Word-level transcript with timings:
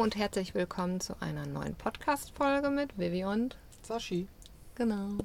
Hallo 0.00 0.06
und 0.06 0.16
herzlich 0.16 0.54
willkommen 0.54 0.98
zu 0.98 1.14
einer 1.20 1.44
neuen 1.44 1.74
Podcast-Folge 1.74 2.70
mit 2.70 2.98
Vivi 2.98 3.26
und 3.26 3.58
Sashi. 3.82 4.28
Genau. 4.74 5.18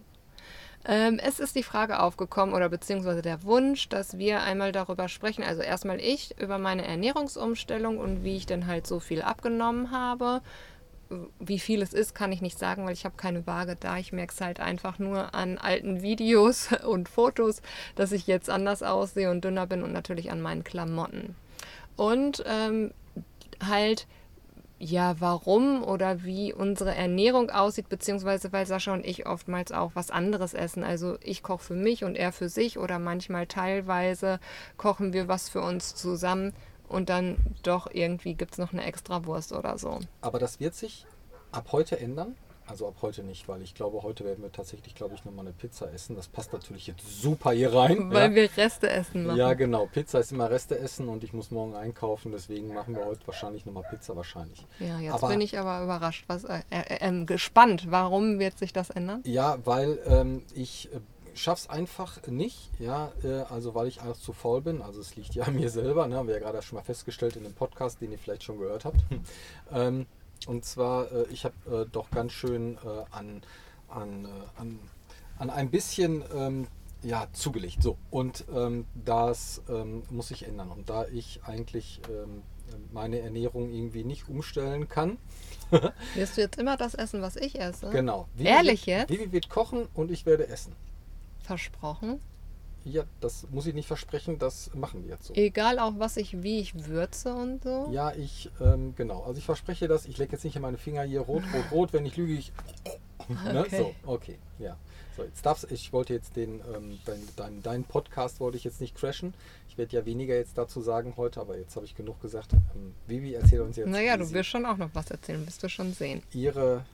Ähm, 0.84 1.18
es 1.18 1.40
ist 1.40 1.56
die 1.56 1.64
Frage 1.64 2.02
aufgekommen 2.02 2.54
oder 2.54 2.68
beziehungsweise 2.68 3.22
der 3.22 3.44
Wunsch, 3.44 3.88
dass 3.88 4.18
wir 4.18 4.42
einmal 4.42 4.74
darüber 4.74 5.08
sprechen. 5.08 5.46
Also 5.46 5.62
erstmal 5.62 6.02
ich 6.02 6.38
über 6.42 6.58
meine 6.58 6.86
Ernährungsumstellung 6.86 8.00
und 8.00 8.26
wie 8.26 8.36
ich 8.36 8.48
denn 8.48 8.68
halt 8.68 8.86
so 8.86 9.00
viel 9.00 9.22
abgenommen 9.22 9.92
habe. 9.92 10.42
Wie 11.40 11.60
viel 11.60 11.82
es 11.82 11.94
ist, 11.94 12.14
kann 12.14 12.34
ich 12.34 12.42
nicht 12.42 12.60
sagen, 12.60 12.86
weil 12.86 12.92
ich 12.92 13.06
habe 13.06 13.16
keine 13.16 13.48
Waage 13.48 13.78
da. 13.80 13.98
Ich 13.98 14.12
merke 14.12 14.34
es 14.34 14.42
halt 14.42 14.60
einfach 14.60 15.00
nur 15.00 15.34
an 15.34 15.58
alten 15.58 16.02
Videos 16.02 16.74
und 16.86 17.08
Fotos, 17.08 17.62
dass 17.96 18.12
ich 18.12 18.28
jetzt 18.28 18.50
anders 18.50 18.84
aussehe 18.84 19.32
und 19.32 19.46
dünner 19.46 19.68
bin 19.68 19.84
und 19.84 19.94
natürlich 19.94 20.34
an 20.34 20.42
meinen 20.42 20.66
Klamotten. 20.66 21.38
Und 21.96 22.44
ähm, 22.46 22.92
halt 23.66 24.06
ja, 24.78 25.16
warum 25.20 25.84
oder 25.84 26.24
wie 26.24 26.54
unsere 26.54 26.94
Ernährung 26.94 27.50
aussieht, 27.50 27.88
beziehungsweise 27.90 28.52
weil 28.52 28.66
Sascha 28.66 28.94
und 28.94 29.06
ich 29.06 29.26
oftmals 29.26 29.72
auch 29.72 29.92
was 29.94 30.12
anderes 30.12 30.54
essen. 30.54 30.84
Also 30.84 31.18
ich 31.22 31.44
koche 31.44 31.64
für 31.64 31.76
mich 31.76 32.04
und 32.04 32.16
er 32.16 32.32
für 32.32 32.50
sich 32.50 32.78
oder 32.78 33.00
manchmal 33.00 33.48
teilweise 33.48 34.40
kochen 34.78 35.14
wir 35.14 35.28
was 35.28 35.50
für 35.50 35.62
uns 35.62 35.96
zusammen 35.96 36.54
und 36.88 37.10
dann 37.10 37.38
doch 37.64 37.88
irgendwie 37.92 38.36
gibt 38.36 38.54
es 38.54 38.58
noch 38.58 38.74
eine 38.74 38.84
extra 38.84 39.26
Wurst 39.26 39.54
oder 39.54 39.78
so. 39.78 40.00
Aber 40.22 40.40
das 40.40 40.60
wird 40.60 40.76
sich 40.76 41.06
ab 41.52 41.70
heute 41.72 42.00
ändern. 42.00 42.36
Also 42.68 42.88
ab 42.88 42.96
heute 43.02 43.24
nicht, 43.24 43.48
weil 43.48 43.62
ich 43.62 43.76
glaube, 43.76 44.02
heute 44.02 44.26
werden 44.26 44.44
wir 44.44 44.52
tatsächlich, 44.52 44.96
glaube 44.96 45.16
ich, 45.16 45.24
nochmal 45.24 45.46
eine 45.46 45.54
Pizza 45.54 45.92
essen. 45.94 46.16
Das 46.16 46.28
passt 46.28 46.52
natürlich 46.52 46.88
jetzt 46.88 47.22
super 47.22 47.52
hier 47.52 47.74
rein. 47.74 48.12
Weil 48.12 48.32
ja. 48.32 48.36
wir 48.36 48.58
Reste 48.58 48.90
essen 48.90 49.28
machen. 49.28 49.38
Ja, 49.38 49.54
genau. 49.54 49.86
Pizza 49.86 50.20
ist 50.20 50.32
immer 50.32 50.50
Reste 50.50 50.80
essen 50.80 51.08
und 51.08 51.24
ich 51.24 51.34
muss 51.34 51.52
morgen 51.52 51.76
einkaufen. 51.76 52.32
Deswegen 52.32 52.74
machen 52.74 52.96
wir 52.96 53.06
heute 53.06 53.26
wahrscheinlich 53.28 53.66
nochmal 53.66 53.84
Pizza 53.90 54.16
wahrscheinlich. 54.16 54.66
Ja, 54.80 55.00
jetzt 55.00 55.14
aber, 55.14 55.28
bin 55.30 55.42
ich 55.42 55.58
aber 55.60 55.84
überrascht. 55.84 56.26
Was, 56.28 56.44
äh, 56.44 56.62
äh, 56.72 57.08
äh, 57.08 57.26
gespannt. 57.26 57.92
Warum 57.92 58.40
wird 58.40 58.58
sich 58.58 58.74
das 58.74 58.90
ändern? 58.90 59.22
Ja, 59.26 59.60
weil 59.64 60.00
ähm, 60.08 60.42
ich 60.56 60.92
äh, 60.92 61.00
schaff's 61.36 61.70
einfach 61.70 62.26
nicht, 62.28 62.72
ja, 62.80 63.12
äh, 63.24 63.44
also 63.50 63.76
weil 63.76 63.88
ich 63.88 64.02
einfach 64.02 64.18
zu 64.18 64.34
faul 64.34 64.62
bin. 64.62 64.82
Also 64.82 65.02
es 65.02 65.16
liegt 65.16 65.36
ja 65.36 65.44
an 65.44 65.56
mir 65.56 65.70
selber, 65.70 66.08
ne? 66.08 66.16
haben 66.16 66.28
wir 66.28 66.36
ja 66.36 66.42
gerade 66.42 66.62
schon 66.62 66.78
mal 66.78 66.84
festgestellt 66.84 67.36
in 67.36 67.44
dem 67.44 67.54
Podcast, 67.54 68.02
den 68.02 68.12
ihr 68.12 68.18
vielleicht 68.18 68.44
schon 68.44 68.58
gehört 68.58 68.86
habt. 68.86 69.00
ähm, 69.72 70.08
und 70.48 70.66
zwar, 70.66 71.12
äh, 71.12 71.26
ich 71.32 71.46
habe 71.46 71.56
äh, 71.70 71.86
doch 71.92 72.10
ganz 72.12 72.32
schön 72.32 72.78
äh, 72.78 73.04
an, 73.12 73.42
an, 73.90 74.26
äh, 74.26 74.62
an, 74.62 74.80
an 75.40 75.50
ein 75.50 75.70
bisschen 75.70 76.24
ähm, 76.34 76.68
ja, 77.04 77.28
zugelegt. 77.34 77.82
So, 77.82 77.98
und 78.12 78.46
ähm, 78.54 78.86
das 79.06 79.62
ähm, 79.70 80.04
muss 80.10 80.30
sich 80.30 80.48
ändern. 80.48 80.72
Und 80.72 80.90
da 80.90 81.06
ich 81.08 81.42
eigentlich 81.46 82.02
ähm, 82.10 82.42
meine 82.92 83.20
Ernährung 83.20 83.72
irgendwie 83.72 84.04
nicht 84.04 84.28
umstellen 84.30 84.90
kann. 84.90 85.18
Wirst 86.16 86.38
du 86.38 86.42
jetzt 86.42 86.58
immer 86.58 86.78
das 86.78 86.96
essen, 86.96 87.22
was 87.22 87.36
ich 87.36 87.60
esse? 87.60 87.90
Genau. 87.90 88.28
Vivi 88.36 88.50
Ehrlich 88.50 88.88
wird, 88.88 89.10
jetzt? 89.10 89.10
Vivi 89.10 89.32
wird 89.32 89.50
kochen 89.50 89.88
und 89.94 90.12
ich 90.12 90.26
werde 90.26 90.48
essen. 90.48 90.74
Versprochen? 91.44 92.20
Ja, 92.86 93.04
das 93.20 93.48
muss 93.50 93.66
ich 93.66 93.74
nicht 93.74 93.88
versprechen, 93.88 94.38
das 94.38 94.74
machen 94.76 95.04
wir 95.04 95.16
jetzt 95.16 95.26
so. 95.26 95.34
Egal 95.34 95.80
auch 95.80 95.94
was 95.98 96.18
ich, 96.18 96.44
wie 96.44 96.60
ich 96.60 96.88
würze 96.88 97.34
und 97.34 97.64
so? 97.64 97.90
Ja, 97.92 98.14
ich, 98.14 98.52
ähm, 98.62 98.94
genau. 98.96 99.24
Also 99.24 99.40
ich 99.40 99.46
verspreche 99.46 99.88
das, 99.88 100.06
ich 100.06 100.20
lecke 100.20 100.34
jetzt 100.34 100.44
nicht 100.44 100.56
in 100.56 100.62
meine 100.62 100.78
Finger 100.78 101.02
hier 101.02 101.22
rot, 101.22 101.42
rot, 101.52 101.72
rot, 101.72 101.94
wenn 101.94 102.06
ich 102.06 102.16
lüge, 102.16 102.34
ich. 102.34 102.54
Ne? 103.28 103.62
Okay. 103.62 103.78
So, 103.78 104.12
okay, 104.12 104.38
ja. 104.60 104.78
So, 105.18 105.24
jetzt 105.24 105.44
darfst 105.44 105.72
ich 105.72 105.92
wollte 105.94 106.14
jetzt 106.14 106.36
den, 106.36 106.62
ähm, 106.76 107.00
dein, 107.06 107.20
dein, 107.36 107.64
deinen 107.64 107.84
Podcast 107.86 108.40
wollte 108.40 108.58
ich 108.58 108.64
jetzt 108.64 108.82
nicht 108.82 108.96
crashen. 108.96 109.34
Ich 109.68 109.80
werde 109.80 109.96
ja 109.96 110.06
weniger 110.06 110.36
jetzt 110.36 110.58
dazu 110.60 110.80
sagen 110.82 111.14
heute, 111.18 111.42
aber 111.42 111.58
jetzt 111.58 111.76
habe 111.76 111.86
ich 111.86 111.96
genug 111.96 112.22
gesagt. 112.22 112.54
Ähm, 112.54 112.94
Vivi, 113.08 113.34
erzähl 113.34 113.62
uns 113.62 113.78
jetzt. 113.78 113.88
Naja, 113.88 114.16
du 114.16 114.30
wirst 114.32 114.50
schon 114.50 114.66
auch 114.66 114.78
noch 114.78 114.90
was 114.94 115.10
erzählen, 115.10 115.44
wirst 115.48 115.64
du 115.64 115.70
schon 115.70 115.94
sehen. 115.94 116.22
Ihre 116.34 116.86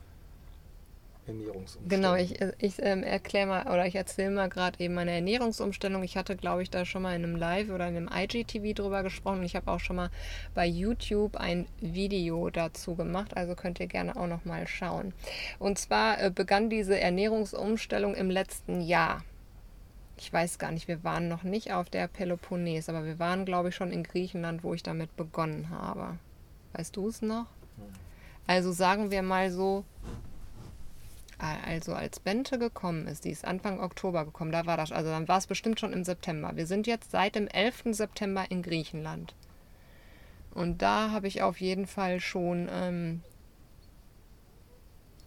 Ernährungsumstellung. 1.28 1.90
Genau, 1.90 2.16
ich, 2.16 2.42
ich 2.60 2.76
ähm, 2.80 3.04
erkläre 3.04 3.48
mal 3.48 3.68
oder 3.68 3.86
ich 3.86 3.96
erzähle 3.96 4.32
mal 4.32 4.50
gerade 4.50 4.80
eben 4.80 4.96
meine 4.96 5.12
Ernährungsumstellung. 5.12 6.04
Ich 6.04 6.18
hatte, 6.18 6.36
glaube 6.36 6.64
ich, 6.64 6.70
da 6.70 6.86
schon 6.86 7.04
mal 7.04 7.16
in 7.16 7.24
einem 7.24 7.36
Live 7.36 7.70
oder 7.70 7.88
in 7.88 7.96
einem 7.96 8.10
IGTV 8.12 8.74
drüber 8.74 9.04
gesprochen. 9.04 9.44
Ich 9.44 9.56
habe 9.56 9.72
auch 9.72 9.80
schon 9.80 9.98
mal 9.98 10.10
bei 10.56 10.66
YouTube 10.66 11.38
ein 11.38 11.68
Video 11.80 12.50
dazu 12.50 12.96
gemacht, 12.96 13.38
also 13.38 13.56
könnt 13.56 13.80
ihr 13.80 13.88
gerne 13.88 14.16
auch 14.16 14.28
noch 14.28 14.46
mal 14.46 14.68
schauen. 14.68 15.14
Und 15.60 15.78
zwar 15.78 16.22
äh, 16.22 16.32
begann 16.32 16.70
diese 16.70 17.00
Ernährungsumstellung 17.00 18.16
im 18.16 18.30
letzten 18.30 18.82
Jahr. 18.82 19.24
Ich 20.18 20.32
weiß 20.32 20.60
gar 20.60 20.72
nicht, 20.72 20.88
wir 20.88 21.04
waren 21.04 21.28
noch 21.28 21.44
nicht 21.44 21.74
auf 21.74 21.90
der 21.90 22.08
Peloponnes, 22.08 22.90
aber 22.90 23.06
wir 23.06 23.18
waren, 23.18 23.46
glaube 23.46 23.70
ich, 23.70 23.76
schon 23.76 23.92
in 23.92 24.04
Griechenland, 24.04 24.64
wo 24.64 24.74
ich 24.74 24.84
damit 24.84 25.16
begonnen 25.16 25.70
habe. 25.70 26.18
Weißt 26.74 26.96
du 26.96 27.08
es 27.08 27.22
noch? 27.22 27.48
Hm. 27.78 27.86
Also 28.48 28.72
sagen 28.72 29.12
wir 29.12 29.22
mal 29.22 29.52
so 29.52 29.84
also 31.42 31.94
als 31.94 32.20
Bente 32.20 32.60
gekommen 32.60 33.08
ist, 33.08 33.26
die 33.26 33.32
ist 33.32 33.46
Anfang 33.46 33.80
Oktober 33.80 34.26
gekommen, 34.26 34.52
da 34.52 34.66
war 34.66 34.78
das, 34.78 34.92
also 34.92 35.10
dann 35.10 35.28
war 35.28 35.40
es 35.40 35.48
bestimmt 35.48 35.80
schon 35.80 35.94
im 35.94 36.04
September. 36.04 36.52
Wir 36.56 36.68
sind 36.68 36.88
jetzt 36.88 37.12
seit 37.12 37.36
dem 37.36 37.48
11. 37.48 37.84
September 37.92 38.46
in 38.50 38.62
Griechenland. 38.62 39.34
Und 40.54 40.82
da 40.82 41.12
habe 41.12 41.28
ich 41.28 41.42
auf 41.42 41.60
jeden 41.60 41.88
Fall 41.88 42.20
schon, 42.20 42.70
ähm, 42.72 43.22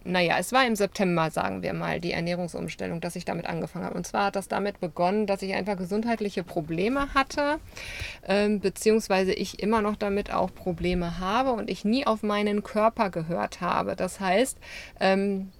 naja, 0.04 0.36
es 0.38 0.52
war 0.52 0.66
im 0.66 0.76
September, 0.76 1.30
sagen 1.30 1.62
wir 1.62 1.72
mal, 1.72 1.98
die 1.98 2.12
Ernährungsumstellung, 2.12 3.00
dass 3.00 3.16
ich 3.16 3.24
damit 3.24 3.46
angefangen 3.46 3.86
habe. 3.86 3.96
Und 3.96 4.06
zwar 4.06 4.26
hat 4.26 4.36
das 4.36 4.48
damit 4.48 4.80
begonnen, 4.80 5.26
dass 5.26 5.40
ich 5.40 5.54
einfach 5.54 5.78
gesundheitliche 5.78 6.44
Probleme 6.44 7.14
hatte, 7.14 7.58
ähm, 8.28 8.60
beziehungsweise 8.60 9.32
ich 9.32 9.60
immer 9.60 9.80
noch 9.80 9.96
damit 9.96 10.32
auch 10.32 10.54
Probleme 10.54 11.18
habe 11.18 11.52
und 11.52 11.70
ich 11.70 11.86
nie 11.86 12.06
auf 12.06 12.22
meinen 12.22 12.62
Körper 12.62 13.08
gehört 13.08 13.62
habe. 13.62 13.96
Das 13.96 14.20
heißt, 14.20 14.58
ähm, 15.00 15.50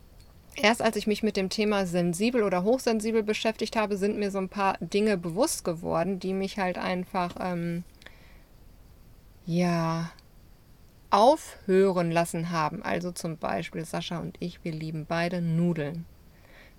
Erst 0.56 0.82
als 0.82 0.97
ich 0.97 1.06
mich 1.06 1.22
mit 1.22 1.37
dem 1.37 1.48
Thema 1.48 1.87
sensibel 1.87 2.42
oder 2.42 2.62
hochsensibel 2.62 3.22
beschäftigt 3.22 3.76
habe, 3.76 3.97
sind 3.97 4.19
mir 4.19 4.31
so 4.31 4.38
ein 4.38 4.48
paar 4.48 4.76
Dinge 4.81 5.16
bewusst 5.16 5.65
geworden, 5.65 6.20
die 6.20 6.32
mich 6.32 6.59
halt 6.59 6.78
einfach, 6.78 7.37
ähm, 7.41 7.84
ja, 9.47 10.10
aufhören 11.10 12.10
lassen 12.10 12.50
haben. 12.50 12.82
Also 12.82 13.12
zum 13.12 13.37
Beispiel 13.37 13.84
Sascha 13.84 14.19
und 14.19 14.37
ich, 14.41 14.64
wir 14.64 14.72
lieben 14.72 15.06
beide 15.06 15.41
Nudeln. 15.41 16.06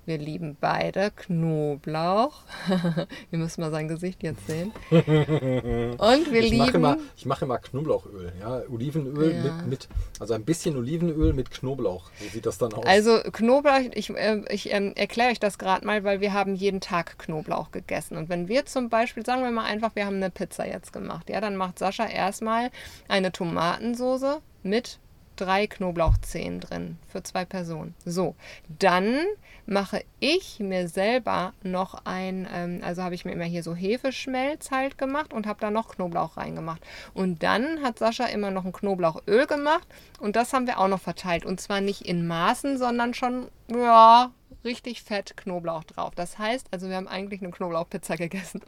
Wir 0.06 0.20
lieben 0.20 0.56
beide 0.60 1.10
Knoblauch. 1.10 2.44
Ihr 3.32 3.40
müsst 3.40 3.58
mal 3.58 3.72
sein 3.72 3.88
Gesicht 3.88 4.22
jetzt 4.22 4.46
sehen. 4.46 4.72
Und 4.92 5.02
wir 5.02 6.42
ich 6.42 6.52
lieben. 6.52 6.58
Mache 6.58 6.78
immer, 6.78 6.98
ich 7.18 7.26
mache 7.26 7.46
immer 7.46 7.58
Knoblauchöl. 7.58 8.32
Ja? 8.40 8.62
Olivenöl 8.70 9.34
ja. 9.34 9.42
Mit, 9.42 9.68
mit, 9.68 9.90
also 10.20 10.36
ein 10.36 10.46
bisschen 10.46 10.78
Olivenöl 10.78 11.34
mit 11.34 11.50
Knoblauch. 11.50 12.12
So 12.20 12.30
sieht 12.30 12.46
das 12.46 12.60
dann 12.60 12.74
aus. 12.74 12.86
Also 12.86 13.20
Knoblauch, 13.32 13.80
ich, 13.94 14.12
äh, 14.12 14.44
ich 14.50 14.72
äh, 14.72 14.92
erkläre 14.96 15.32
euch 15.32 15.40
das 15.40 15.58
gerade 15.58 15.84
mal, 15.88 16.04
weil 16.04 16.22
wir 16.22 16.34
haben 16.34 16.54
jeden 16.54 16.82
Tag 16.82 17.18
Knoblauch 17.18 17.72
gegessen. 17.72 18.16
Und 18.16 18.30
wenn 18.30 18.48
wir 18.48 18.68
zum 18.68 18.90
Beispiel, 18.90 19.26
sagen 19.26 19.42
wir 19.42 19.50
mal 19.50 19.66
einfach, 19.66 19.96
wir 19.96 20.06
haben 20.06 20.18
eine 20.18 20.30
Pizza 20.30 20.68
jetzt 20.68 20.94
gemacht, 20.94 21.32
ja, 21.32 21.42
dann 21.42 21.56
macht 21.56 21.80
Sascha 21.80 22.06
erstmal 22.06 22.70
eine 23.08 23.32
Tomatensoße 23.32 24.40
mit 24.62 25.00
drei 25.36 25.68
Knoblauchzehen 25.68 26.60
drin 26.60 26.98
für 27.08 27.24
zwei 27.24 27.46
Personen. 27.46 27.96
So, 28.06 28.36
dann 28.68 29.20
mache 29.66 30.04
ich 30.20 30.60
mir 30.60 30.88
selber 30.88 31.54
noch 31.64 32.06
ein, 32.06 32.48
ähm, 32.54 32.82
also 32.84 33.04
habe 33.04 33.16
ich 33.16 33.26
mir 33.26 33.32
immer 33.32 33.46
hier 33.46 33.64
so 33.64 33.74
Hefeschmelz 33.74 34.72
halt 34.72 34.98
gemacht 34.98 35.34
und 35.34 35.48
habe 35.48 35.60
da 35.60 35.72
noch 35.72 35.90
Knoblauch 35.90 36.38
reingemacht. 36.38 36.82
Und 37.14 37.44
dann 37.44 37.82
hat 37.82 38.00
Sascha 38.00 38.26
immer 38.26 38.52
noch 38.52 38.66
ein 38.66 38.74
Knoblauchöl 38.74 39.48
gemacht 39.48 39.88
und 40.20 40.36
das 40.36 40.54
haben 40.54 40.68
wir 40.68 40.80
auch 40.80 40.88
noch 40.88 41.02
verteilt. 41.02 41.46
Und 41.46 41.60
zwar 41.60 41.82
nicht 41.82 42.02
in 42.02 42.28
Maßen, 42.28 42.78
sondern 42.78 43.14
schon, 43.14 43.48
ja, 43.70 44.32
richtig 44.64 45.04
fett 45.04 45.38
Knoblauch 45.38 45.84
drauf. 45.84 46.14
Das 46.16 46.38
heißt, 46.38 46.68
also 46.72 46.90
wir 46.90 46.96
haben 46.96 47.08
eigentlich 47.08 47.42
eine 47.42 47.52
Knoblauchpizza 47.52 48.16
gegessen. 48.18 48.62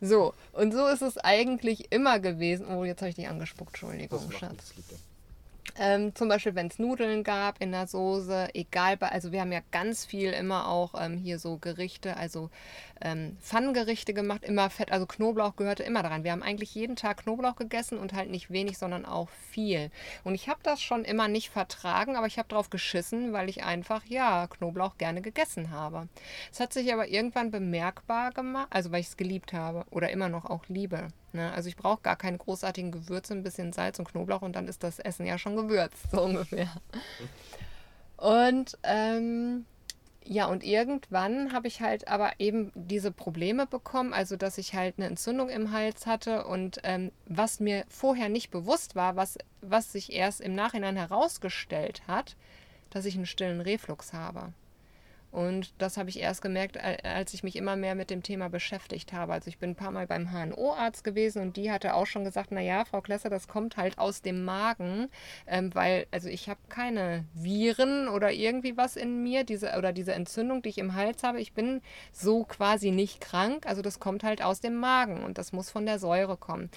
So, 0.00 0.34
und 0.52 0.72
so 0.72 0.86
ist 0.88 1.02
es 1.02 1.16
eigentlich 1.18 1.90
immer 1.90 2.18
gewesen. 2.18 2.66
Oh, 2.66 2.84
jetzt 2.84 3.00
habe 3.00 3.10
ich 3.10 3.16
dich 3.16 3.28
angespuckt, 3.28 3.70
Entschuldigung, 3.70 4.30
Schatz. 4.30 4.74
Ähm, 5.78 6.14
zum 6.14 6.28
Beispiel, 6.28 6.54
wenn 6.54 6.68
es 6.68 6.78
Nudeln 6.78 7.22
gab 7.22 7.60
in 7.60 7.72
der 7.72 7.86
Soße, 7.86 8.48
egal, 8.54 8.96
bei, 8.96 9.08
also 9.08 9.32
wir 9.32 9.40
haben 9.42 9.52
ja 9.52 9.60
ganz 9.70 10.04
viel 10.06 10.32
immer 10.32 10.68
auch 10.68 10.94
ähm, 10.98 11.18
hier 11.18 11.38
so 11.38 11.58
Gerichte, 11.58 12.16
also 12.16 12.50
ähm, 13.02 13.36
Pfannengerichte 13.40 14.14
gemacht, 14.14 14.42
immer 14.42 14.70
Fett, 14.70 14.90
also 14.90 15.06
Knoblauch 15.06 15.56
gehörte 15.56 15.82
immer 15.82 16.02
daran. 16.02 16.24
Wir 16.24 16.32
haben 16.32 16.42
eigentlich 16.42 16.74
jeden 16.74 16.96
Tag 16.96 17.18
Knoblauch 17.18 17.56
gegessen 17.56 17.98
und 17.98 18.14
halt 18.14 18.30
nicht 18.30 18.50
wenig, 18.50 18.78
sondern 18.78 19.04
auch 19.04 19.28
viel. 19.28 19.90
Und 20.24 20.34
ich 20.34 20.48
habe 20.48 20.60
das 20.62 20.80
schon 20.80 21.04
immer 21.04 21.28
nicht 21.28 21.50
vertragen, 21.50 22.16
aber 22.16 22.26
ich 22.26 22.38
habe 22.38 22.48
drauf 22.48 22.70
geschissen, 22.70 23.32
weil 23.34 23.48
ich 23.50 23.64
einfach, 23.64 24.02
ja, 24.06 24.46
Knoblauch 24.46 24.96
gerne 24.96 25.20
gegessen 25.20 25.70
habe. 25.70 26.08
Es 26.50 26.60
hat 26.60 26.72
sich 26.72 26.92
aber 26.92 27.08
irgendwann 27.08 27.50
bemerkbar 27.50 28.30
gemacht, 28.30 28.68
also 28.70 28.92
weil 28.92 29.00
ich 29.00 29.08
es 29.08 29.16
geliebt 29.16 29.52
habe 29.52 29.84
oder 29.90 30.10
immer 30.10 30.30
noch 30.30 30.46
auch 30.46 30.64
liebe. 30.68 31.08
Ne? 31.32 31.52
Also 31.52 31.68
ich 31.68 31.76
brauche 31.76 32.02
gar 32.02 32.16
keine 32.16 32.38
großartigen 32.38 32.92
Gewürze, 32.92 33.34
ein 33.34 33.42
bisschen 33.42 33.72
Salz 33.72 33.98
und 33.98 34.08
Knoblauch 34.08 34.42
und 34.42 34.54
dann 34.54 34.68
ist 34.68 34.82
das 34.82 34.98
Essen 34.98 35.26
ja 35.26 35.38
schon 35.38 35.56
gewürzt, 35.56 35.96
so 36.10 36.22
ungefähr. 36.22 36.70
Und 38.16 38.78
ähm, 38.82 39.66
Ja, 40.28 40.46
und 40.46 40.64
irgendwann 40.64 41.52
habe 41.52 41.68
ich 41.68 41.80
halt 41.80 42.08
aber 42.08 42.32
eben 42.40 42.72
diese 42.74 43.12
Probleme 43.12 43.66
bekommen, 43.66 44.12
also 44.12 44.36
dass 44.36 44.58
ich 44.58 44.74
halt 44.74 44.94
eine 44.98 45.06
Entzündung 45.06 45.48
im 45.48 45.70
Hals 45.70 46.06
hatte 46.06 46.44
und 46.46 46.80
ähm, 46.82 47.12
was 47.26 47.60
mir 47.60 47.84
vorher 47.88 48.28
nicht 48.28 48.50
bewusst 48.50 48.96
war, 48.96 49.14
was, 49.14 49.38
was 49.60 49.92
sich 49.92 50.12
erst 50.12 50.40
im 50.40 50.54
Nachhinein 50.54 50.96
herausgestellt 50.96 52.02
hat, 52.08 52.34
dass 52.90 53.04
ich 53.04 53.14
einen 53.14 53.26
stillen 53.26 53.60
Reflux 53.60 54.12
habe. 54.12 54.52
Und 55.30 55.74
das 55.78 55.96
habe 55.96 56.08
ich 56.08 56.20
erst 56.20 56.40
gemerkt, 56.40 56.78
als 56.78 57.34
ich 57.34 57.42
mich 57.42 57.56
immer 57.56 57.76
mehr 57.76 57.94
mit 57.94 58.10
dem 58.10 58.22
Thema 58.22 58.48
beschäftigt 58.48 59.12
habe. 59.12 59.34
Also 59.34 59.48
ich 59.48 59.58
bin 59.58 59.70
ein 59.70 59.76
paar 59.76 59.90
Mal 59.90 60.06
beim 60.06 60.30
HNO-Arzt 60.32 61.04
gewesen 61.04 61.42
und 61.42 61.56
die 61.56 61.70
hatte 61.70 61.94
auch 61.94 62.06
schon 62.06 62.24
gesagt, 62.24 62.52
naja, 62.52 62.84
Frau 62.84 63.00
Klesser, 63.00 63.28
das 63.28 63.46
kommt 63.46 63.76
halt 63.76 63.98
aus 63.98 64.22
dem 64.22 64.44
Magen, 64.44 65.08
ähm, 65.46 65.74
weil, 65.74 66.06
also 66.10 66.28
ich 66.28 66.48
habe 66.48 66.60
keine 66.68 67.26
Viren 67.34 68.08
oder 68.08 68.32
irgendwie 68.32 68.76
was 68.76 68.96
in 68.96 69.22
mir, 69.22 69.44
diese, 69.44 69.76
oder 69.76 69.92
diese 69.92 70.14
Entzündung, 70.14 70.62
die 70.62 70.70
ich 70.70 70.78
im 70.78 70.94
Hals 70.94 71.22
habe. 71.22 71.40
Ich 71.40 71.52
bin 71.52 71.82
so 72.12 72.44
quasi 72.44 72.90
nicht 72.90 73.20
krank. 73.20 73.66
Also 73.66 73.82
das 73.82 74.00
kommt 74.00 74.24
halt 74.24 74.42
aus 74.42 74.60
dem 74.60 74.76
Magen 74.76 75.22
und 75.22 75.38
das 75.38 75.52
muss 75.52 75.70
von 75.70 75.84
der 75.84 75.98
Säure 75.98 76.36
kommen. 76.36 76.70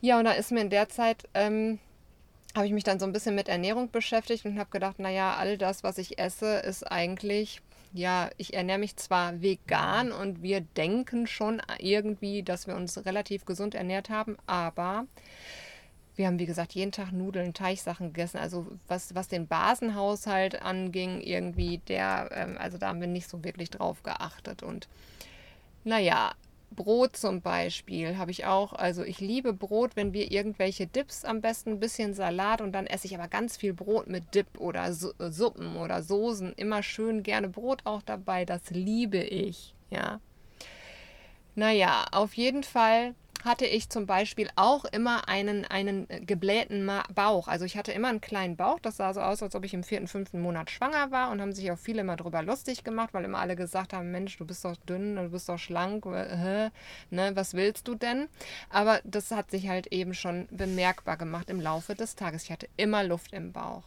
Ja, 0.00 0.18
und 0.18 0.24
da 0.24 0.32
ist 0.32 0.52
mir 0.52 0.60
in 0.60 0.70
der 0.70 0.88
Zeit... 0.88 1.28
Ähm, 1.34 1.78
habe 2.54 2.66
ich 2.66 2.72
mich 2.72 2.84
dann 2.84 3.00
so 3.00 3.06
ein 3.06 3.12
bisschen 3.12 3.34
mit 3.34 3.48
Ernährung 3.48 3.90
beschäftigt 3.90 4.44
und 4.44 4.58
habe 4.58 4.70
gedacht, 4.70 4.98
naja, 4.98 5.34
all 5.34 5.58
das, 5.58 5.82
was 5.82 5.98
ich 5.98 6.18
esse, 6.18 6.58
ist 6.58 6.84
eigentlich 6.84 7.60
ja, 7.94 8.28
ich 8.38 8.54
ernähre 8.54 8.80
mich 8.80 8.96
zwar 8.96 9.40
vegan 9.40 10.10
und 10.10 10.42
wir 10.42 10.60
denken 10.60 11.28
schon 11.28 11.62
irgendwie, 11.78 12.42
dass 12.42 12.66
wir 12.66 12.74
uns 12.74 13.06
relativ 13.06 13.44
gesund 13.44 13.76
ernährt 13.76 14.10
haben, 14.10 14.36
aber 14.46 15.06
wir 16.16 16.26
haben, 16.26 16.40
wie 16.40 16.46
gesagt, 16.46 16.74
jeden 16.74 16.90
Tag 16.90 17.12
Nudeln, 17.12 17.54
Teichsachen 17.54 18.08
gegessen. 18.08 18.38
Also 18.38 18.66
was, 18.88 19.14
was 19.14 19.28
den 19.28 19.46
Basenhaushalt 19.46 20.60
anging, 20.62 21.20
irgendwie, 21.20 21.78
der, 21.78 22.30
ähm, 22.32 22.56
also 22.58 22.78
da 22.78 22.88
haben 22.88 23.00
wir 23.00 23.08
nicht 23.08 23.28
so 23.28 23.42
wirklich 23.44 23.70
drauf 23.70 24.02
geachtet. 24.02 24.62
Und 24.62 24.88
naja, 25.84 26.32
Brot 26.74 27.16
zum 27.16 27.40
Beispiel 27.40 28.16
habe 28.18 28.30
ich 28.30 28.44
auch. 28.46 28.72
Also 28.72 29.02
ich 29.02 29.20
liebe 29.20 29.52
Brot, 29.52 29.96
wenn 29.96 30.12
wir 30.12 30.30
irgendwelche 30.30 30.86
Dips 30.86 31.24
am 31.24 31.40
besten, 31.40 31.70
ein 31.70 31.80
bisschen 31.80 32.14
Salat 32.14 32.60
und 32.60 32.72
dann 32.72 32.86
esse 32.86 33.06
ich 33.06 33.14
aber 33.14 33.28
ganz 33.28 33.56
viel 33.56 33.72
Brot 33.72 34.06
mit 34.06 34.34
Dip 34.34 34.46
oder 34.58 34.86
äh, 34.86 34.92
Suppen 34.92 35.76
oder 35.76 36.02
Soßen. 36.02 36.52
Immer 36.54 36.82
schön 36.82 37.22
gerne 37.22 37.48
Brot 37.48 37.82
auch 37.84 38.02
dabei. 38.02 38.44
Das 38.44 38.70
liebe 38.70 39.18
ich. 39.18 39.74
Ja. 39.90 40.20
Naja, 41.54 42.06
auf 42.10 42.34
jeden 42.34 42.64
Fall 42.64 43.14
hatte 43.44 43.66
ich 43.66 43.90
zum 43.90 44.06
Beispiel 44.06 44.48
auch 44.56 44.84
immer 44.86 45.28
einen, 45.28 45.64
einen 45.66 46.08
äh, 46.08 46.20
geblähten 46.20 46.90
Bauch. 47.14 47.46
Also 47.46 47.66
ich 47.66 47.76
hatte 47.76 47.92
immer 47.92 48.08
einen 48.08 48.22
kleinen 48.22 48.56
Bauch. 48.56 48.80
Das 48.80 48.96
sah 48.96 49.12
so 49.12 49.20
aus, 49.20 49.42
als 49.42 49.54
ob 49.54 49.64
ich 49.64 49.74
im 49.74 49.84
vierten, 49.84 50.08
fünften 50.08 50.40
Monat 50.40 50.70
schwanger 50.70 51.10
war 51.10 51.30
und 51.30 51.40
haben 51.40 51.52
sich 51.52 51.70
auch 51.70 51.78
viele 51.78 52.00
immer 52.00 52.16
darüber 52.16 52.42
lustig 52.42 52.84
gemacht, 52.84 53.10
weil 53.12 53.24
immer 53.24 53.38
alle 53.38 53.54
gesagt 53.54 53.92
haben, 53.92 54.10
Mensch, 54.10 54.38
du 54.38 54.46
bist 54.46 54.64
doch 54.64 54.76
dünn, 54.88 55.16
du 55.16 55.28
bist 55.28 55.48
doch 55.48 55.58
schlank, 55.58 56.06
äh, 56.06 56.70
ne, 57.10 57.36
was 57.36 57.54
willst 57.54 57.86
du 57.86 57.94
denn? 57.94 58.28
Aber 58.70 59.00
das 59.04 59.30
hat 59.30 59.50
sich 59.50 59.68
halt 59.68 59.88
eben 59.88 60.14
schon 60.14 60.48
bemerkbar 60.50 61.18
gemacht 61.18 61.50
im 61.50 61.60
Laufe 61.60 61.94
des 61.94 62.16
Tages. 62.16 62.44
Ich 62.44 62.50
hatte 62.50 62.68
immer 62.76 63.04
Luft 63.04 63.34
im 63.34 63.52
Bauch. 63.52 63.84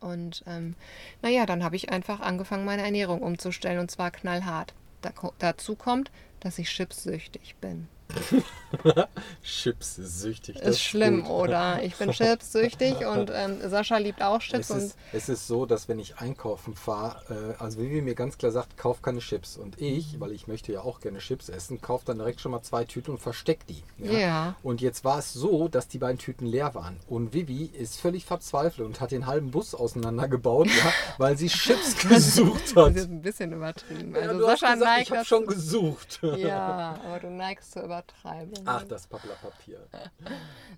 Und 0.00 0.44
ähm, 0.46 0.76
naja, 1.22 1.44
dann 1.44 1.64
habe 1.64 1.74
ich 1.74 1.90
einfach 1.90 2.20
angefangen, 2.20 2.64
meine 2.64 2.82
Ernährung 2.82 3.20
umzustellen 3.20 3.80
und 3.80 3.90
zwar 3.90 4.12
knallhart. 4.12 4.74
Da, 5.02 5.10
dazu 5.38 5.74
kommt, 5.74 6.12
dass 6.40 6.58
ich 6.58 6.68
chipsüchtig 6.68 7.56
bin. 7.60 7.88
Chips-süchtig. 9.42 10.56
Ist, 10.56 10.62
ist 10.62 10.82
schlimm, 10.82 11.24
gut. 11.24 11.30
oder? 11.30 11.82
Ich 11.82 11.96
bin 11.96 12.10
Chips-süchtig 12.10 13.06
und 13.06 13.30
ähm, 13.34 13.58
Sascha 13.68 13.96
liebt 13.98 14.22
auch 14.22 14.40
Chips. 14.40 14.70
Es 14.70 14.82
ist, 14.82 14.96
es 15.12 15.28
ist 15.28 15.46
so, 15.46 15.66
dass 15.66 15.88
wenn 15.88 15.98
ich 15.98 16.18
einkaufen 16.18 16.74
fahre, 16.74 17.54
äh, 17.58 17.62
also 17.62 17.80
Vivi 17.80 18.02
mir 18.02 18.14
ganz 18.14 18.38
klar 18.38 18.52
sagt, 18.52 18.76
kauf 18.76 19.02
keine 19.02 19.20
Chips. 19.20 19.56
Und 19.56 19.80
ich, 19.80 20.20
weil 20.20 20.32
ich 20.32 20.48
möchte 20.48 20.72
ja 20.72 20.82
auch 20.82 21.00
gerne 21.00 21.18
Chips 21.18 21.48
essen, 21.48 21.80
kaufe 21.80 22.04
dann 22.06 22.18
direkt 22.18 22.40
schon 22.40 22.52
mal 22.52 22.62
zwei 22.62 22.84
Tüten 22.84 23.12
und 23.12 23.18
versteck 23.18 23.66
die. 23.66 23.82
Ja? 23.98 24.12
ja. 24.12 24.56
Und 24.62 24.80
jetzt 24.80 25.04
war 25.04 25.18
es 25.18 25.32
so, 25.32 25.68
dass 25.68 25.88
die 25.88 25.98
beiden 25.98 26.18
Tüten 26.18 26.46
leer 26.46 26.74
waren. 26.74 26.98
Und 27.08 27.32
Vivi 27.32 27.64
ist 27.66 28.00
völlig 28.00 28.24
verzweifelt 28.24 28.86
und 28.86 29.00
hat 29.00 29.10
den 29.10 29.26
halben 29.26 29.50
Bus 29.50 29.74
auseinandergebaut, 29.74 30.68
ja, 30.68 30.92
weil 31.18 31.36
sie 31.36 31.48
Chips 31.48 31.96
gesucht 32.08 32.76
hat. 32.76 32.94
Das 32.94 32.96
ist 32.96 33.10
ein 33.10 33.22
bisschen 33.22 33.52
übertrieben. 33.52 34.14
Also 34.14 34.40
ja, 34.40 34.46
Sascha 34.46 34.74
gesagt, 34.74 34.80
neigt. 34.80 35.08
Ich 35.08 35.16
habe 35.16 35.24
schon 35.24 35.46
gesucht. 35.46 36.20
Ja, 36.22 37.00
aber 37.04 37.20
du 37.20 37.30
neigst 37.30 37.72
zu 37.72 37.80
übertreiben. 37.98 38.52
Ach, 38.64 38.84
das 38.84 39.06
Papier. 39.06 39.86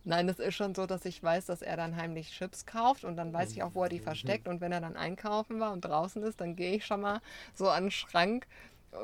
Nein, 0.04 0.28
es 0.28 0.38
ist 0.38 0.54
schon 0.54 0.74
so, 0.74 0.86
dass 0.86 1.04
ich 1.04 1.22
weiß, 1.22 1.46
dass 1.46 1.62
er 1.62 1.76
dann 1.76 1.96
heimlich 1.96 2.30
Chips 2.30 2.66
kauft 2.66 3.04
und 3.04 3.16
dann 3.16 3.32
weiß 3.32 3.52
ich 3.52 3.62
auch, 3.62 3.74
wo 3.74 3.82
er 3.82 3.88
die 3.88 4.00
versteckt. 4.00 4.48
Und 4.48 4.60
wenn 4.60 4.72
er 4.72 4.80
dann 4.80 4.96
einkaufen 4.96 5.60
war 5.60 5.72
und 5.72 5.82
draußen 5.82 6.22
ist, 6.22 6.40
dann 6.40 6.56
gehe 6.56 6.74
ich 6.74 6.86
schon 6.86 7.00
mal 7.00 7.20
so 7.54 7.68
an 7.68 7.84
den 7.84 7.90
Schrank, 7.90 8.46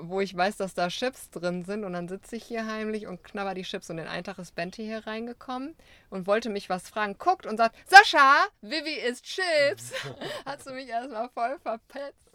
wo 0.01 0.21
ich 0.21 0.37
weiß, 0.37 0.57
dass 0.57 0.75
da 0.75 0.89
Chips 0.89 1.31
drin 1.31 1.65
sind. 1.65 1.85
Und 1.85 1.93
dann 1.93 2.09
sitze 2.09 2.37
ich 2.37 2.45
hier 2.45 2.67
heimlich 2.67 3.07
und 3.07 3.23
knabber 3.23 3.55
die 3.55 3.63
Chips. 3.63 3.91
Und 3.91 3.99
den 3.99 4.09
einen 4.09 4.25
Tag 4.25 4.39
ist 4.39 4.55
Bente 4.55 4.83
hier 4.83 5.07
reingekommen 5.07 5.75
und 6.11 6.27
wollte 6.27 6.51
mich 6.51 6.69
was 6.69 6.89
fragen, 6.89 7.17
guckt 7.19 7.47
und 7.47 7.57
sagt, 7.57 7.77
Sascha, 7.89 8.47
Vivi 8.61 8.95
isst 8.95 9.25
Chips. 9.25 9.93
Hast 10.45 10.67
du 10.67 10.73
mich 10.73 10.89
erstmal 10.89 11.29
voll 11.31 11.59
verpetzt. 11.61 12.31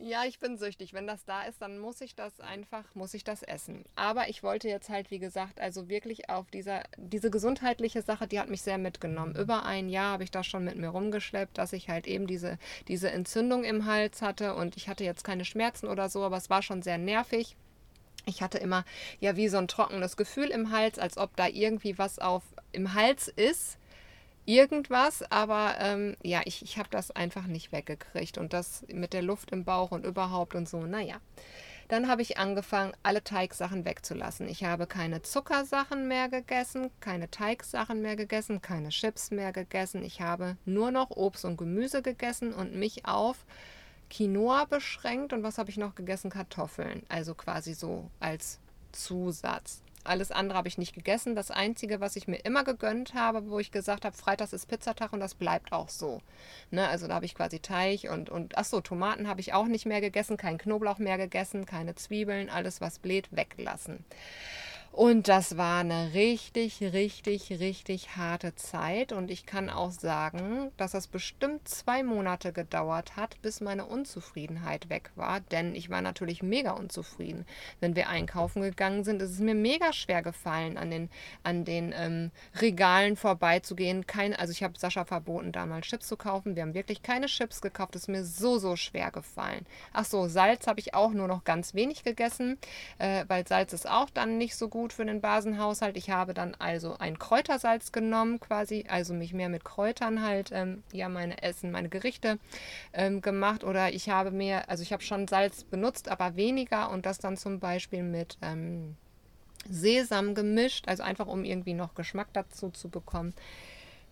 Ja, 0.00 0.24
ich 0.24 0.38
bin 0.38 0.56
süchtig. 0.56 0.92
Wenn 0.92 1.06
das 1.06 1.24
da 1.24 1.42
ist, 1.42 1.60
dann 1.60 1.78
muss 1.78 2.00
ich 2.00 2.14
das 2.14 2.40
einfach, 2.40 2.84
muss 2.94 3.14
ich 3.14 3.24
das 3.24 3.42
essen. 3.42 3.84
Aber 3.96 4.28
ich 4.28 4.42
wollte 4.42 4.68
jetzt 4.68 4.90
halt, 4.90 5.10
wie 5.10 5.18
gesagt, 5.18 5.60
also 5.60 5.88
wirklich 5.88 6.30
auf 6.30 6.50
dieser, 6.50 6.84
diese 6.96 7.30
gesundheitliche 7.30 8.02
Sache, 8.02 8.28
die 8.28 8.38
hat 8.38 8.48
mich 8.48 8.62
sehr 8.62 8.78
mitgenommen. 8.78 9.34
Über 9.34 9.64
ein 9.64 9.88
Jahr 9.88 10.12
habe 10.12 10.24
ich 10.24 10.30
das 10.30 10.46
schon 10.46 10.64
mit 10.64 10.76
mir 10.76 10.88
rumgeschleppt, 10.88 11.58
dass 11.58 11.72
ich 11.72 11.88
halt 11.88 12.06
eben 12.06 12.26
diese, 12.26 12.58
diese 12.86 13.10
Entzündung 13.10 13.64
im 13.64 13.86
Hals 13.86 14.22
hatte 14.22 14.54
und 14.54 14.76
ich 14.76 14.88
hatte 14.88 15.04
jetzt 15.04 15.24
keine 15.24 15.44
Schmerzen 15.44 15.88
oder 15.88 16.08
so, 16.08 16.22
aber 16.22 16.36
es 16.36 16.50
war 16.50 16.62
schon 16.62 16.82
sehr 16.82 16.98
nervig. 16.98 17.56
Ich 18.24 18.42
hatte 18.42 18.58
immer 18.58 18.84
ja 19.20 19.36
wie 19.36 19.48
so 19.48 19.56
ein 19.56 19.68
trockenes 19.68 20.16
Gefühl 20.16 20.48
im 20.48 20.70
Hals, 20.70 20.98
als 20.98 21.16
ob 21.16 21.34
da 21.36 21.48
irgendwie 21.48 21.98
was 21.98 22.18
auf 22.18 22.44
im 22.72 22.94
Hals 22.94 23.28
ist 23.28 23.77
irgendwas, 24.48 25.22
aber 25.30 25.74
ähm, 25.78 26.16
ja, 26.22 26.40
ich, 26.46 26.62
ich 26.62 26.78
habe 26.78 26.88
das 26.90 27.10
einfach 27.10 27.46
nicht 27.46 27.70
weggekriegt. 27.70 28.38
Und 28.38 28.52
das 28.54 28.84
mit 28.88 29.12
der 29.12 29.22
Luft 29.22 29.50
im 29.52 29.64
Bauch 29.64 29.90
und 29.90 30.06
überhaupt 30.06 30.54
und 30.54 30.68
so, 30.68 30.80
naja. 30.86 31.16
Dann 31.88 32.08
habe 32.08 32.20
ich 32.20 32.38
angefangen, 32.38 32.92
alle 33.02 33.24
Teigsachen 33.24 33.84
wegzulassen. 33.84 34.48
Ich 34.48 34.64
habe 34.64 34.86
keine 34.86 35.22
Zuckersachen 35.22 36.06
mehr 36.06 36.28
gegessen, 36.28 36.90
keine 37.00 37.30
Teigsachen 37.30 38.02
mehr 38.02 38.16
gegessen, 38.16 38.60
keine 38.60 38.90
Chips 38.90 39.30
mehr 39.30 39.52
gegessen. 39.52 40.02
Ich 40.02 40.20
habe 40.20 40.56
nur 40.66 40.90
noch 40.90 41.10
Obst 41.10 41.44
und 41.44 41.56
Gemüse 41.56 42.02
gegessen 42.02 42.52
und 42.52 42.74
mich 42.74 43.06
auf 43.06 43.44
Quinoa 44.10 44.64
beschränkt. 44.64 45.32
Und 45.32 45.42
was 45.42 45.56
habe 45.58 45.70
ich 45.70 45.78
noch 45.78 45.94
gegessen? 45.94 46.30
Kartoffeln. 46.30 47.02
Also 47.08 47.34
quasi 47.34 47.74
so 47.74 48.10
als 48.20 48.60
Zusatz. 48.92 49.82
Alles 50.08 50.32
andere 50.32 50.56
habe 50.58 50.68
ich 50.68 50.78
nicht 50.78 50.94
gegessen. 50.94 51.36
Das 51.36 51.50
Einzige, 51.50 52.00
was 52.00 52.16
ich 52.16 52.26
mir 52.28 52.38
immer 52.38 52.64
gegönnt 52.64 53.14
habe, 53.14 53.48
wo 53.50 53.58
ich 53.58 53.70
gesagt 53.70 54.04
habe, 54.04 54.16
Freitags 54.16 54.52
ist 54.52 54.66
Pizzatag 54.66 55.12
und 55.12 55.20
das 55.20 55.34
bleibt 55.34 55.72
auch 55.72 55.88
so. 55.88 56.20
Ne? 56.70 56.88
Also 56.88 57.06
da 57.06 57.14
habe 57.14 57.26
ich 57.26 57.34
quasi 57.34 57.60
Teig 57.60 58.08
und, 58.10 58.30
und 58.30 58.56
ach 58.56 58.64
so, 58.64 58.80
Tomaten 58.80 59.28
habe 59.28 59.40
ich 59.40 59.52
auch 59.52 59.66
nicht 59.66 59.86
mehr 59.86 60.00
gegessen, 60.00 60.36
kein 60.36 60.58
Knoblauch 60.58 60.98
mehr 60.98 61.18
gegessen, 61.18 61.66
keine 61.66 61.94
Zwiebeln, 61.94 62.48
alles 62.48 62.80
was 62.80 62.98
bläht, 62.98 63.28
weglassen. 63.30 64.04
Und 64.98 65.28
das 65.28 65.56
war 65.56 65.78
eine 65.78 66.12
richtig, 66.14 66.80
richtig, 66.82 67.60
richtig 67.60 68.16
harte 68.16 68.56
Zeit. 68.56 69.12
Und 69.12 69.30
ich 69.30 69.46
kann 69.46 69.70
auch 69.70 69.92
sagen, 69.92 70.72
dass 70.76 70.92
es 70.92 71.06
bestimmt 71.06 71.68
zwei 71.68 72.02
Monate 72.02 72.52
gedauert 72.52 73.14
hat, 73.14 73.40
bis 73.40 73.60
meine 73.60 73.86
Unzufriedenheit 73.86 74.90
weg 74.90 75.12
war. 75.14 75.38
Denn 75.38 75.76
ich 75.76 75.88
war 75.88 76.02
natürlich 76.02 76.42
mega 76.42 76.72
unzufrieden. 76.72 77.46
Wenn 77.78 77.94
wir 77.94 78.08
einkaufen 78.08 78.60
gegangen 78.60 79.04
sind, 79.04 79.22
ist 79.22 79.30
es 79.30 79.38
mir 79.38 79.54
mega 79.54 79.92
schwer 79.92 80.20
gefallen, 80.20 80.76
an 80.76 80.90
den, 80.90 81.10
an 81.44 81.64
den 81.64 81.94
ähm, 81.96 82.32
Regalen 82.60 83.14
vorbeizugehen. 83.14 84.04
Kein, 84.04 84.34
also 84.34 84.50
ich 84.50 84.64
habe 84.64 84.76
Sascha 84.76 85.04
verboten, 85.04 85.52
damals 85.52 85.86
Chips 85.86 86.08
zu 86.08 86.16
kaufen. 86.16 86.56
Wir 86.56 86.64
haben 86.64 86.74
wirklich 86.74 87.04
keine 87.04 87.26
Chips 87.26 87.60
gekauft. 87.60 87.94
Das 87.94 88.02
ist 88.02 88.08
mir 88.08 88.24
so, 88.24 88.58
so 88.58 88.74
schwer 88.74 89.12
gefallen. 89.12 89.64
Ach 89.92 90.04
so, 90.04 90.26
Salz 90.26 90.66
habe 90.66 90.80
ich 90.80 90.94
auch 90.94 91.12
nur 91.12 91.28
noch 91.28 91.44
ganz 91.44 91.74
wenig 91.74 92.02
gegessen, 92.02 92.58
äh, 92.98 93.24
weil 93.28 93.46
Salz 93.46 93.72
ist 93.72 93.88
auch 93.88 94.10
dann 94.10 94.38
nicht 94.38 94.56
so 94.56 94.68
gut 94.68 94.87
gut 94.88 94.94
für 94.94 95.04
den 95.04 95.20
Basenhaushalt. 95.20 95.98
Ich 95.98 96.08
habe 96.08 96.32
dann 96.32 96.54
also 96.58 96.96
ein 96.98 97.18
Kräutersalz 97.18 97.92
genommen, 97.92 98.40
quasi, 98.40 98.86
also 98.88 99.12
mich 99.12 99.34
mehr 99.34 99.50
mit 99.50 99.62
Kräutern 99.62 100.22
halt, 100.22 100.50
ähm, 100.50 100.82
ja, 100.92 101.10
meine 101.10 101.42
Essen, 101.42 101.70
meine 101.70 101.90
Gerichte 101.90 102.38
ähm, 102.94 103.20
gemacht. 103.20 103.64
Oder 103.64 103.92
ich 103.92 104.08
habe 104.08 104.30
mehr, 104.30 104.70
also 104.70 104.82
ich 104.82 104.94
habe 104.94 105.02
schon 105.02 105.28
Salz 105.28 105.64
benutzt, 105.64 106.08
aber 106.08 106.36
weniger 106.36 106.90
und 106.90 107.04
das 107.04 107.18
dann 107.18 107.36
zum 107.36 107.60
Beispiel 107.60 108.02
mit 108.02 108.38
ähm, 108.40 108.96
Sesam 109.68 110.34
gemischt, 110.34 110.88
also 110.88 111.02
einfach 111.02 111.26
um 111.26 111.44
irgendwie 111.44 111.74
noch 111.74 111.94
Geschmack 111.94 112.28
dazu 112.32 112.70
zu 112.70 112.88
bekommen. 112.88 113.34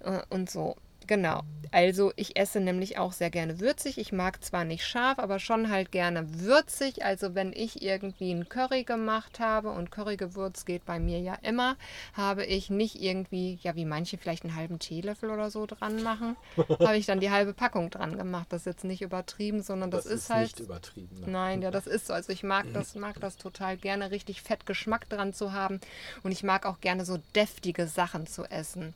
Äh, 0.00 0.20
und 0.28 0.50
so 0.50 0.76
Genau. 1.06 1.42
Also 1.72 2.12
ich 2.16 2.36
esse 2.36 2.60
nämlich 2.60 2.96
auch 2.98 3.12
sehr 3.12 3.30
gerne 3.30 3.60
würzig. 3.60 3.98
Ich 3.98 4.12
mag 4.12 4.42
zwar 4.42 4.64
nicht 4.64 4.86
scharf, 4.86 5.18
aber 5.18 5.38
schon 5.38 5.70
halt 5.70 5.92
gerne 5.92 6.40
würzig. 6.40 7.04
Also 7.04 7.34
wenn 7.34 7.52
ich 7.52 7.82
irgendwie 7.82 8.30
einen 8.30 8.48
Curry 8.48 8.84
gemacht 8.84 9.40
habe 9.40 9.70
und 9.70 9.90
Currygewürz 9.90 10.64
geht 10.64 10.86
bei 10.86 10.98
mir 10.98 11.20
ja 11.20 11.34
immer, 11.42 11.76
habe 12.14 12.44
ich 12.44 12.70
nicht 12.70 13.02
irgendwie, 13.02 13.58
ja 13.62 13.74
wie 13.74 13.84
manche 13.84 14.16
vielleicht 14.16 14.44
einen 14.44 14.56
halben 14.56 14.78
Teelöffel 14.78 15.30
oder 15.30 15.50
so 15.50 15.66
dran 15.66 16.02
machen, 16.02 16.36
habe 16.80 16.96
ich 16.96 17.06
dann 17.06 17.20
die 17.20 17.30
halbe 17.30 17.52
Packung 17.52 17.90
dran 17.90 18.16
gemacht. 18.16 18.46
Das 18.50 18.62
ist 18.62 18.66
jetzt 18.66 18.84
nicht 18.84 19.02
übertrieben, 19.02 19.62
sondern 19.62 19.90
das, 19.90 20.04
Das 20.04 20.12
ist, 20.12 20.22
ist 20.22 20.30
halt... 20.30 20.46
nicht 20.46 20.60
übertrieben, 20.60 21.20
ne? 21.20 21.30
Nein, 21.30 21.62
ja, 21.62 21.70
das 21.70 21.86
ist 21.88 22.06
so. 22.06 22.14
Also 22.14 22.32
ich 22.32 22.42
mag 22.42 22.66
das, 22.72 22.94
mag 22.94 23.20
das 23.20 23.36
total 23.36 23.76
gerne, 23.76 24.10
richtig 24.10 24.40
fett 24.40 24.66
Geschmack 24.66 25.08
dran 25.08 25.34
zu 25.34 25.52
haben. 25.52 25.80
Und 26.22 26.32
ich 26.32 26.42
mag 26.42 26.64
auch 26.64 26.80
gerne 26.80 27.04
so 27.04 27.18
deftige 27.34 27.86
Sachen 27.86 28.26
zu 28.26 28.44
essen. 28.44 28.94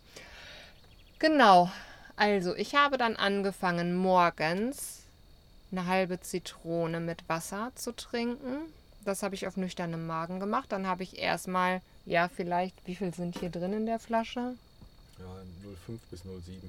Genau. 1.18 1.70
Also, 2.20 2.54
ich 2.54 2.74
habe 2.74 2.98
dann 2.98 3.16
angefangen, 3.16 3.96
morgens 3.96 5.04
eine 5.72 5.86
halbe 5.86 6.20
Zitrone 6.20 7.00
mit 7.00 7.26
Wasser 7.30 7.72
zu 7.76 7.92
trinken. 7.92 8.58
Das 9.06 9.22
habe 9.22 9.34
ich 9.34 9.46
auf 9.46 9.56
nüchternem 9.56 10.06
Magen 10.06 10.38
gemacht. 10.38 10.70
Dann 10.70 10.86
habe 10.86 11.02
ich 11.02 11.18
erstmal, 11.18 11.80
ja, 12.04 12.28
vielleicht, 12.28 12.76
wie 12.86 12.94
viel 12.94 13.14
sind 13.14 13.38
hier 13.38 13.48
drin 13.48 13.72
in 13.72 13.86
der 13.86 13.98
Flasche? 13.98 14.54
Ja, 15.18 15.24
05 15.86 15.98
bis 16.10 16.20
07. 16.20 16.60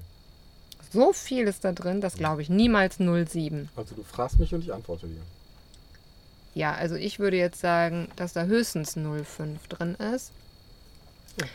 So 0.90 1.12
viel 1.12 1.46
ist 1.46 1.66
da 1.66 1.72
drin, 1.72 2.00
das 2.00 2.14
glaube 2.14 2.40
ich 2.40 2.48
niemals 2.48 2.96
07. 2.96 3.68
Also 3.76 3.94
du 3.94 4.04
fragst 4.04 4.38
mich 4.38 4.54
und 4.54 4.64
ich 4.64 4.72
antworte 4.72 5.06
dir. 5.06 5.20
Ja, 6.54 6.72
also 6.72 6.94
ich 6.94 7.18
würde 7.18 7.36
jetzt 7.36 7.60
sagen, 7.60 8.08
dass 8.16 8.32
da 8.32 8.44
höchstens 8.44 8.94
05 8.94 9.68
drin 9.68 9.96
ist. 9.96 10.32
Ja. 11.38 11.46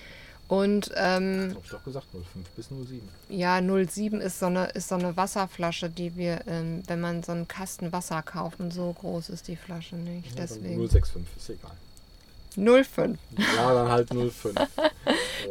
Und 0.48 0.92
ähm, 0.96 1.52
Hab 1.56 1.64
ich 1.64 1.70
doch 1.72 1.84
gesagt, 1.84 2.06
05 2.12 2.50
bis 2.52 2.68
07. 2.68 3.02
ja, 3.30 3.62
07 3.62 4.22
ist 4.22 4.40
so 4.40 4.46
eine, 4.46 4.68
ist 4.68 4.88
so 4.88 4.96
eine 4.96 5.18
Wasserflasche, 5.18 5.90
die 5.90 6.16
wir, 6.16 6.48
ähm, 6.48 6.84
wenn 6.88 7.02
man 7.02 7.22
so 7.24 7.34
einen 7.34 7.48
Kasten 7.48 7.92
Wasser 7.92 8.22
kauft, 8.22 8.60
und 8.60 8.72
so 8.72 8.94
groß 8.94 9.30
ist 9.30 9.48
die 9.50 9.58
Flasche 9.58 9.96
nicht. 9.98 10.30
Ja, 10.30 10.44
Deswegen 10.44 10.88
065, 10.88 11.38
ist 11.38 11.50
egal. 11.50 11.72
05. 12.58 13.20
Ja, 13.38 13.74
dann 13.74 13.90
halt 13.90 14.10
05. 14.10 14.56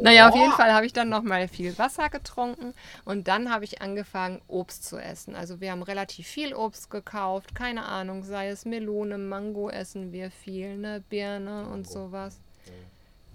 Naja, 0.01 0.29
auf 0.29 0.35
jeden 0.35 0.51
Fall 0.51 0.73
habe 0.73 0.85
ich 0.85 0.93
dann 0.93 1.09
nochmal 1.09 1.47
viel 1.47 1.75
Wasser 1.79 2.09
getrunken 2.09 2.73
und 3.05 3.27
dann 3.27 3.51
habe 3.51 3.63
ich 3.63 3.81
angefangen, 3.81 4.41
Obst 4.47 4.85
zu 4.85 4.97
essen. 4.97 5.35
Also 5.35 5.59
wir 5.59 5.71
haben 5.71 5.81
relativ 5.81 6.27
viel 6.27 6.53
Obst 6.53 6.91
gekauft, 6.91 7.55
keine 7.55 7.85
Ahnung, 7.85 8.23
sei 8.23 8.49
es 8.49 8.65
Melone, 8.65 9.17
Mango 9.17 9.69
essen 9.69 10.11
wir 10.11 10.29
viel, 10.29 10.77
ne, 10.77 11.01
Birne 11.09 11.67
und 11.69 11.89
sowas. 11.89 12.39
Ja. 12.65 12.73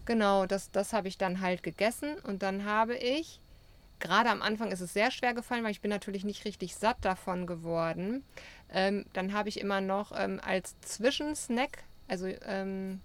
Genau, 0.04 0.46
das, 0.46 0.70
das 0.70 0.92
habe 0.92 1.08
ich 1.08 1.18
dann 1.18 1.40
halt 1.40 1.62
gegessen 1.62 2.16
und 2.24 2.42
dann 2.42 2.64
habe 2.64 2.96
ich, 2.96 3.40
gerade 4.00 4.30
am 4.30 4.42
Anfang 4.42 4.70
ist 4.72 4.80
es 4.80 4.92
sehr 4.92 5.10
schwer 5.10 5.32
gefallen, 5.34 5.62
weil 5.64 5.70
ich 5.70 5.80
bin 5.80 5.90
natürlich 5.90 6.24
nicht 6.24 6.44
richtig 6.44 6.74
satt 6.74 6.96
davon 7.02 7.46
geworden. 7.46 8.24
Ähm, 8.72 9.04
dann 9.12 9.32
habe 9.32 9.48
ich 9.48 9.60
immer 9.60 9.80
noch 9.80 10.12
ähm, 10.18 10.40
als 10.44 10.74
Zwischensnack, 10.80 11.84
also 12.08 12.26
ähm, 12.26 13.00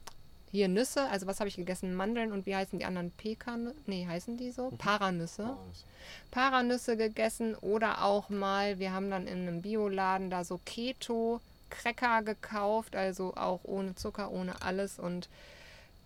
hier 0.51 0.69
Nüsse, 0.69 1.07
also 1.09 1.27
was 1.27 1.39
habe 1.39 1.49
ich 1.49 1.55
gegessen? 1.57 1.93
Mandeln 1.93 2.31
und 2.31 2.45
wie 2.45 2.55
heißen 2.55 2.79
die 2.79 2.85
anderen? 2.85 3.11
Pekan? 3.11 3.73
Nee, 3.85 4.07
heißen 4.07 4.37
die 4.37 4.49
so? 4.51 4.71
Paranüsse. 4.77 5.43
Ah, 5.43 5.57
das- 5.69 5.85
Paranüsse 6.31 6.97
gegessen 6.97 7.53
oder 7.55 8.03
auch 8.03 8.29
mal, 8.29 8.79
wir 8.79 8.91
haben 8.91 9.11
dann 9.11 9.27
in 9.27 9.39
einem 9.47 9.61
Bioladen 9.61 10.29
da 10.29 10.43
so 10.43 10.59
Keto-Cracker 10.65 12.23
gekauft, 12.23 12.95
also 12.95 13.35
auch 13.35 13.59
ohne 13.63 13.95
Zucker, 13.95 14.31
ohne 14.31 14.61
alles 14.61 14.99
und 14.99 15.29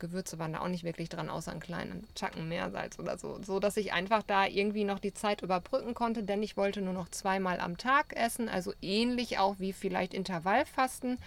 Gewürze 0.01 0.39
waren 0.39 0.53
da 0.53 0.60
auch 0.60 0.67
nicht 0.67 0.84
wirklich 0.84 1.08
dran, 1.08 1.29
außer 1.29 1.51
einen 1.51 1.62
kleinen 1.62 2.05
Tacken 2.15 2.50
Meersalz 2.50 3.00
oder 3.00 3.17
so. 3.17 3.39
So 3.41 3.62
dass 3.62 3.77
ich 3.77 3.93
einfach 3.93 4.24
da 4.24 4.46
irgendwie 4.46 4.84
noch 4.84 5.00
die 5.00 5.13
Zeit 5.13 5.41
überbrücken 5.41 5.93
konnte, 5.93 6.24
denn 6.24 6.43
ich 6.43 6.58
wollte 6.58 6.81
nur 6.81 6.93
noch 6.93 7.08
zweimal 7.08 7.62
am 7.62 7.77
Tag 7.77 8.13
essen, 8.17 8.50
also 8.50 8.74
ähnlich 8.81 9.38
auch 9.38 9.55
wie 9.60 9.72
vielleicht 9.72 10.13
Intervallfasten. 10.13 11.17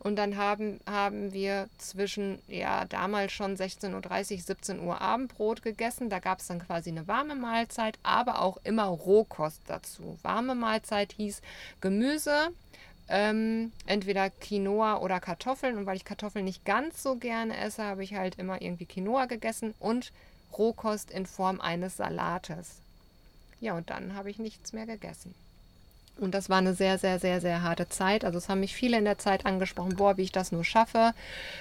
Und 0.00 0.16
dann 0.16 0.36
haben, 0.36 0.80
haben 0.90 1.32
wir 1.32 1.68
zwischen, 1.78 2.40
ja, 2.48 2.86
damals 2.86 3.32
schon 3.32 3.56
16.30 3.56 4.34
Uhr, 4.34 4.40
17 4.40 4.80
Uhr 4.80 5.00
Abendbrot 5.00 5.62
gegessen. 5.62 6.10
Da 6.10 6.18
gab 6.18 6.40
es 6.40 6.48
dann 6.48 6.58
quasi 6.58 6.90
eine 6.90 7.06
warme 7.06 7.36
Mahlzeit, 7.36 7.98
aber 8.02 8.40
auch 8.40 8.56
immer 8.64 8.84
Rohkost 8.84 9.60
dazu. 9.66 10.18
Warme 10.22 10.54
Mahlzeit 10.54 11.12
hieß 11.12 11.42
Gemüse, 11.80 12.48
ähm, 13.12 13.70
entweder 13.86 14.30
Quinoa 14.30 14.98
oder 14.98 15.20
Kartoffeln. 15.20 15.76
Und 15.76 15.86
weil 15.86 15.96
ich 15.96 16.04
Kartoffeln 16.04 16.44
nicht 16.44 16.64
ganz 16.64 17.02
so 17.02 17.16
gerne 17.16 17.56
esse, 17.56 17.84
habe 17.84 18.02
ich 18.02 18.14
halt 18.14 18.38
immer 18.38 18.60
irgendwie 18.60 18.86
Quinoa 18.86 19.26
gegessen 19.26 19.74
und 19.78 20.12
Rohkost 20.56 21.10
in 21.10 21.26
Form 21.26 21.60
eines 21.60 21.98
Salates. 21.98 22.76
Ja, 23.60 23.74
und 23.74 23.90
dann 23.90 24.14
habe 24.14 24.30
ich 24.30 24.38
nichts 24.38 24.72
mehr 24.72 24.86
gegessen. 24.86 25.34
Und 26.18 26.34
das 26.34 26.50
war 26.50 26.58
eine 26.58 26.74
sehr, 26.74 26.98
sehr, 26.98 27.18
sehr, 27.18 27.40
sehr 27.40 27.62
harte 27.62 27.88
Zeit. 27.88 28.24
Also 28.24 28.38
es 28.38 28.48
haben 28.48 28.60
mich 28.60 28.74
viele 28.74 28.98
in 28.98 29.04
der 29.04 29.18
Zeit 29.18 29.46
angesprochen, 29.46 29.96
boah, 29.96 30.16
wie 30.16 30.22
ich 30.22 30.32
das 30.32 30.52
nur 30.52 30.64
schaffe. 30.64 31.14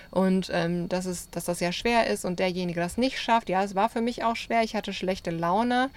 Und 0.10 0.50
ähm, 0.52 0.90
dass, 0.90 1.06
es, 1.06 1.30
dass 1.30 1.46
das 1.46 1.60
ja 1.60 1.72
schwer 1.72 2.08
ist 2.08 2.26
und 2.26 2.40
derjenige 2.40 2.80
das 2.80 2.98
nicht 2.98 3.20
schafft. 3.20 3.50
Ja, 3.50 3.64
es 3.64 3.76
war 3.76 3.90
für 3.90 4.02
mich 4.02 4.24
auch 4.24 4.36
schwer. 4.36 4.64
Ich 4.64 4.76
hatte 4.76 4.94
schlechte 4.94 5.32
Laune. 5.32 5.90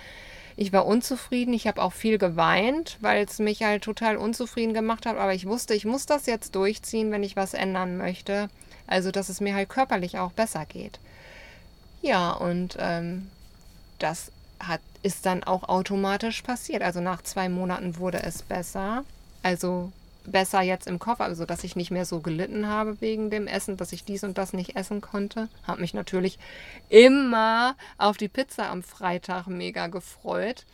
Ich 0.56 0.72
war 0.72 0.86
unzufrieden. 0.86 1.52
Ich 1.52 1.66
habe 1.66 1.82
auch 1.82 1.92
viel 1.92 2.18
geweint, 2.18 2.98
weil 3.00 3.24
es 3.24 3.38
mich 3.38 3.62
halt 3.62 3.82
total 3.82 4.16
unzufrieden 4.16 4.74
gemacht 4.74 5.06
hat. 5.06 5.16
Aber 5.16 5.34
ich 5.34 5.46
wusste, 5.46 5.74
ich 5.74 5.84
muss 5.84 6.06
das 6.06 6.26
jetzt 6.26 6.54
durchziehen, 6.54 7.10
wenn 7.10 7.22
ich 7.22 7.36
was 7.36 7.54
ändern 7.54 7.96
möchte. 7.96 8.48
Also, 8.86 9.10
dass 9.10 9.28
es 9.28 9.40
mir 9.40 9.54
halt 9.54 9.68
körperlich 9.68 10.18
auch 10.18 10.32
besser 10.32 10.64
geht. 10.66 11.00
Ja, 12.02 12.32
und 12.32 12.76
ähm, 12.78 13.30
das 13.98 14.30
hat, 14.60 14.80
ist 15.02 15.26
dann 15.26 15.42
auch 15.42 15.68
automatisch 15.68 16.42
passiert. 16.42 16.82
Also 16.82 17.00
nach 17.00 17.22
zwei 17.22 17.48
Monaten 17.48 17.98
wurde 17.98 18.22
es 18.22 18.42
besser. 18.42 19.04
Also 19.42 19.90
besser 20.26 20.62
jetzt 20.62 20.86
im 20.86 20.98
Kopf, 20.98 21.20
also 21.20 21.44
dass 21.44 21.64
ich 21.64 21.76
nicht 21.76 21.90
mehr 21.90 22.04
so 22.04 22.20
gelitten 22.20 22.68
habe 22.68 23.00
wegen 23.00 23.30
dem 23.30 23.46
Essen, 23.46 23.76
dass 23.76 23.92
ich 23.92 24.04
dies 24.04 24.24
und 24.24 24.38
das 24.38 24.52
nicht 24.52 24.76
essen 24.76 25.00
konnte. 25.00 25.48
Habe 25.64 25.80
mich 25.80 25.94
natürlich 25.94 26.38
immer 26.88 27.76
auf 27.98 28.16
die 28.16 28.28
Pizza 28.28 28.70
am 28.70 28.82
Freitag 28.82 29.46
mega 29.46 29.86
gefreut. 29.86 30.64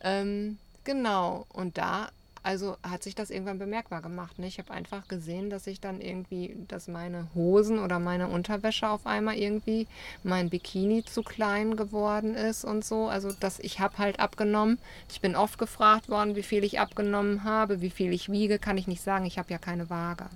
Ähm, 0.00 0.58
genau, 0.84 1.46
und 1.52 1.78
da 1.78 2.10
also 2.42 2.76
hat 2.82 3.02
sich 3.02 3.14
das 3.14 3.30
irgendwann 3.30 3.58
bemerkbar 3.58 4.02
gemacht. 4.02 4.38
Ne? 4.38 4.46
Ich 4.46 4.58
habe 4.58 4.72
einfach 4.72 5.06
gesehen, 5.08 5.50
dass 5.50 5.66
ich 5.66 5.80
dann 5.80 6.00
irgendwie, 6.00 6.56
dass 6.68 6.88
meine 6.88 7.28
Hosen 7.34 7.78
oder 7.78 7.98
meine 7.98 8.28
Unterwäsche 8.28 8.88
auf 8.88 9.06
einmal 9.06 9.36
irgendwie, 9.36 9.86
mein 10.24 10.50
Bikini 10.50 11.04
zu 11.04 11.22
klein 11.22 11.76
geworden 11.76 12.34
ist 12.34 12.64
und 12.64 12.84
so. 12.84 13.06
Also 13.06 13.32
dass 13.32 13.58
ich 13.58 13.80
habe 13.80 13.98
halt 13.98 14.20
abgenommen. 14.20 14.78
Ich 15.10 15.20
bin 15.20 15.36
oft 15.36 15.58
gefragt 15.58 16.08
worden, 16.08 16.36
wie 16.36 16.42
viel 16.42 16.64
ich 16.64 16.80
abgenommen 16.80 17.44
habe, 17.44 17.80
wie 17.80 17.90
viel 17.90 18.12
ich 18.12 18.30
wiege, 18.30 18.58
kann 18.58 18.78
ich 18.78 18.88
nicht 18.88 19.02
sagen. 19.02 19.24
Ich 19.26 19.38
habe 19.38 19.50
ja 19.50 19.58
keine 19.58 19.88
Waage. 19.90 20.26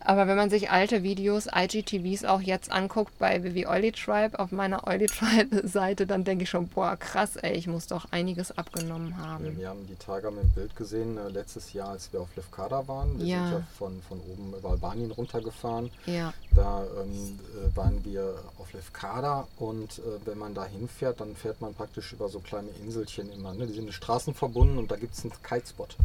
Aber 0.00 0.26
wenn 0.26 0.36
man 0.36 0.48
sich 0.48 0.70
alte 0.70 1.02
Videos, 1.02 1.48
IGTVs 1.54 2.24
auch 2.24 2.40
jetzt 2.40 2.70
anguckt 2.70 3.18
bei 3.18 3.42
Vivi 3.42 3.66
Oily 3.66 3.92
Tribe 3.92 4.38
auf 4.38 4.52
meiner 4.52 4.86
Oily 4.86 5.06
Tribe 5.06 5.66
Seite, 5.68 6.06
dann 6.06 6.24
denke 6.24 6.44
ich 6.44 6.50
schon, 6.50 6.68
boah, 6.68 6.96
krass, 6.96 7.36
ey, 7.36 7.52
ich 7.56 7.66
muss 7.66 7.86
doch 7.88 8.06
einiges 8.12 8.56
abgenommen 8.56 9.14
Ja, 9.18 9.26
haben. 9.26 9.58
wir 9.58 9.68
haben 9.68 9.86
die 9.86 9.96
Tage 9.96 10.28
am 10.28 10.36
Bild 10.54 10.74
gesehen, 10.76 11.18
äh, 11.18 11.28
letztes 11.28 11.72
Jahr, 11.72 11.90
als 11.90 12.12
wir 12.12 12.20
auf 12.20 12.28
Lefkada 12.36 12.86
waren. 12.88 13.18
Wir 13.18 13.26
Ja. 13.26 13.48
sind 13.48 13.58
ja 13.58 13.66
von, 13.76 14.00
von 14.08 14.20
oben 14.20 14.54
über 14.56 14.70
Albanien 14.70 15.10
runtergefahren. 15.10 15.90
Ja, 16.06 16.32
Da 16.54 16.84
ähm, 17.02 17.38
äh, 17.72 17.76
waren 17.76 18.04
wir 18.04 18.34
auf 18.58 18.72
Lefkada 18.72 19.46
und 19.58 19.98
äh, 19.98 20.02
wenn 20.26 20.38
man 20.38 20.54
da 20.54 20.64
hinfährt, 20.64 21.20
dann 21.20 21.34
fährt 21.36 21.60
man 21.60 21.74
praktisch 21.74 22.12
über 22.12 22.28
so 22.28 22.38
kleine 22.40 22.68
Inselchen 22.82 23.30
immer. 23.32 23.52
Ne? 23.52 23.66
Die 23.66 23.74
sind 23.74 23.86
in 23.86 23.92
Straßen 23.92 24.32
verbunden 24.34 24.78
und 24.78 24.90
da 24.90 24.96
gibt 24.96 25.14
es 25.14 25.22
einen 25.24 25.32
Kitespot. 25.42 25.96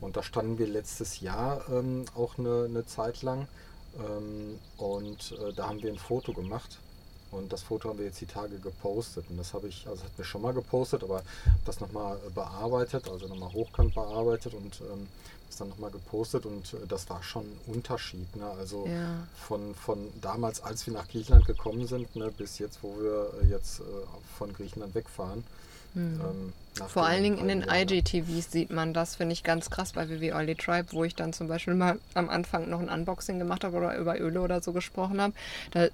Und 0.00 0.16
da 0.16 0.22
standen 0.22 0.58
wir 0.58 0.66
letztes 0.66 1.20
Jahr 1.20 1.68
ähm, 1.68 2.04
auch 2.14 2.38
eine, 2.38 2.66
eine 2.68 2.86
Zeit 2.86 3.22
lang 3.22 3.48
ähm, 3.98 4.58
und 4.76 5.32
äh, 5.32 5.52
da 5.52 5.68
haben 5.68 5.82
wir 5.82 5.90
ein 5.90 5.98
Foto 5.98 6.32
gemacht. 6.32 6.78
Und 7.30 7.52
das 7.52 7.62
Foto 7.62 7.90
haben 7.90 7.98
wir 7.98 8.06
jetzt 8.06 8.20
die 8.20 8.26
Tage 8.26 8.58
gepostet. 8.58 9.26
Und 9.28 9.36
das 9.36 9.52
habe 9.52 9.68
ich, 9.68 9.86
also 9.86 10.02
hat 10.02 10.16
mir 10.18 10.24
schon 10.24 10.40
mal 10.40 10.54
gepostet, 10.54 11.02
aber 11.04 11.22
das 11.66 11.80
nochmal 11.80 12.18
bearbeitet, 12.34 13.08
also 13.08 13.26
nochmal 13.26 13.52
hochkant 13.52 13.94
bearbeitet 13.94 14.54
und 14.54 14.80
ähm, 14.80 15.08
das 15.46 15.58
dann 15.58 15.68
nochmal 15.68 15.90
gepostet. 15.90 16.46
Und 16.46 16.72
äh, 16.72 16.86
das 16.88 17.10
war 17.10 17.22
schon 17.22 17.42
ein 17.42 17.60
Unterschied. 17.66 18.34
Ne? 18.34 18.46
Also 18.58 18.86
ja. 18.86 19.26
von, 19.46 19.74
von 19.74 19.98
damals, 20.22 20.62
als 20.62 20.86
wir 20.86 20.94
nach 20.94 21.08
Griechenland 21.08 21.44
gekommen 21.46 21.86
sind, 21.86 22.16
ne, 22.16 22.30
bis 22.30 22.58
jetzt, 22.58 22.82
wo 22.82 22.96
wir 22.98 23.30
äh, 23.42 23.46
jetzt 23.48 23.80
äh, 23.80 23.82
von 24.38 24.52
Griechenland 24.54 24.94
wegfahren. 24.94 25.44
Hm. 25.94 26.20
Ähm, 26.20 26.52
Vor 26.88 27.06
allen 27.06 27.22
Dingen 27.22 27.38
in 27.38 27.48
den? 27.48 27.64
IGTVs 27.68 28.52
sieht 28.52 28.70
man 28.70 28.94
das, 28.94 29.16
finde 29.16 29.32
ich 29.32 29.42
ganz 29.42 29.70
krass 29.70 29.92
bei 29.92 30.08
Vivi 30.08 30.32
Oily 30.32 30.54
Tribe, 30.54 30.88
wo 30.92 31.04
ich 31.04 31.14
dann 31.14 31.32
zum 31.32 31.48
Beispiel 31.48 31.74
mal 31.74 31.98
am 32.14 32.28
Anfang 32.28 32.68
noch 32.68 32.80
ein 32.80 32.88
Unboxing 32.88 33.38
gemacht 33.38 33.64
habe 33.64 33.76
oder 33.76 33.96
über 33.96 34.18
Öle 34.20 34.40
oder 34.40 34.60
so 34.60 34.72
gesprochen 34.72 35.20
habe. 35.20 35.34
Da 35.72 35.88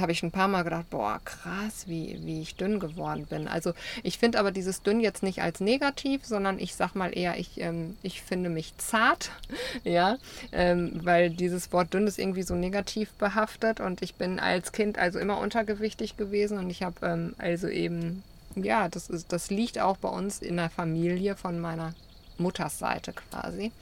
habe 0.00 0.12
ich 0.12 0.22
ein 0.22 0.30
paar 0.30 0.48
Mal 0.48 0.62
gedacht, 0.62 0.90
boah, 0.90 1.20
krass, 1.24 1.84
wie, 1.86 2.18
wie 2.24 2.42
ich 2.42 2.56
dünn 2.56 2.80
geworden 2.80 3.26
bin. 3.26 3.48
Also 3.48 3.74
ich 4.02 4.18
finde 4.18 4.38
aber 4.38 4.50
dieses 4.50 4.82
dünn 4.82 5.00
jetzt 5.00 5.22
nicht 5.22 5.42
als 5.42 5.60
negativ, 5.60 6.24
sondern 6.24 6.58
ich 6.58 6.74
sag 6.74 6.94
mal 6.94 7.16
eher, 7.16 7.38
ich, 7.38 7.60
ähm, 7.60 7.96
ich 8.02 8.22
finde 8.22 8.50
mich 8.50 8.76
zart, 8.78 9.30
ja, 9.84 10.18
ähm, 10.52 11.00
weil 11.04 11.30
dieses 11.30 11.72
Wort 11.72 11.94
dünn 11.94 12.06
ist 12.06 12.18
irgendwie 12.18 12.42
so 12.42 12.54
negativ 12.54 13.12
behaftet 13.12 13.80
und 13.80 14.02
ich 14.02 14.14
bin 14.14 14.40
als 14.40 14.72
Kind 14.72 14.98
also 14.98 15.18
immer 15.18 15.38
untergewichtig 15.38 16.16
gewesen 16.16 16.58
und 16.58 16.70
ich 16.70 16.82
habe 16.82 17.06
ähm, 17.06 17.34
also 17.38 17.68
eben 17.68 18.22
ja, 18.56 18.88
das, 18.88 19.08
ist, 19.08 19.32
das 19.32 19.50
liegt 19.50 19.78
auch 19.78 19.96
bei 19.96 20.08
uns 20.08 20.40
in 20.40 20.56
der 20.56 20.70
Familie 20.70 21.36
von 21.36 21.60
meiner 21.60 21.94
Mutters 22.38 22.78
Seite 22.78 23.12
quasi. 23.12 23.72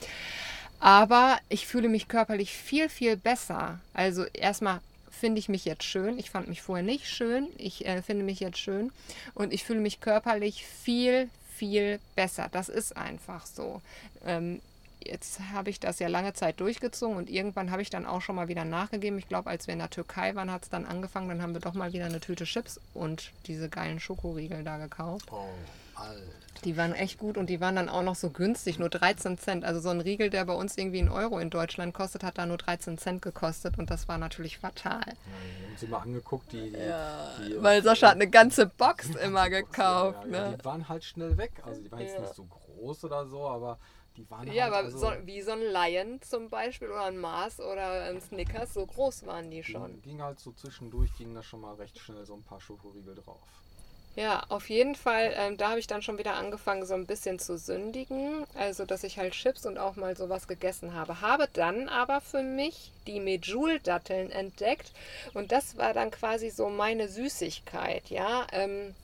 Aber 0.80 1.38
ich 1.48 1.66
fühle 1.66 1.88
mich 1.88 2.08
körperlich 2.08 2.52
viel, 2.52 2.88
viel 2.88 3.16
besser. 3.16 3.78
Also 3.94 4.24
erstmal 4.24 4.80
finde 5.10 5.38
ich 5.38 5.48
mich 5.48 5.64
jetzt 5.64 5.84
schön. 5.84 6.18
Ich 6.18 6.30
fand 6.30 6.48
mich 6.48 6.62
vorher 6.62 6.84
nicht 6.84 7.06
schön. 7.06 7.46
Ich 7.56 7.86
äh, 7.86 8.02
finde 8.02 8.24
mich 8.24 8.40
jetzt 8.40 8.58
schön. 8.58 8.90
Und 9.34 9.52
ich 9.52 9.62
fühle 9.62 9.80
mich 9.80 10.00
körperlich 10.00 10.66
viel, 10.66 11.30
viel 11.56 12.00
besser. 12.16 12.48
Das 12.50 12.68
ist 12.68 12.96
einfach 12.96 13.46
so. 13.46 13.80
Ähm, 14.26 14.60
jetzt 15.06 15.40
habe 15.52 15.70
ich 15.70 15.80
das 15.80 15.98
ja 15.98 16.08
lange 16.08 16.32
Zeit 16.32 16.60
durchgezogen 16.60 17.16
und 17.16 17.30
irgendwann 17.30 17.70
habe 17.70 17.82
ich 17.82 17.90
dann 17.90 18.06
auch 18.06 18.20
schon 18.22 18.36
mal 18.36 18.48
wieder 18.48 18.64
nachgegeben. 18.64 19.18
Ich 19.18 19.28
glaube, 19.28 19.50
als 19.50 19.66
wir 19.66 19.72
in 19.72 19.78
der 19.80 19.90
Türkei 19.90 20.34
waren, 20.34 20.50
hat 20.50 20.62
es 20.64 20.68
dann 20.70 20.86
angefangen. 20.86 21.28
Dann 21.28 21.42
haben 21.42 21.54
wir 21.54 21.60
doch 21.60 21.74
mal 21.74 21.92
wieder 21.92 22.06
eine 22.06 22.20
Tüte 22.20 22.44
Chips 22.44 22.80
und 22.94 23.32
diese 23.46 23.68
geilen 23.68 24.00
Schokoriegel 24.00 24.62
da 24.64 24.78
gekauft. 24.78 25.28
Oh, 25.30 25.44
Alter. 25.94 26.20
Die 26.64 26.76
waren 26.76 26.92
echt 26.92 27.18
gut 27.18 27.36
und 27.38 27.50
die 27.50 27.60
waren 27.60 27.74
dann 27.74 27.88
auch 27.88 28.02
noch 28.04 28.14
so 28.14 28.30
günstig, 28.30 28.78
nur 28.78 28.88
13 28.88 29.36
Cent. 29.36 29.64
Also 29.64 29.80
so 29.80 29.88
ein 29.88 30.00
Riegel, 30.00 30.30
der 30.30 30.44
bei 30.44 30.52
uns 30.52 30.78
irgendwie 30.78 31.00
einen 31.00 31.08
Euro 31.08 31.40
in 31.40 31.50
Deutschland 31.50 31.92
kostet, 31.92 32.22
hat 32.22 32.38
da 32.38 32.46
nur 32.46 32.56
13 32.56 32.98
Cent 32.98 33.20
gekostet 33.20 33.78
und 33.78 33.90
das 33.90 34.06
war 34.06 34.16
natürlich 34.16 34.58
fatal. 34.58 35.00
Ja, 35.00 35.06
wir 35.06 35.66
haben 35.68 35.76
sie 35.76 35.86
mal 35.88 35.98
angeguckt, 35.98 36.52
die, 36.52 36.70
die, 36.70 36.78
Ja, 36.78 37.30
die 37.44 37.60
weil 37.60 37.82
Sascha 37.82 38.08
hat 38.10 38.14
eine 38.14 38.28
ganze 38.28 38.66
Box 38.78 39.08
immer 39.16 39.50
gekauft. 39.50 40.24
Ja, 40.30 40.32
ja, 40.36 40.50
Ne? 40.50 40.56
die 40.60 40.64
waren 40.64 40.88
halt 40.88 41.02
schnell 41.02 41.36
weg. 41.36 41.50
Also 41.66 41.80
die 41.80 41.90
waren 41.90 42.00
jetzt 42.00 42.14
Ja. 42.14 42.20
nicht 42.20 42.34
so 42.34 42.44
groß 42.44 43.02
oder 43.04 43.26
so, 43.26 43.48
aber 43.48 43.78
die 44.16 44.28
waren 44.30 44.50
Ja, 44.50 44.64
halt 44.64 44.74
aber 44.74 44.76
also, 44.86 44.98
so, 44.98 45.12
wie 45.24 45.42
so 45.42 45.52
ein 45.52 45.62
Lion 45.62 46.20
zum 46.22 46.50
Beispiel 46.50 46.88
oder 46.88 47.04
ein 47.04 47.18
Mars 47.18 47.60
oder 47.60 48.04
ein 48.04 48.20
Snickers, 48.20 48.74
so 48.74 48.86
groß 48.86 49.26
waren 49.26 49.50
die 49.50 49.62
schon. 49.64 50.00
ging, 50.02 50.02
ging 50.02 50.22
halt 50.22 50.38
so 50.40 50.52
zwischendurch, 50.52 51.14
ging 51.16 51.34
da 51.34 51.42
schon 51.42 51.60
mal 51.60 51.74
recht 51.74 51.98
schnell 51.98 52.24
so 52.26 52.34
ein 52.34 52.44
paar 52.44 52.60
Schokoriegel 52.60 53.14
drauf. 53.14 53.62
Ja, 54.14 54.42
auf 54.50 54.68
jeden 54.68 54.94
Fall, 54.94 55.32
ähm, 55.36 55.56
da 55.56 55.70
habe 55.70 55.80
ich 55.80 55.86
dann 55.86 56.02
schon 56.02 56.18
wieder 56.18 56.34
angefangen, 56.34 56.84
so 56.84 56.92
ein 56.94 57.06
bisschen 57.06 57.38
zu 57.38 57.56
sündigen. 57.56 58.44
Also, 58.54 58.84
dass 58.84 59.04
ich 59.04 59.18
halt 59.18 59.32
Chips 59.32 59.64
und 59.64 59.78
auch 59.78 59.96
mal 59.96 60.14
sowas 60.16 60.46
gegessen 60.48 60.92
habe. 60.94 61.22
Habe 61.22 61.48
dann 61.52 61.88
aber 61.88 62.20
für 62.20 62.42
mich 62.42 62.92
die 63.06 63.20
Medjool-Datteln 63.20 64.30
entdeckt. 64.30 64.92
Und 65.32 65.50
das 65.50 65.78
war 65.78 65.94
dann 65.94 66.10
quasi 66.10 66.50
so 66.50 66.68
meine 66.68 67.08
Süßigkeit, 67.08 68.10
ja. 68.10 68.46
Ähm, 68.52 68.94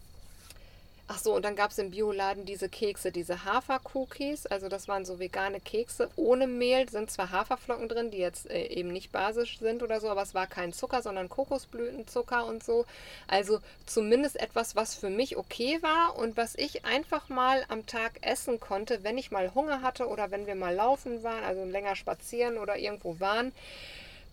Ach 1.11 1.19
so, 1.19 1.35
und 1.35 1.43
dann 1.47 1.57
gab 1.57 1.71
es 1.71 1.79
im 1.79 1.91
Bioladen 1.91 2.45
diese 2.45 2.69
Kekse, 2.69 3.11
diese 3.11 3.47
Hafer-Cookies. 3.47 4.45
Also 4.45 4.69
das 4.69 4.89
waren 4.89 5.07
so 5.07 5.19
vegane 5.19 5.59
Kekse 5.59 6.11
ohne 6.17 6.47
Mehl. 6.47 6.87
Sind 6.91 7.11
zwar 7.11 7.33
Haferflocken 7.33 7.89
drin, 7.89 8.11
die 8.11 8.19
jetzt 8.19 8.51
äh, 8.51 8.67
eben 8.67 8.91
nicht 8.93 9.11
basisch 9.11 9.59
sind 9.59 9.83
oder 9.83 10.01
so, 10.01 10.11
aber 10.11 10.21
es 10.21 10.35
war 10.35 10.47
kein 10.47 10.75
Zucker, 10.75 11.01
sondern 11.01 11.31
Kokosblütenzucker 11.31 12.45
und 12.45 12.63
so. 12.63 12.85
Also 13.27 13.61
zumindest 13.87 14.39
etwas, 14.39 14.77
was 14.77 14.95
für 14.97 15.09
mich 15.09 15.39
okay 15.39 15.79
war 15.81 16.15
und 16.19 16.37
was 16.37 16.55
ich 16.57 16.85
einfach 16.85 17.31
mal 17.31 17.65
am 17.69 17.87
Tag 17.87 18.19
essen 18.21 18.61
konnte, 18.61 19.03
wenn 19.03 19.17
ich 19.17 19.31
mal 19.31 19.55
Hunger 19.55 19.81
hatte 19.81 20.09
oder 20.09 20.31
wenn 20.31 20.47
wir 20.47 20.57
mal 20.57 20.75
laufen 20.75 21.23
waren, 21.23 21.43
also 21.43 21.65
länger 21.65 21.97
spazieren 21.97 22.59
oder 22.59 22.77
irgendwo 22.77 23.19
waren. 23.19 23.53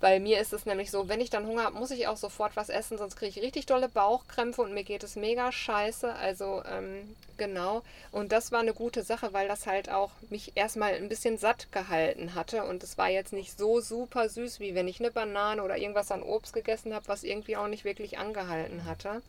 Weil 0.06 0.20
mir 0.20 0.40
ist 0.40 0.54
es 0.54 0.68
nämlich 0.68 0.92
so, 0.92 1.10
wenn 1.10 1.20
ich 1.20 1.32
dann 1.32 1.48
Hunger 1.48 1.64
habe, 1.64 1.80
muss 1.80 1.90
ich 1.90 2.06
auch 2.06 2.16
sofort 2.16 2.56
was 2.56 2.70
essen, 2.70 3.00
sonst 3.00 3.16
kriege 3.16 3.40
ich 3.40 3.44
richtig 3.44 3.66
dolle 3.66 3.90
Bauchkrämpfe 3.90 4.62
und 4.62 4.72
mir 4.72 4.84
geht 4.84 5.02
es 5.02 5.16
mega 5.16 5.52
scheiße. 5.52 6.14
Also 6.14 6.62
ähm, 6.72 7.16
genau. 7.38 7.82
Und 8.12 8.32
das 8.32 8.52
war 8.52 8.60
eine 8.60 8.76
gute 8.76 9.02
Sache, 9.02 9.34
weil 9.34 9.48
das 9.48 9.66
halt 9.66 9.90
auch 9.90 10.12
mich 10.30 10.52
erstmal 10.54 10.94
ein 10.94 11.10
bisschen 11.10 11.40
satt 11.40 11.72
gehalten 11.72 12.36
hatte. 12.36 12.66
Und 12.66 12.84
es 12.84 13.00
war 13.00 13.10
jetzt 13.10 13.34
nicht 13.34 13.58
so 13.58 13.82
super 13.82 14.30
süß, 14.30 14.60
wie 14.60 14.76
wenn 14.76 14.88
ich 14.88 15.00
eine 15.00 15.10
Banane 15.10 15.64
oder 15.64 15.76
irgendwas 15.76 16.12
an 16.12 16.22
Obst 16.22 16.54
gegessen 16.54 16.94
habe, 16.94 17.08
was 17.08 17.24
irgendwie 17.24 17.58
auch 17.58 17.68
nicht 17.68 17.84
wirklich 17.84 18.20
angehalten 18.20 18.86
hatte. 18.86 19.24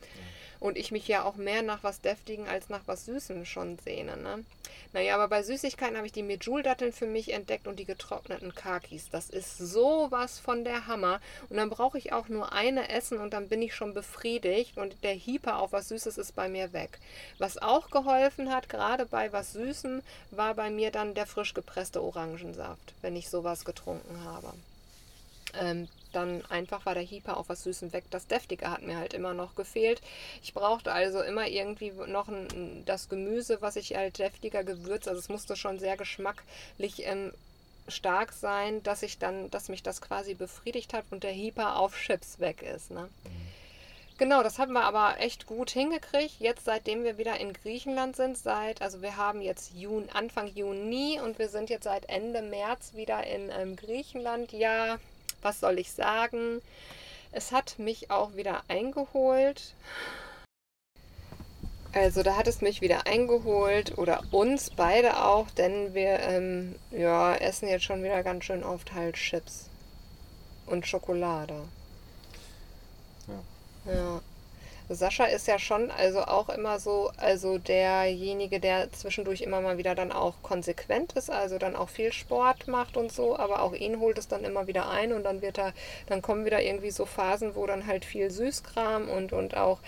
Und 0.67 0.77
ich 0.77 0.91
mich 0.91 1.07
ja 1.07 1.23
auch 1.23 1.37
mehr 1.37 1.63
nach 1.63 1.85
was 1.85 2.01
Deftigen 2.01 2.49
als 2.49 2.71
nach 2.71 2.81
was 2.87 3.05
Süßem 3.05 3.45
schon 3.45 3.79
sehne. 3.79 4.17
Ne? 4.17 4.45
Naja, 4.93 5.15
aber 5.15 5.29
bei 5.29 5.45
Süßigkeiten 5.45 5.97
habe 5.97 6.09
ich 6.09 6.13
die 6.13 6.25
Medjool-Datteln 6.25 6.93
für 6.93 7.07
mich 7.07 7.33
entdeckt 7.33 7.69
und 7.69 7.79
die 7.79 7.85
getrockneten 7.85 8.53
Kakis. 8.53 9.09
Das 9.09 9.31
ist 9.31 9.59
sowas 9.59 10.41
von 10.41 10.65
der 10.65 10.89
Hammer. 10.89 11.21
Und 11.51 11.59
dann 11.59 11.71
brauche 11.71 11.99
ich 11.99 12.13
auch 12.13 12.27
nur 12.29 12.53
eine 12.53 12.89
essen 12.89 13.19
und 13.19 13.33
dann 13.33 13.49
bin 13.49 13.63
ich 13.63 13.77
schon 13.77 13.95
befriedigt 13.95 14.77
und 14.77 15.05
der 15.05 15.13
Hieper 15.13 15.61
auf 15.61 15.71
was 15.71 15.87
Süßes 15.87 16.19
ist 16.19 16.35
bei 16.35 16.49
mir 16.49 16.73
weg. 16.73 16.99
Was 17.39 17.59
auch 17.59 17.91
geholfen 17.91 18.51
hat, 18.51 18.69
gerade 18.69 19.07
bei 19.07 19.33
was 19.33 19.53
Süßem, 19.53 20.03
war 20.33 20.55
bei 20.55 20.71
mir 20.71 20.91
dann 20.91 21.15
der 21.15 21.27
frisch 21.27 21.55
gepresste 21.55 22.03
Orangensaft, 22.03 22.93
wenn 23.03 23.15
ich 23.15 23.29
sowas 23.29 23.65
getrunken 23.65 24.25
habe. 24.25 24.53
Ähm, 25.61 25.87
dann 26.17 26.45
einfach 26.47 26.87
war 26.87 26.95
der 26.95 27.03
Hieper 27.03 27.37
auf 27.37 27.49
was 27.49 27.63
Süßem 27.63 27.93
weg. 27.93 28.05
Das 28.11 28.27
Deftige 28.27 28.71
hat 28.71 28.83
mir 28.83 28.97
halt 28.97 29.15
immer 29.15 29.35
noch 29.35 29.55
gefehlt. 29.55 30.01
Ich 30.43 30.55
brauchte 30.55 30.93
also 30.93 31.21
immer 31.23 31.47
irgendwie 31.47 31.93
noch 32.07 32.29
ein, 32.29 32.83
das 32.87 33.09
Gemüse, 33.09 33.59
was 33.61 33.77
ich 33.77 33.95
halt 33.95 34.19
deftiger 34.19 34.65
gewürzt. 34.65 35.09
Also 35.09 35.21
es 35.21 35.29
musste 35.29 35.57
schon 35.57 35.79
sehr 35.79 35.97
geschmacklich 35.97 37.07
ähm, 37.07 37.33
stark 37.89 38.33
sein, 38.33 38.83
dass 38.83 39.03
ich 39.03 39.19
dann, 39.19 39.51
dass 39.51 39.69
mich 39.69 39.83
das 39.83 40.01
quasi 40.01 40.35
befriedigt 40.35 40.95
hat 40.95 41.05
und 41.11 41.23
der 41.23 41.33
Hieper 41.33 41.77
auf 41.77 41.97
Chips 41.97 42.41
weg 42.41 42.63
ist. 42.63 42.91
Ne? 42.91 43.09
Genau, 44.19 44.43
das 44.43 44.59
haben 44.59 44.73
wir 44.73 44.85
aber 44.85 45.21
echt 45.21 45.47
gut 45.47 45.71
hingekriegt. 45.71 46.41
Jetzt, 46.41 46.65
seitdem 46.65 47.05
wir 47.05 47.19
wieder 47.19 47.39
in 47.39 47.53
Griechenland 47.53 48.17
sind, 48.17 48.39
seit, 48.39 48.81
also 48.81 49.03
wir 49.03 49.19
haben 49.19 49.43
jetzt 49.43 49.75
Juni, 49.75 50.09
Anfang 50.15 50.49
Juni 50.49 51.21
und 51.23 51.39
wir 51.39 51.51
sind 51.51 51.69
jetzt 51.69 51.85
seit 51.85 52.09
Ende 52.09 52.41
März 52.41 52.95
wieder 52.95 53.27
in 53.27 53.51
ähm, 53.51 53.77
Griechenland. 53.77 54.53
Ja, 54.53 54.99
was 55.43 55.61
soll 55.61 55.79
ich 55.79 55.93
sagen? 55.93 56.61
Es 57.33 57.53
hat 57.53 57.79
mich 57.79 58.11
auch 58.11 58.35
wieder 58.35 58.63
eingeholt. 58.69 59.75
Also 61.93 62.23
da 62.23 62.37
hat 62.37 62.47
es 62.47 62.61
mich 62.61 62.83
wieder 62.83 63.07
eingeholt 63.07 63.97
oder 63.97 64.23
uns 64.31 64.71
beide 64.71 65.25
auch, 65.25 65.51
denn 65.51 65.95
wir 65.95 66.21
ähm, 66.21 66.75
ja, 66.91 67.35
essen 67.35 67.69
jetzt 67.69 67.85
schon 67.85 68.03
wieder 68.05 68.23
ganz 68.23 68.45
schön 68.45 68.63
oft 68.63 68.93
halt 68.93 69.17
Chips 69.17 69.71
und 70.67 70.87
Schokolade. 70.87 71.55
Ja. 73.27 73.93
Ja. 73.93 74.21
Sascha 74.89 75.25
ist 75.25 75.49
ja 75.49 75.59
schon 75.59 75.91
also 75.91 76.21
auch 76.23 76.49
immer 76.49 76.79
so, 76.79 77.11
also 77.17 77.59
derjenige, 77.59 78.61
der 78.61 78.93
zwischendurch 78.93 79.41
immer 79.41 79.61
mal 79.61 79.79
wieder 79.79 79.95
dann 79.97 80.13
auch 80.13 80.35
konsequent 80.43 81.15
ist, 81.15 81.29
also 81.29 81.59
dann 81.59 81.75
auch 81.75 81.89
viel 81.89 82.13
Sport 82.13 82.69
macht 82.69 82.97
und 82.97 83.11
so, 83.11 83.37
aber 83.37 83.63
auch 83.63 83.73
ihn 83.73 83.99
holt 83.99 84.19
es 84.19 84.29
dann 84.29 84.45
immer 84.45 84.69
wieder 84.69 84.89
ein 84.89 85.13
und 85.13 85.25
dann 85.25 85.43
wird 85.43 85.59
er, 85.59 85.73
dann 86.07 86.23
kommen 86.23 86.45
wieder 86.45 86.63
irgendwie 86.63 86.93
so 86.93 87.05
Phasen, 87.05 87.57
wo 87.57 87.67
dann 87.67 87.87
halt 87.87 88.05
viel 88.05 88.31
Süßkram 88.31 89.09
und, 89.09 89.33
und 89.33 89.57
auch, 89.57 89.81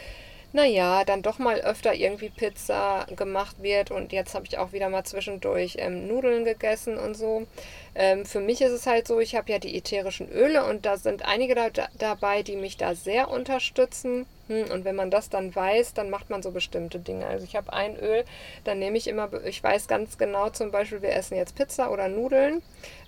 naja, 0.52 1.04
dann 1.04 1.22
doch 1.22 1.38
mal 1.38 1.61
öfter 1.61 1.94
irgendwie 1.94 2.30
Pizza 2.30 3.06
gemacht 3.14 3.62
wird 3.62 3.90
und 3.90 4.12
jetzt 4.12 4.34
habe 4.34 4.46
ich 4.46 4.58
auch 4.58 4.72
wieder 4.72 4.88
mal 4.88 5.04
zwischendurch 5.04 5.76
ähm, 5.78 6.08
Nudeln 6.08 6.44
gegessen 6.44 6.98
und 6.98 7.14
so. 7.14 7.46
Ähm, 7.94 8.24
für 8.24 8.40
mich 8.40 8.61
ist 8.62 8.72
es 8.72 8.87
halt 8.87 9.06
so, 9.06 9.20
ich 9.20 9.37
habe 9.37 9.52
ja 9.52 9.58
die 9.58 9.76
ätherischen 9.76 10.28
Öle 10.30 10.64
und 10.64 10.87
da 10.87 10.96
sind 10.96 11.24
einige 11.24 11.54
da, 11.54 11.70
da, 11.70 11.88
dabei, 11.98 12.42
die 12.42 12.56
mich 12.56 12.78
da 12.78 12.94
sehr 12.94 13.28
unterstützen. 13.28 14.26
Hm, 14.48 14.70
und 14.70 14.84
wenn 14.84 14.96
man 14.96 15.11
das 15.11 15.28
dann 15.28 15.54
weiß, 15.54 15.94
dann 15.94 16.11
macht 16.11 16.30
man 16.30 16.42
so 16.42 16.50
bestimmte 16.50 16.98
Dinge. 16.98 17.26
Also 17.26 17.44
ich 17.44 17.56
habe 17.56 17.72
ein 17.72 17.96
Öl, 17.96 18.24
dann 18.64 18.78
nehme 18.78 18.96
ich 18.96 19.06
immer, 19.08 19.30
ich 19.44 19.62
weiß 19.62 19.88
ganz 19.88 20.18
genau 20.18 20.50
zum 20.50 20.70
Beispiel, 20.70 21.02
wir 21.02 21.12
essen 21.12 21.37
jetzt 21.37 21.54
Pizza 21.54 21.90
oder 21.90 22.08
Nudeln 22.08 22.62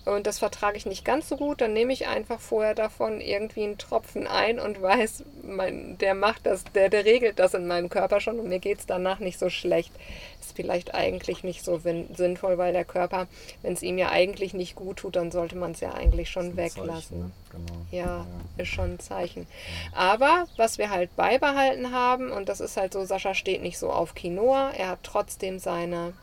und 0.07 0.27
das 0.27 0.39
vertrage 0.39 0.79
ich 0.79 0.87
nicht 0.87 1.05
ganz 1.05 1.29
so 1.29 1.37
gut, 1.37 1.61
dann 1.61 1.75
nehme 1.75 1.93
ich 1.93 2.07
einfach 2.07 2.41
vorher 2.41 2.75
davon 2.75 3.21
irgendwie 3.21 3.65
einen 3.65 3.77
Tropfen 3.77 4.27
ein 4.27 4.59
und 4.59 4.81
weiß, 4.81 5.25
mein, 5.43 5.99
der 5.99 6.15
macht 6.15 6.47
das, 6.47 6.65
der, 6.75 6.89
der 6.89 7.05
regelt 7.05 7.39
das 7.39 7.53
in 7.53 7.67
meinem 7.67 7.91
Körper 7.91 8.21
schon 8.21 8.41
und 8.41 8.49
mir 8.49 8.61
geht 8.61 8.79
es 8.79 8.87
danach 8.87 9.19
nicht 9.19 9.39
so 9.39 9.51
schlecht. 9.51 9.93
Ist 10.41 10.57
vielleicht 10.57 10.95
eigentlich 10.95 11.45
nicht 11.45 11.63
so 11.63 11.79
sinnvoll, 11.79 12.57
weil 12.57 12.73
der 12.73 12.87
Körper, 12.87 13.27
wenn 13.61 13.75
es 13.75 13.83
ihm 13.83 13.99
ja 13.99 14.09
eigentlich 14.09 14.55
nicht 14.55 14.75
gut 14.75 14.99
tut, 14.99 15.17
dann 15.17 15.31
sollte 15.31 15.57
man 15.57 15.73
es 15.73 15.81
ja 15.81 15.93
eigentlich 15.93 16.31
schon 16.31 16.57
weglassen. 16.57 16.93
Zeichen, 16.93 17.19
ne? 17.19 17.31
Genau. 17.53 17.81
Ja, 17.91 18.27
ist 18.57 18.69
schon 18.69 18.95
ein 18.95 19.01
Zeichen. 19.01 19.47
Aber 19.93 20.47
was 20.57 20.79
wir 20.79 20.89
halt 20.89 21.15
beibehalten 21.15 21.93
haben, 21.93 22.31
und 22.31 22.49
das 22.49 22.61
ist 22.61 22.79
halt 22.79 22.95
so, 22.95 23.05
Sascha 23.05 23.35
steht 23.35 23.61
nicht 23.61 23.79
so 23.79 23.93
auf 23.93 24.15
Quinoa, 24.15 24.71
er 24.71 24.89
hat 24.89 25.01
trotzdem 25.03 25.59
seine 25.59 26.15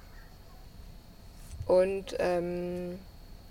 und 1.68 2.16
ähm, 2.20 2.98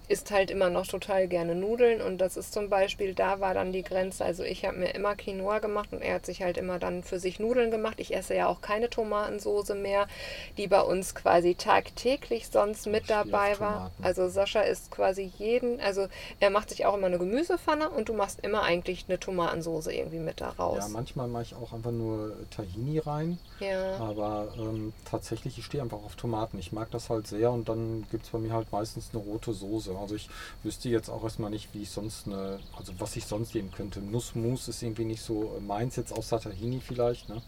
isst 0.08 0.30
halt 0.30 0.50
immer 0.50 0.70
noch 0.70 0.86
total 0.86 1.26
gerne 1.26 1.54
Nudeln 1.54 2.00
und 2.00 2.18
das 2.18 2.36
ist 2.36 2.52
zum 2.52 2.68
Beispiel, 2.68 3.14
da 3.14 3.40
war 3.40 3.54
dann 3.54 3.72
die 3.72 3.82
Grenze, 3.82 4.24
also 4.24 4.44
ich 4.44 4.64
habe 4.64 4.76
mir 4.78 4.94
immer 4.94 5.16
Quinoa 5.16 5.58
gemacht 5.58 5.92
und 5.92 6.00
er 6.00 6.14
hat 6.14 6.26
sich 6.26 6.42
halt 6.42 6.58
immer 6.58 6.78
dann 6.78 7.02
für 7.02 7.18
sich 7.18 7.40
Nudeln 7.40 7.70
gemacht. 7.70 7.98
Ich 7.98 8.14
esse 8.14 8.34
ja 8.34 8.46
auch 8.46 8.60
keine 8.60 8.88
Tomatensoße 8.88 9.74
mehr, 9.74 10.06
die 10.58 10.68
bei 10.68 10.80
uns 10.80 11.14
quasi 11.14 11.54
tagtäglich 11.54 12.48
sonst 12.48 12.86
mit 12.86 13.10
dabei 13.10 13.58
war. 13.58 13.90
Also 14.00 14.28
Sascha 14.28 14.60
isst 14.60 14.90
quasi 14.90 15.30
jeden, 15.38 15.80
also 15.80 16.06
er 16.38 16.50
macht 16.50 16.70
sich 16.70 16.86
auch 16.86 16.94
immer 16.96 17.06
eine 17.08 17.18
Gemüsepfanne 17.18 17.90
und 17.90 18.08
du 18.08 18.12
machst 18.14 18.40
immer 18.44 18.62
eigentlich 18.62 19.06
eine 19.08 19.18
Tomatensoße 19.18 19.92
irgendwie 19.92 20.18
mit 20.18 20.40
da 20.40 20.50
raus. 20.50 20.78
Ja, 20.80 20.88
manchmal 20.88 21.26
mache 21.26 21.42
ich 21.42 21.54
auch 21.54 21.72
einfach 21.72 21.90
nur 21.90 22.36
Tahini 22.50 22.98
rein, 23.00 23.38
Ja. 23.58 23.96
aber 23.96 24.54
ähm, 24.56 24.92
tatsächlich, 25.04 25.58
ich 25.58 25.64
stehe 25.64 25.82
einfach 25.82 25.98
auf 26.04 26.14
Tomaten. 26.14 26.58
Ich 26.58 26.72
mag 26.72 26.90
das 26.92 27.10
halt 27.10 27.26
sehr 27.26 27.50
und 27.50 27.68
dann 27.68 28.06
gibt 28.10 28.24
es 28.24 28.30
bei 28.30 28.38
mir 28.38 28.52
halt 28.52 28.70
meistens 28.70 29.10
eine 29.12 29.22
rote 29.22 29.52
Soße. 29.52 29.95
Also 29.96 30.14
ich 30.14 30.28
wüsste 30.62 30.88
jetzt 30.88 31.08
auch 31.08 31.22
erstmal 31.22 31.50
nicht, 31.50 31.72
wie 31.74 31.82
ich 31.82 31.90
sonst 31.90 32.26
eine, 32.26 32.60
also 32.76 32.92
was 32.98 33.16
ich 33.16 33.24
sonst 33.26 33.54
nehmen 33.54 33.70
könnte. 33.70 34.00
Nussmus 34.00 34.68
ist 34.68 34.82
irgendwie 34.82 35.04
nicht 35.04 35.22
so 35.22 35.54
äh, 35.56 35.60
meins, 35.60 35.96
jetzt 35.96 36.12
außer 36.12 36.40
Tahini 36.40 36.80
vielleicht, 36.80 37.28
ne? 37.28 37.42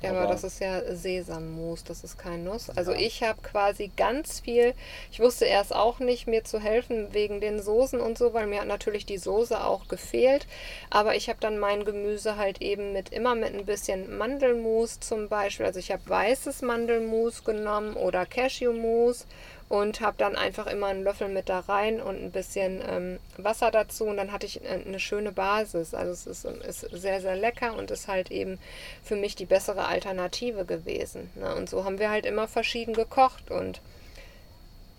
Ja, 0.00 0.10
aber, 0.10 0.20
aber 0.20 0.32
das 0.32 0.44
ist 0.44 0.60
ja 0.60 0.94
Sesammus, 0.94 1.82
das 1.82 2.04
ist 2.04 2.18
kein 2.18 2.44
Nuss. 2.44 2.70
Also 2.70 2.92
ja. 2.92 2.98
ich 2.98 3.22
habe 3.24 3.40
quasi 3.42 3.90
ganz 3.96 4.38
viel, 4.38 4.74
ich 5.10 5.18
wusste 5.18 5.44
erst 5.44 5.74
auch 5.74 5.98
nicht, 5.98 6.28
mir 6.28 6.44
zu 6.44 6.60
helfen 6.60 7.12
wegen 7.12 7.40
den 7.40 7.60
Soßen 7.60 8.00
und 8.00 8.16
so, 8.16 8.32
weil 8.32 8.46
mir 8.46 8.60
hat 8.60 8.68
natürlich 8.68 9.06
die 9.06 9.18
Soße 9.18 9.64
auch 9.64 9.88
gefehlt. 9.88 10.46
Aber 10.90 11.16
ich 11.16 11.28
habe 11.28 11.40
dann 11.40 11.58
mein 11.58 11.84
Gemüse 11.84 12.36
halt 12.36 12.62
eben 12.62 12.92
mit 12.92 13.08
immer 13.08 13.34
mit 13.34 13.54
ein 13.54 13.66
bisschen 13.66 14.16
Mandelmus 14.16 15.00
zum 15.00 15.28
Beispiel. 15.28 15.66
Also 15.66 15.80
ich 15.80 15.90
habe 15.90 16.08
weißes 16.08 16.62
Mandelmus 16.62 17.42
genommen 17.42 17.94
oder 17.94 18.24
Cashewmus 18.24 19.26
und 19.68 20.00
habe 20.00 20.16
dann 20.16 20.34
einfach 20.34 20.66
immer 20.66 20.86
einen 20.86 21.04
Löffel 21.04 21.28
mit 21.28 21.48
da 21.48 21.60
rein 21.60 22.00
und 22.00 22.22
ein 22.22 22.30
bisschen 22.30 22.82
ähm, 22.88 23.18
Wasser 23.36 23.70
dazu 23.70 24.04
und 24.04 24.16
dann 24.16 24.32
hatte 24.32 24.46
ich 24.46 24.64
äh, 24.64 24.68
eine 24.86 24.98
schöne 24.98 25.30
Basis. 25.30 25.94
Also 25.94 26.12
es 26.12 26.26
ist, 26.26 26.44
ist, 26.44 26.80
sehr, 26.92 27.20
sehr 27.20 27.36
lecker 27.36 27.76
und 27.76 27.90
ist 27.90 28.08
halt 28.08 28.30
eben 28.30 28.58
für 29.02 29.16
mich 29.16 29.36
die 29.36 29.44
bessere 29.44 29.86
Alternative 29.86 30.64
gewesen. 30.64 31.30
Ne? 31.34 31.54
Und 31.54 31.68
so 31.68 31.84
haben 31.84 31.98
wir 31.98 32.10
halt 32.10 32.24
immer 32.24 32.48
verschieden 32.48 32.94
gekocht 32.94 33.50
und 33.50 33.80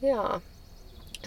ja, 0.02 0.42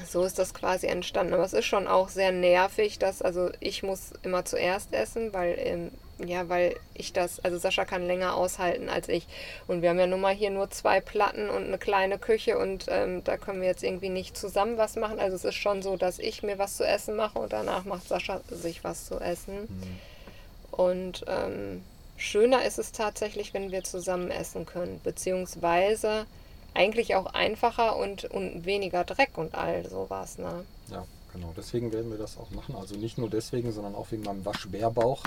so 0.09 0.25
ist 0.25 0.39
das 0.39 0.55
quasi 0.55 0.87
entstanden. 0.87 1.35
Aber 1.35 1.45
es 1.45 1.53
ist 1.53 1.67
schon 1.67 1.89
auch 1.89 2.09
sehr 2.09 2.33
nervig, 2.33 2.99
dass, 2.99 3.23
also 3.23 3.51
ich 3.59 3.83
muss 3.83 4.13
immer 4.23 4.45
zuerst 4.45 4.93
essen, 4.95 5.33
weil 5.33 5.57
ähm, 5.59 5.91
ja, 6.19 6.49
weil 6.49 6.77
ich 6.95 7.13
das, 7.13 7.41
also 7.41 7.59
Sascha 7.59 7.85
kann 7.85 8.07
länger 8.07 8.37
aushalten 8.37 8.89
als 8.89 9.09
ich. 9.09 9.27
Und 9.67 9.83
wir 9.83 9.91
haben 9.91 9.99
ja 9.99 10.07
nun 10.07 10.21
mal 10.21 10.35
hier 10.35 10.51
nur 10.51 10.71
zwei 10.71 11.01
Platten 11.01 11.49
und 11.49 11.65
eine 11.65 11.79
kleine 11.79 12.19
Küche 12.19 12.59
und 12.59 12.87
ähm, 12.89 13.25
da 13.25 13.37
können 13.37 13.61
wir 13.61 13.69
jetzt 13.69 13.83
irgendwie 13.83 14.09
nicht 14.09 14.37
zusammen 14.37 14.79
was 14.79 14.97
machen. 14.97 15.19
Also 15.19 15.37
es 15.37 15.45
ist 15.45 15.55
schon 15.57 15.83
so, 15.83 15.97
dass 15.97 16.19
ich 16.19 16.43
mir 16.43 16.59
was 16.59 16.77
zu 16.77 16.87
essen 16.87 17.17
mache 17.17 17.39
und 17.39 17.53
danach 17.53 17.85
macht 17.85 18.07
Sascha 18.07 18.41
sich 18.51 18.85
was 18.85 19.07
zu 19.07 19.19
essen. 19.21 19.63
Mhm. 19.63 19.99
Und 20.71 21.25
ähm, 21.29 21.83
schöner 22.17 22.65
ist 22.65 22.79
es 22.79 22.93
tatsächlich, 22.93 23.53
wenn 23.53 23.73
wir 23.73 23.85
zusammen 23.85 24.31
essen 24.31 24.65
können, 24.65 25.01
beziehungsweise 25.03 26.27
eigentlich 26.75 27.15
auch 27.15 27.27
einfacher 27.27 27.97
und, 27.97 28.25
und 28.25 28.65
weniger 28.65 29.05
Dreck 29.05 29.37
und 29.37 29.55
all 29.55 29.87
sowas. 29.89 30.39
Ne? 30.39 30.65
Ja, 30.91 31.05
genau. 31.33 31.53
Deswegen 31.57 31.93
werden 31.93 32.11
wir 32.11 32.19
das 32.19 32.39
auch 32.39 32.51
machen. 32.51 32.75
Also 32.75 32.97
nicht 32.97 33.19
nur 33.19 33.29
deswegen, 33.29 33.73
sondern 33.73 33.95
auch 33.95 34.11
wegen 34.11 34.23
meinem 34.23 34.45
Waschbärbauch 34.45 35.25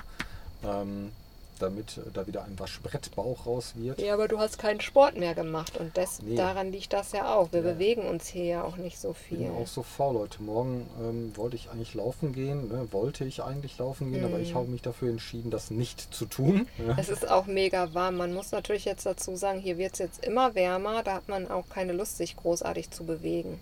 ähm, 0.63 1.11
damit 1.59 1.99
da 2.13 2.27
wieder 2.27 2.43
ein 2.43 2.59
Waschbrettbauch 2.59 3.45
raus 3.45 3.73
wird. 3.75 3.99
Ja, 4.01 4.13
aber 4.13 4.27
du 4.27 4.39
hast 4.39 4.57
keinen 4.57 4.81
Sport 4.81 5.17
mehr 5.17 5.35
gemacht 5.35 5.77
und 5.77 5.95
das, 5.97 6.21
nee. 6.21 6.35
daran 6.35 6.71
liegt 6.71 6.93
das 6.93 7.11
ja 7.11 7.33
auch. 7.33 7.51
Wir 7.51 7.61
ja. 7.61 7.73
bewegen 7.73 8.03
uns 8.03 8.27
hier 8.27 8.45
ja 8.45 8.63
auch 8.63 8.77
nicht 8.77 8.99
so 8.99 9.13
viel. 9.13 9.41
Ich 9.41 9.47
bin 9.47 9.55
auch 9.55 9.67
so 9.67 9.83
faul, 9.83 10.15
Leute. 10.15 10.41
Morgen 10.41 10.85
ähm, 11.01 11.31
wollte 11.35 11.55
ich 11.55 11.69
eigentlich 11.69 11.93
laufen 11.93 12.33
gehen, 12.33 12.67
ne? 12.69 12.87
wollte 12.91 13.25
ich 13.25 13.43
eigentlich 13.43 13.77
laufen 13.77 14.11
gehen, 14.11 14.21
mhm. 14.21 14.33
aber 14.33 14.39
ich 14.39 14.51
mhm. 14.51 14.57
habe 14.57 14.67
mich 14.67 14.81
dafür 14.81 15.09
entschieden, 15.09 15.51
das 15.51 15.71
nicht 15.71 16.13
zu 16.13 16.25
tun. 16.25 16.67
Es 16.97 17.09
ist 17.09 17.27
auch 17.29 17.45
mega 17.45 17.93
warm. 17.93 18.17
Man 18.17 18.33
muss 18.33 18.51
natürlich 18.51 18.85
jetzt 18.85 19.05
dazu 19.05 19.35
sagen, 19.35 19.59
hier 19.59 19.77
wird 19.77 19.93
es 19.93 19.99
jetzt 19.99 20.25
immer 20.25 20.55
wärmer, 20.55 21.03
da 21.03 21.15
hat 21.15 21.27
man 21.27 21.49
auch 21.49 21.67
keine 21.69 21.93
Lust, 21.93 22.17
sich 22.17 22.35
großartig 22.35 22.91
zu 22.91 23.05
bewegen. 23.05 23.59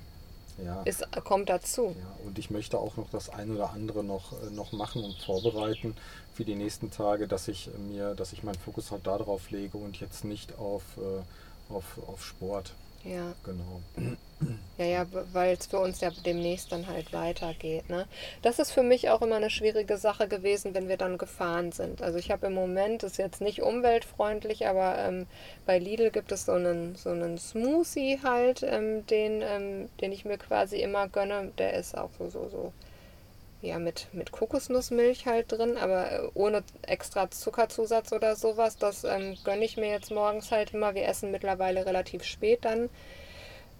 Ja. 0.64 0.82
Es 0.86 1.02
kommt 1.24 1.50
dazu. 1.50 1.96
Ja, 1.98 2.26
und 2.26 2.38
ich 2.38 2.50
möchte 2.50 2.78
auch 2.78 2.98
noch 2.98 3.10
das 3.10 3.30
ein 3.30 3.52
oder 3.52 3.72
andere 3.72 4.04
noch, 4.04 4.34
äh, 4.34 4.50
noch 4.52 4.72
machen 4.72 5.04
und 5.04 5.16
vorbereiten 5.22 5.96
für 6.34 6.46
die 6.46 6.56
nächsten 6.56 6.92
Tage, 6.92 7.28
dass 7.28 7.48
ich 7.48 7.70
mir, 7.90 8.16
dass 8.16 8.34
ich 8.34 8.44
meinen 8.44 8.60
Fokus 8.60 8.92
halt 8.92 9.08
darauf 9.08 9.52
lege 9.52 9.78
und 9.78 10.00
jetzt 10.00 10.26
nicht 10.26 10.58
auf, 10.58 10.84
äh, 10.98 11.74
auf, 11.74 12.00
auf 12.08 12.24
Sport. 12.24 12.74
Ja. 13.04 13.34
Genau. 13.44 13.82
Ja, 14.78 14.86
ja, 14.86 15.06
weil 15.32 15.56
es 15.56 15.68
für 15.68 15.80
uns 15.80 16.02
ja 16.02 16.10
demnächst 16.26 16.72
dann 16.72 16.88
halt 16.88 17.14
weitergeht. 17.14 17.90
Ne? 17.90 18.08
Das 18.42 18.60
ist 18.60 18.72
für 18.72 18.84
mich 18.84 19.10
auch 19.10 19.22
immer 19.22 19.36
eine 19.38 19.50
schwierige 19.50 19.98
Sache 19.98 20.28
gewesen, 20.28 20.74
wenn 20.74 20.90
wir 20.90 20.98
dann 20.98 21.18
gefahren 21.18 21.72
sind. 21.72 22.02
Also 22.02 22.18
ich 22.18 22.32
habe 22.32 22.48
im 22.48 22.54
Moment, 22.54 23.04
ist 23.04 23.18
jetzt 23.18 23.40
nicht 23.40 23.62
umweltfreundlich, 23.62 24.68
aber 24.68 24.98
ähm, 24.98 25.28
bei 25.66 25.80
Lidl 25.80 26.10
gibt 26.12 26.32
es 26.32 26.46
so 26.46 26.54
einen, 26.54 26.96
so 26.96 27.12
einen 27.12 27.38
Smoothie 27.38 28.20
halt, 28.24 28.64
ähm, 28.64 29.06
den, 29.08 29.42
ähm, 29.42 29.90
den 30.02 30.12
ich 30.12 30.26
mir 30.26 30.38
quasi 30.38 30.78
immer 30.78 31.08
gönne. 31.08 31.52
Der 31.58 31.76
ist 31.76 31.98
auch 31.98 32.10
so, 32.18 32.30
so, 32.30 32.50
so 32.50 32.74
ja, 33.64 33.80
mit, 33.80 34.08
mit 34.12 34.34
Kokosnussmilch 34.34 35.26
halt 35.26 35.52
drin, 35.52 35.78
aber 35.78 36.12
äh, 36.12 36.30
ohne 36.34 36.64
extra 36.82 37.32
Zuckerzusatz 37.32 38.12
oder 38.12 38.36
sowas. 38.36 38.78
Das 38.78 39.06
ähm, 39.06 39.38
gönne 39.46 39.64
ich 39.64 39.78
mir 39.78 39.90
jetzt 39.90 40.12
morgens 40.12 40.52
halt 40.52 40.74
immer. 40.74 40.96
Wir 40.96 41.08
essen 41.08 41.32
mittlerweile 41.32 41.86
relativ 41.86 42.24
spät 42.24 42.66
dann. 42.66 42.90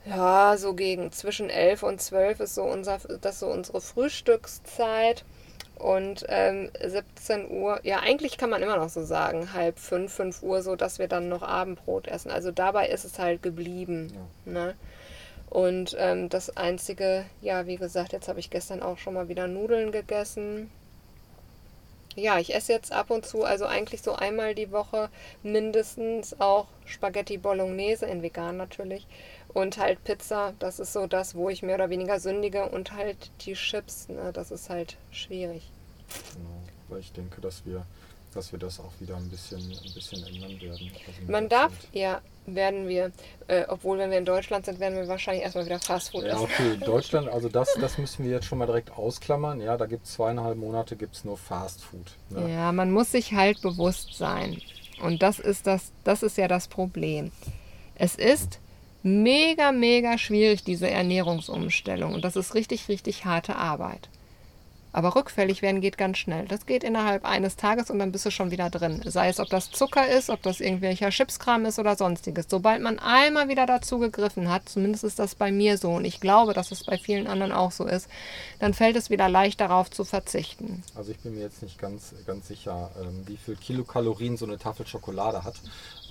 Ja, 0.06 0.56
so 0.58 0.74
gegen 0.74 1.12
zwischen 1.12 1.50
11 1.50 1.84
und 1.84 2.02
12 2.02 2.40
ist 2.40 2.56
so 2.56 2.64
unser, 2.64 3.00
das 3.22 3.40
so 3.42 3.48
unsere 3.48 3.82
Frühstückszeit. 3.82 5.26
Und 5.76 6.26
ähm, 6.30 6.72
17 6.82 7.52
Uhr, 7.52 7.82
ja, 7.84 8.00
eigentlich 8.00 8.38
kann 8.38 8.50
man 8.50 8.64
immer 8.64 8.78
noch 8.78 8.90
so 8.90 9.04
sagen, 9.04 9.52
halb 9.54 9.80
fünf, 9.80 10.14
fünf 10.14 10.42
Uhr, 10.44 10.62
so 10.62 10.78
dass 10.78 10.98
wir 10.98 11.10
dann 11.10 11.28
noch 11.28 11.42
Abendbrot 11.42 12.08
essen. 12.08 12.32
Also 12.32 12.52
dabei 12.52 12.88
ist 12.88 13.04
es 13.04 13.20
halt 13.20 13.44
geblieben. 13.44 14.14
Ja. 14.46 14.52
Ne? 14.52 14.76
Und 15.54 15.96
ähm, 16.00 16.30
das 16.30 16.58
Einzige, 16.58 17.26
ja, 17.40 17.68
wie 17.68 17.76
gesagt, 17.76 18.12
jetzt 18.12 18.28
habe 18.28 18.40
ich 18.40 18.50
gestern 18.50 18.82
auch 18.82 18.98
schon 18.98 19.14
mal 19.14 19.30
wieder 19.30 19.46
Nudeln 19.46 19.92
gegessen. 19.92 20.72
Ja, 22.16 22.40
ich 22.40 22.56
esse 22.56 22.74
jetzt 22.74 22.92
ab 22.92 23.12
und 23.12 23.24
zu, 23.24 23.44
also 23.44 23.68
eigentlich 23.68 24.02
so 24.02 24.16
einmal 24.16 24.56
die 24.56 24.72
Woche 24.72 25.10
mindestens 25.44 26.42
auch 26.42 26.66
Spaghetti 26.86 27.38
Bolognese, 27.38 28.08
in 28.08 28.24
vegan 28.24 28.58
natürlich. 28.58 29.06
Und 29.54 29.78
halt 29.78 30.04
Pizza, 30.04 30.54
das 30.58 30.80
ist 30.80 30.92
so 30.92 31.06
das, 31.06 31.36
wo 31.36 31.50
ich 31.50 31.62
mehr 31.62 31.76
oder 31.76 31.92
weniger 31.92 32.20
sündige. 32.20 32.70
Und 32.70 32.94
halt 32.94 33.30
die 33.42 33.54
Chips, 33.54 34.10
ne, 34.10 34.32
das 34.34 34.50
ist 34.50 34.72
halt 34.72 34.98
schwierig. 35.12 35.70
Genau, 36.34 36.64
weil 36.90 37.02
ich 37.02 37.12
denke, 37.12 37.42
dass 37.42 37.64
wir 37.64 37.86
dass 38.36 38.52
wir 38.52 38.60
das 38.60 38.80
auch 38.80 38.92
wieder 39.00 39.16
ein 39.16 39.30
bisschen, 39.30 39.60
ein 39.62 39.94
bisschen 39.94 40.26
ändern 40.26 40.60
werden. 40.62 40.92
Also 41.08 41.32
Man 41.32 41.50
darf, 41.50 41.72
ja, 41.92 42.22
werden 42.46 42.88
wir, 42.88 43.12
äh, 43.48 43.64
obwohl 43.68 43.98
wenn 43.98 44.12
wir 44.12 44.18
in 44.18 44.26
Deutschland 44.26 44.66
sind, 44.66 44.80
werden 44.80 44.98
wir 44.98 45.08
wahrscheinlich 45.08 45.44
erstmal 45.44 45.66
wieder 45.66 45.80
Fastfood 45.80 46.24
essen. 46.24 46.38
Ja, 46.38 46.44
okay, 46.44 46.78
Deutschland, 46.86 47.30
also 47.30 47.50
das, 47.50 47.70
das 47.80 47.98
müssen 47.98 48.26
wir 48.26 48.32
jetzt 48.32 48.46
schon 48.46 48.58
mal 48.58 48.66
direkt 48.66 48.92
ausklammern. 48.92 49.62
Ja, 49.62 49.78
da 49.78 49.86
gibt 49.86 50.06
es 50.06 50.14
zweieinhalb 50.14 50.58
Monate 50.58 50.96
gibt's 50.96 51.24
nur 51.24 51.38
Fastfood. 51.38 52.12
Ne? 52.30 52.52
Ja, 52.52 52.72
man 52.72 52.92
muss 52.92 53.12
sich 53.12 53.34
halt 53.34 53.62
bewusst 53.62 54.16
sein. 54.16 54.62
Und 55.02 55.22
das 55.22 55.40
ist 55.40 55.68
das, 55.68 55.92
das 56.04 56.24
ist 56.24 56.38
ja 56.38 56.48
das 56.48 56.68
Problem. 56.68 57.32
Es 57.96 58.16
ist 58.16 58.60
mega, 59.04 59.72
mega 59.72 60.18
schwierig, 60.18 60.64
diese 60.64 60.90
Ernährungsumstellung. 60.90 62.14
Und 62.14 62.24
das 62.24 62.36
ist 62.36 62.56
richtig, 62.56 62.88
richtig 62.88 63.26
harte 63.26 63.56
Arbeit. 63.56 64.10
Aber 64.94 65.16
rückfällig 65.16 65.62
werden 65.62 65.82
geht 65.82 65.98
ganz 65.98 66.20
schnell. 66.20 66.46
Das 66.46 66.66
geht 66.66 66.84
innerhalb 66.84 67.26
eines 67.26 67.56
Tages 67.56 67.90
und 67.90 68.00
dann 68.00 68.12
bist 68.12 68.26
du 68.26 68.32
schon 68.32 68.52
wieder 68.52 68.70
drin. 68.70 69.02
Sei 69.04 69.28
es, 69.28 69.40
ob 69.40 69.50
das 69.50 69.72
Zucker 69.72 70.08
ist, 70.08 70.30
ob 70.30 70.42
das 70.44 70.62
irgendwelcher 70.62 71.10
Chipskram 71.10 71.66
ist 71.66 71.80
oder 71.80 71.96
sonstiges. 71.96 72.46
Sobald 72.48 72.82
man 72.82 73.00
einmal 73.00 73.50
wieder 73.50 73.66
dazu 73.66 74.00
gegriffen 74.00 74.50
hat, 74.50 74.70
zumindest 74.70 75.04
ist 75.04 75.20
das 75.20 75.36
bei 75.36 75.52
mir 75.52 75.78
so 75.78 75.92
und 75.92 76.06
ich 76.06 76.22
glaube, 76.22 76.54
dass 76.54 76.72
es 76.72 76.84
bei 76.84 76.98
vielen 76.98 77.28
anderen 77.28 77.52
auch 77.52 77.72
so 77.72 77.86
ist, 77.86 78.08
dann 78.60 78.74
fällt 78.74 78.96
es 78.96 79.10
wieder 79.10 79.28
leicht 79.30 79.60
darauf 79.60 79.90
zu 79.90 80.06
verzichten. 80.06 80.84
Also 80.96 81.12
ich 81.12 81.20
bin 81.20 81.34
mir 81.34 81.42
jetzt 81.42 81.64
nicht 81.64 81.80
ganz, 81.80 82.14
ganz 82.28 82.48
sicher, 82.48 82.92
ähm, 83.02 83.24
wie 83.26 83.38
viel 83.38 83.56
Kilokalorien 83.56 84.38
so 84.38 84.46
eine 84.46 84.60
Tafel 84.60 84.86
Schokolade 84.86 85.44
hat. 85.44 85.56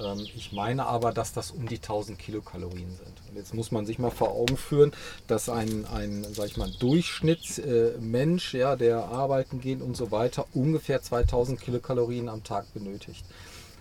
Ähm, 0.00 0.26
ich 0.34 0.52
meine 0.52 0.86
aber, 0.86 1.12
dass 1.12 1.32
das 1.32 1.50
um 1.52 1.68
die 1.68 1.76
1000 1.76 2.18
Kilokalorien 2.18 2.90
sind. 2.90 3.22
Und 3.28 3.36
jetzt 3.36 3.54
muss 3.54 3.70
man 3.70 3.86
sich 3.86 3.98
mal 3.98 4.10
vor 4.10 4.30
Augen 4.30 4.56
führen, 4.56 4.92
dass 5.26 5.48
ein, 5.48 5.86
ein 5.86 6.26
sag 6.32 6.46
ich 6.46 6.56
mal, 6.56 6.70
Durchschnittsmensch, 6.80 8.54
ja, 8.54 8.71
der 8.76 9.04
arbeiten 9.04 9.60
geht 9.60 9.80
und 9.80 9.96
so 9.96 10.10
weiter, 10.10 10.46
ungefähr 10.54 11.02
2000 11.02 11.60
Kilokalorien 11.60 12.28
am 12.28 12.44
Tag 12.44 12.72
benötigt. 12.74 13.24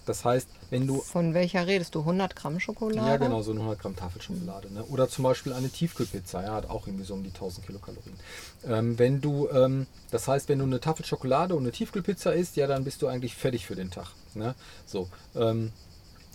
Das 0.06 0.26
heißt, 0.26 0.48
wenn 0.72 0.88
du. 0.88 1.00
Von 1.02 1.34
welcher 1.34 1.68
redest 1.68 1.94
du? 1.94 2.00
100 2.00 2.36
Gramm 2.36 2.60
Schokolade? 2.60 3.08
Ja, 3.08 3.18
genau, 3.18 3.44
so 3.44 3.52
eine 3.52 3.60
100 3.60 3.80
Gramm 3.80 3.96
Tafelschokolade. 3.96 4.74
Ne? 4.74 4.84
Oder 4.86 5.08
zum 5.08 5.24
Beispiel 5.24 5.54
eine 5.54 5.70
Tiefkühlpizza, 5.70 6.42
ja, 6.42 6.54
hat 6.54 6.70
auch 6.70 6.88
irgendwie 6.88 7.06
so 7.06 7.14
um 7.14 7.24
die 7.24 7.30
1000 7.30 7.68
Kilokalorien. 7.68 8.16
Ähm, 8.68 8.98
wenn 8.98 9.22
du, 9.22 9.48
ähm, 9.50 9.86
das 10.10 10.28
heißt, 10.28 10.50
wenn 10.50 10.60
du 10.60 10.66
eine 10.66 10.80
Tafel 10.80 11.06
Schokolade 11.06 11.56
und 11.56 11.64
eine 11.64 11.72
Tiefkühlpizza 11.72 12.32
isst, 12.32 12.56
ja, 12.56 12.68
dann 12.68 12.84
bist 12.84 13.02
du 13.02 13.08
eigentlich 13.08 13.36
fertig 13.36 13.68
für 13.68 13.76
den 13.76 13.92
Tag. 13.92 14.08
Ne? 14.34 14.56
So. 14.86 15.08
Ähm, 15.36 15.72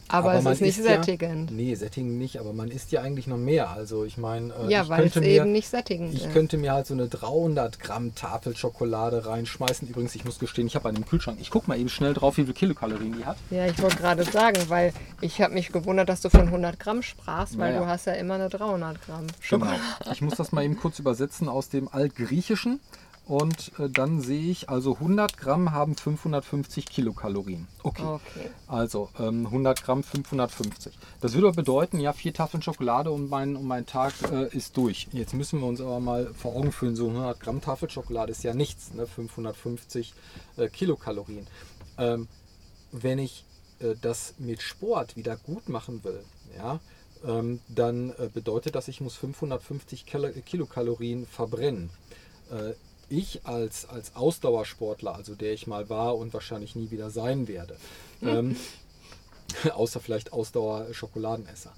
aber, 0.08 0.32
aber 0.32 0.50
es 0.50 0.56
ist 0.56 0.60
nicht 0.60 0.82
sättigend. 0.82 1.50
Ja, 1.50 1.56
nee, 1.56 1.74
sättigend 1.74 2.18
nicht, 2.18 2.38
aber 2.38 2.52
man 2.52 2.70
isst 2.70 2.92
ja 2.92 3.02
eigentlich 3.02 3.26
noch 3.26 3.36
mehr. 3.36 3.70
Also 3.70 4.04
ich 4.04 4.16
meine, 4.18 4.52
äh, 4.54 4.70
ja, 4.70 4.88
weil 4.88 5.06
es 5.06 5.16
eben 5.16 5.52
nicht 5.52 5.68
sättigend 5.68 6.14
Ich 6.14 6.26
ist. 6.26 6.32
könnte 6.32 6.58
mir 6.58 6.72
halt 6.72 6.86
so 6.86 6.94
eine 6.94 7.08
300 7.08 7.80
Gramm 7.80 8.14
Tafel 8.14 8.56
Schokolade 8.56 9.26
reinschmeißen. 9.26 9.88
Übrigens, 9.88 10.14
ich 10.14 10.24
muss 10.24 10.38
gestehen, 10.38 10.66
ich 10.66 10.74
habe 10.76 10.88
einen 10.88 10.98
im 10.98 11.06
Kühlschrank. 11.06 11.38
Ich 11.40 11.50
gucke 11.50 11.68
mal 11.68 11.78
eben 11.78 11.88
schnell 11.88 12.14
drauf, 12.14 12.36
wie 12.36 12.42
viele 12.42 12.54
Kilokalorien 12.54 13.16
die 13.18 13.24
hat. 13.24 13.36
Ja, 13.50 13.66
ich 13.66 13.80
wollte 13.82 13.96
gerade 13.96 14.24
sagen, 14.24 14.58
weil 14.68 14.92
ich 15.20 15.40
habe 15.40 15.54
mich 15.54 15.72
gewundert, 15.72 16.08
dass 16.08 16.20
du 16.20 16.30
von 16.30 16.42
100 16.46 16.78
Gramm 16.78 17.02
sprachst, 17.02 17.58
weil 17.58 17.72
naja. 17.72 17.84
du 17.84 17.90
hast 17.90 18.06
ja 18.06 18.12
immer 18.12 18.34
eine 18.34 18.48
300 18.48 19.02
Gramm 19.02 19.26
Schokolade. 19.40 19.80
Genau. 20.00 20.12
Ich 20.12 20.22
muss 20.22 20.34
das 20.36 20.52
mal 20.52 20.64
eben 20.64 20.76
kurz 20.76 20.98
übersetzen 20.98 21.48
aus 21.48 21.68
dem 21.68 21.88
Altgriechischen. 21.88 22.80
Und 23.26 23.72
äh, 23.80 23.90
dann 23.90 24.20
sehe 24.20 24.52
ich, 24.52 24.68
also 24.68 24.94
100 24.94 25.36
Gramm 25.36 25.72
haben 25.72 25.96
550 25.96 26.86
Kilokalorien. 26.86 27.66
Okay. 27.82 28.04
okay. 28.04 28.50
Also 28.68 29.08
ähm, 29.18 29.46
100 29.46 29.82
Gramm 29.82 30.04
550. 30.04 30.96
Das 31.20 31.34
würde 31.34 31.50
bedeuten, 31.50 31.98
ja, 31.98 32.12
vier 32.12 32.32
Tafeln 32.32 32.62
Schokolade 32.62 33.10
und 33.10 33.28
mein, 33.28 33.56
und 33.56 33.66
mein 33.66 33.84
Tag 33.84 34.14
äh, 34.30 34.46
ist 34.56 34.76
durch. 34.76 35.08
Jetzt 35.10 35.34
müssen 35.34 35.58
wir 35.58 35.66
uns 35.66 35.80
aber 35.80 35.98
mal 35.98 36.32
vor 36.34 36.54
Augen 36.54 36.70
führen, 36.70 36.94
so 36.94 37.08
100 37.08 37.40
Gramm 37.40 37.60
Tafel 37.60 37.90
Schokolade 37.90 38.30
ist 38.30 38.44
ja 38.44 38.54
nichts, 38.54 38.94
ne? 38.94 39.08
550 39.08 40.14
äh, 40.56 40.68
Kilokalorien. 40.68 41.48
Ähm, 41.98 42.28
wenn 42.92 43.18
ich 43.18 43.44
äh, 43.80 43.96
das 44.00 44.34
mit 44.38 44.62
Sport 44.62 45.16
wieder 45.16 45.36
gut 45.36 45.68
machen 45.68 46.04
will, 46.04 46.22
ja, 46.56 46.78
ähm, 47.26 47.58
dann 47.66 48.10
äh, 48.10 48.28
bedeutet 48.32 48.76
das, 48.76 48.86
ich 48.86 49.00
muss 49.00 49.16
550 49.16 50.06
Kil 50.06 50.30
Kilokalorien 50.44 51.26
verbrennen. 51.26 51.90
Ich 53.08 53.46
als, 53.46 53.88
als 53.88 54.16
Ausdauersportler, 54.16 55.14
also 55.14 55.34
der 55.34 55.52
ich 55.52 55.66
mal 55.66 55.88
war 55.88 56.16
und 56.16 56.34
wahrscheinlich 56.34 56.74
nie 56.74 56.90
wieder 56.90 57.10
sein 57.10 57.48
werde, 57.48 57.76
ähm, 58.22 58.56
außer 59.74 60.00
vielleicht 60.00 60.32
Ausdauer-Schokoladenesser, 60.32 61.72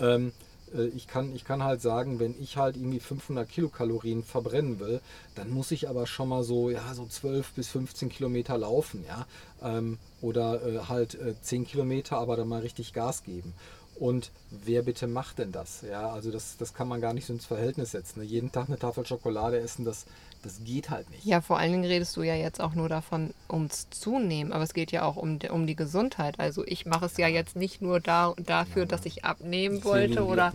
ähm, 0.00 0.32
äh, 0.74 0.86
ich 0.88 1.06
kann, 1.06 1.34
ich 1.34 1.44
kann 1.44 1.62
halt 1.62 1.80
sagen, 1.80 2.18
wenn 2.18 2.34
ich 2.40 2.56
halt 2.56 2.76
irgendwie 2.76 3.00
500 3.00 3.48
Kilokalorien 3.48 4.22
verbrennen 4.22 4.80
will, 4.80 5.00
dann 5.34 5.50
muss 5.50 5.70
ich 5.70 5.88
aber 5.88 6.06
schon 6.06 6.28
mal 6.28 6.44
so, 6.44 6.70
ja, 6.70 6.94
so 6.94 7.06
12 7.06 7.52
bis 7.52 7.68
15 7.68 8.08
Kilometer 8.08 8.58
laufen, 8.58 9.04
ja, 9.06 9.26
ähm, 9.62 9.98
oder 10.20 10.66
äh, 10.66 10.78
halt 10.88 11.14
äh, 11.14 11.34
10 11.40 11.66
Kilometer, 11.66 12.18
aber 12.18 12.36
dann 12.36 12.48
mal 12.48 12.60
richtig 12.60 12.92
Gas 12.92 13.22
geben. 13.24 13.54
Und 13.96 14.32
wer 14.50 14.82
bitte 14.82 15.06
macht 15.06 15.38
denn 15.38 15.52
das? 15.52 15.82
Ja, 15.82 16.10
also 16.10 16.32
das, 16.32 16.56
das 16.56 16.74
kann 16.74 16.88
man 16.88 17.00
gar 17.00 17.14
nicht 17.14 17.26
so 17.26 17.32
ins 17.32 17.46
Verhältnis 17.46 17.92
setzen. 17.92 18.20
Ne? 18.20 18.24
Jeden 18.24 18.50
Tag 18.50 18.66
eine 18.66 18.76
Tafel 18.76 19.06
Schokolade 19.06 19.60
essen, 19.60 19.84
das, 19.84 20.06
das 20.44 20.62
geht 20.62 20.90
halt 20.90 21.10
nicht. 21.10 21.24
Ja, 21.24 21.40
vor 21.40 21.58
allen 21.58 21.72
Dingen 21.72 21.84
redest 21.84 22.16
du 22.16 22.22
ja 22.22 22.34
jetzt 22.34 22.60
auch 22.60 22.74
nur 22.74 22.88
davon, 22.88 23.32
ums 23.50 23.88
Zunehmen, 23.90 24.52
aber 24.52 24.64
es 24.64 24.74
geht 24.74 24.92
ja 24.92 25.04
auch 25.04 25.16
um, 25.16 25.38
um 25.50 25.66
die 25.66 25.76
Gesundheit. 25.76 26.38
Also 26.38 26.64
ich 26.66 26.86
mache 26.86 27.06
es 27.06 27.16
ja 27.16 27.28
jetzt 27.28 27.56
nicht 27.56 27.80
nur 27.80 28.00
da, 28.00 28.34
dafür, 28.38 28.82
ja, 28.82 28.88
dass 28.88 29.06
ich 29.06 29.24
abnehmen 29.24 29.84
wollte 29.84 30.24
oder, 30.24 30.52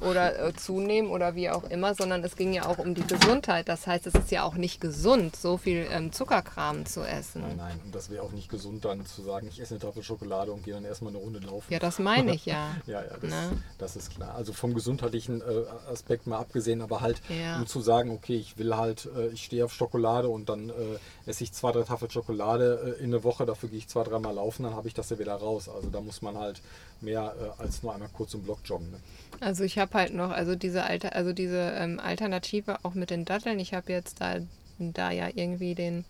oder 0.00 0.48
äh, 0.48 0.54
zunehmen 0.54 1.10
oder 1.10 1.34
wie 1.34 1.50
auch 1.50 1.64
immer, 1.64 1.94
sondern 1.94 2.24
es 2.24 2.36
ging 2.36 2.52
ja 2.52 2.66
auch 2.66 2.78
um 2.78 2.94
die 2.94 3.06
Gesundheit. 3.06 3.68
Das 3.68 3.86
heißt, 3.86 4.06
es 4.06 4.14
ist 4.14 4.30
ja 4.30 4.42
auch 4.42 4.54
nicht 4.54 4.80
gesund, 4.80 5.36
so 5.36 5.56
viel 5.56 5.86
ähm, 5.90 6.12
Zuckerkram 6.12 6.86
zu 6.86 7.02
essen. 7.02 7.42
Nein, 7.42 7.56
nein, 7.56 7.80
und 7.84 7.94
das 7.94 8.10
wäre 8.10 8.22
auch 8.22 8.32
nicht 8.32 8.48
gesund, 8.48 8.84
dann 8.84 9.06
zu 9.06 9.22
sagen, 9.22 9.46
ich 9.48 9.60
esse 9.60 9.74
eine 9.74 9.80
Tafel 9.80 10.02
Schokolade 10.02 10.52
und 10.52 10.64
gehe 10.64 10.74
dann 10.74 10.84
erstmal 10.84 11.12
eine 11.12 11.22
Runde 11.22 11.38
laufen. 11.40 11.72
Ja, 11.72 11.78
das 11.78 11.98
meine 11.98 12.34
ich 12.34 12.46
ja. 12.46 12.76
ja, 12.86 13.02
ja, 13.02 13.16
das, 13.20 13.30
das, 13.78 13.96
ist 13.96 14.14
klar. 14.14 14.34
Also 14.34 14.52
vom 14.52 14.74
gesundheitlichen 14.74 15.40
äh, 15.40 15.90
Aspekt 15.90 16.26
mal 16.26 16.38
abgesehen, 16.38 16.82
aber 16.82 17.00
halt, 17.00 17.20
ja. 17.28 17.58
um 17.58 17.66
zu 17.66 17.80
sagen, 17.80 18.10
okay, 18.10 18.36
ich 18.36 18.58
will 18.58 18.76
halt 18.76 19.08
äh, 19.16 19.19
ich 19.28 19.44
stehe 19.44 19.64
auf 19.64 19.72
Schokolade 19.72 20.28
und 20.28 20.48
dann 20.48 20.70
äh, 20.70 20.72
esse 21.26 21.44
ich 21.44 21.52
zwei, 21.52 21.72
drei 21.72 21.82
Tafel 21.82 22.10
Schokolade 22.10 22.96
äh, 22.98 23.02
in 23.02 23.10
der 23.10 23.24
Woche, 23.24 23.46
dafür 23.46 23.68
gehe 23.68 23.78
ich 23.78 23.88
zwei, 23.88 24.02
dreimal 24.04 24.34
laufen, 24.34 24.64
dann 24.64 24.74
habe 24.74 24.88
ich 24.88 24.94
das 24.94 25.10
ja 25.10 25.18
wieder 25.18 25.34
raus. 25.34 25.68
Also 25.68 25.88
da 25.90 26.00
muss 26.00 26.22
man 26.22 26.36
halt 26.36 26.60
mehr 27.00 27.34
äh, 27.40 27.62
als 27.62 27.82
nur 27.82 27.94
einmal 27.94 28.08
kurz 28.12 28.34
im 28.34 28.42
Block 28.42 28.58
joggen. 28.64 28.90
Ne? 28.90 28.98
Also 29.40 29.64
ich 29.64 29.78
habe 29.78 29.94
halt 29.94 30.14
noch, 30.14 30.30
also 30.30 30.54
diese 30.54 30.84
alte, 30.84 31.14
also 31.14 31.32
diese 31.32 31.72
ähm, 31.76 32.00
Alternative 32.00 32.78
auch 32.82 32.94
mit 32.94 33.10
den 33.10 33.24
Datteln. 33.24 33.58
Ich 33.58 33.74
habe 33.74 33.92
jetzt 33.92 34.20
da, 34.20 34.36
da 34.78 35.10
ja 35.10 35.28
irgendwie 35.34 35.74
den, 35.74 36.04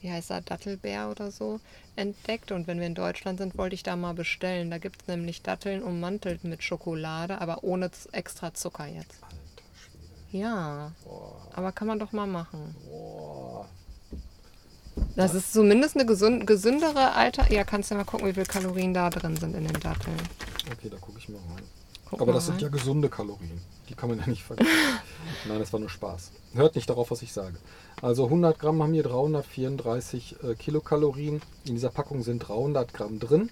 wie 0.00 0.10
heißt 0.10 0.30
er, 0.30 0.40
Dattelbär 0.40 1.10
oder 1.10 1.30
so 1.30 1.60
entdeckt. 1.96 2.52
Und 2.52 2.66
wenn 2.66 2.78
wir 2.78 2.86
in 2.86 2.94
Deutschland 2.94 3.38
sind, 3.38 3.58
wollte 3.58 3.74
ich 3.74 3.82
da 3.82 3.96
mal 3.96 4.14
bestellen. 4.14 4.70
Da 4.70 4.78
gibt 4.78 5.02
es 5.02 5.08
nämlich 5.08 5.42
Datteln 5.42 5.82
ummantelt 5.82 6.44
mit 6.44 6.62
Schokolade, 6.62 7.40
aber 7.40 7.64
ohne 7.64 7.90
extra 8.12 8.54
Zucker 8.54 8.86
jetzt. 8.86 9.20
Ja. 10.30 10.92
Boah. 11.04 11.40
Aber 11.54 11.72
kann 11.72 11.88
man 11.88 11.98
doch 11.98 12.12
mal 12.12 12.26
machen. 12.26 12.74
Boah. 12.88 13.66
Das 15.16 15.34
ist 15.34 15.52
zumindest 15.52 15.96
eine 15.96 16.06
gesund, 16.06 16.46
gesündere 16.46 17.12
Alter. 17.12 17.50
Ja, 17.52 17.64
kannst 17.64 17.90
du 17.90 17.94
ja 17.94 18.00
mal 18.00 18.04
gucken, 18.04 18.26
wie 18.28 18.32
viele 18.32 18.46
Kalorien 18.46 18.94
da 18.94 19.10
drin 19.10 19.36
sind 19.36 19.54
in 19.54 19.64
den 19.66 19.80
Datteln. 19.80 20.16
Okay, 20.72 20.88
da 20.90 20.96
gucke 20.96 21.18
ich 21.18 21.28
mal 21.28 21.38
rein. 21.54 21.64
Guck 22.10 22.20
Aber 22.20 22.32
das 22.32 22.44
rein. 22.48 22.52
sind 22.58 22.62
ja 22.62 22.68
gesunde 22.68 23.08
Kalorien. 23.08 23.60
Die 23.88 23.94
kann 23.94 24.08
man 24.08 24.18
ja 24.18 24.26
nicht 24.26 24.42
vergessen. 24.42 24.70
Nein, 25.48 25.58
das 25.58 25.72
war 25.72 25.80
nur 25.80 25.88
Spaß. 25.88 26.30
Hört 26.54 26.74
nicht 26.74 26.88
darauf, 26.88 27.10
was 27.10 27.22
ich 27.22 27.32
sage. 27.32 27.56
Also 28.02 28.24
100 28.24 28.58
Gramm 28.58 28.82
haben 28.82 28.92
hier 28.92 29.02
334 29.02 30.36
äh, 30.42 30.54
Kilokalorien. 30.54 31.42
In 31.66 31.74
dieser 31.74 31.90
Packung 31.90 32.22
sind 32.22 32.40
300 32.40 32.92
Gramm 32.92 33.18
drin. 33.18 33.50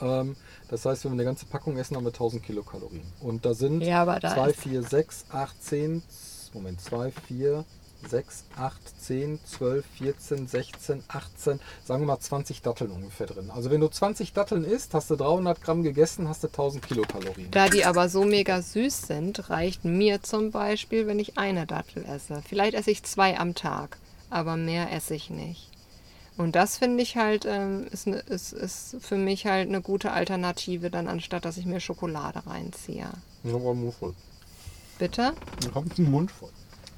Ähm, 0.00 0.36
das 0.70 0.86
heißt, 0.86 1.04
wenn 1.04 1.12
wir 1.12 1.16
eine 1.16 1.24
ganze 1.24 1.46
Packung 1.46 1.76
essen, 1.76 1.96
haben 1.96 2.04
wir 2.04 2.12
1000 2.12 2.44
Kilokalorien. 2.44 3.02
Und 3.20 3.44
da 3.44 3.54
sind 3.54 3.80
ja, 3.82 4.04
2, 4.20 4.52
4, 4.52 4.82
6, 4.84 5.24
8, 5.30 5.64
10, 5.64 6.02
Moment, 6.54 6.80
2, 6.80 7.10
4, 7.26 7.64
6, 8.08 8.44
8, 8.56 9.02
10, 9.02 9.40
12, 9.44 9.84
14, 9.98 10.46
16, 10.46 11.04
18, 11.08 11.60
sagen 11.84 12.02
wir 12.02 12.06
mal 12.06 12.20
20 12.20 12.62
Datteln 12.62 12.92
ungefähr 12.92 13.26
drin. 13.26 13.50
Also 13.50 13.70
wenn 13.70 13.80
du 13.80 13.88
20 13.88 14.32
Datteln 14.32 14.64
isst, 14.64 14.94
hast 14.94 15.10
du 15.10 15.16
300 15.16 15.60
Gramm 15.60 15.82
gegessen, 15.82 16.28
hast 16.28 16.44
du 16.44 16.46
1000 16.46 16.86
Kilokalorien. 16.86 17.50
Da 17.50 17.68
die 17.68 17.84
aber 17.84 18.08
so 18.08 18.24
mega 18.24 18.62
süß 18.62 19.02
sind, 19.02 19.50
reicht 19.50 19.84
mir 19.84 20.22
zum 20.22 20.52
Beispiel, 20.52 21.08
wenn 21.08 21.18
ich 21.18 21.36
eine 21.36 21.66
Dattel 21.66 22.04
esse. 22.04 22.42
Vielleicht 22.48 22.74
esse 22.74 22.92
ich 22.92 23.02
zwei 23.02 23.38
am 23.38 23.56
Tag, 23.56 23.98
aber 24.30 24.56
mehr 24.56 24.92
esse 24.92 25.14
ich 25.14 25.30
nicht. 25.30 25.68
Und 26.40 26.56
das 26.56 26.78
finde 26.78 27.02
ich 27.02 27.18
halt, 27.18 27.44
ähm, 27.44 27.86
ist, 27.90 28.06
ne, 28.06 28.16
ist, 28.16 28.54
ist 28.54 28.96
für 29.00 29.18
mich 29.18 29.44
halt 29.44 29.68
eine 29.68 29.82
gute 29.82 30.10
Alternative, 30.10 30.90
dann 30.90 31.06
anstatt 31.06 31.44
dass 31.44 31.58
ich 31.58 31.66
mir 31.66 31.80
Schokolade 31.80 32.46
reinziehe. 32.46 33.10
Ich 33.44 33.52
habe 33.52 33.68
einen 33.68 33.82
Mund 33.82 33.94
voll. 33.94 34.14
Bitte? 34.98 35.34
Ich 35.60 35.74
habe 35.74 35.86
einen 35.98 36.10
Mund 36.10 36.30
voll. 36.30 36.48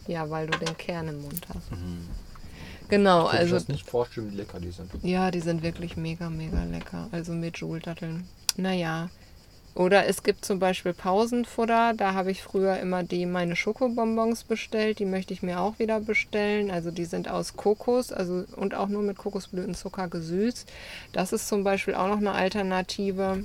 Ja, 0.07 0.31
weil 0.31 0.47
du 0.47 0.57
den 0.61 0.77
Kern 0.77 1.09
im 1.09 1.23
Mund 1.23 1.45
hast. 1.49 1.73
Mhm. 1.73 2.09
Genau, 2.89 3.27
ich 3.33 3.39
also. 3.41 3.57
Ich 3.57 3.67
nicht 3.67 3.91
vorstellen, 3.91 4.31
wie 4.31 4.37
lecker 4.37 4.61
die 4.61 4.71
sind. 4.71 4.93
Ja, 5.03 5.33
die 5.33 5.41
sind 5.41 5.65
wirklich 5.65 5.97
mega, 5.97 6.31
mega 6.31 6.63
lecker. 6.63 7.09
Also 7.11 7.33
mit 7.33 7.59
Joule-Datteln. 7.59 8.29
Naja, 8.57 9.11
oder 9.75 10.07
es 10.07 10.23
gibt 10.23 10.45
zum 10.45 10.59
Beispiel 10.59 10.93
Pausenfutter. 10.93 11.95
Da 11.95 12.13
habe 12.13 12.31
ich 12.31 12.43
früher 12.43 12.79
immer 12.79 13.03
die 13.03 13.25
meine 13.25 13.57
Schokobonbons 13.57 14.45
bestellt. 14.45 14.99
Die 14.99 15.07
möchte 15.07 15.33
ich 15.33 15.43
mir 15.43 15.61
auch 15.61 15.79
wieder 15.79 16.01
bestellen. 16.01 16.71
Also 16.71 16.91
die 16.91 17.07
sind 17.07 17.31
aus 17.31 17.57
Kokos 17.57 18.13
also, 18.13 18.45
und 18.57 18.75
auch 18.75 18.89
nur 18.89 19.03
mit 19.03 19.17
Kokosblütenzucker 19.17 20.09
gesüßt. 20.09 20.71
Das 21.13 21.33
ist 21.33 21.49
zum 21.49 21.65
Beispiel 21.65 21.95
auch 21.95 22.09
noch 22.09 22.19
eine 22.19 22.33
Alternative. 22.33 23.45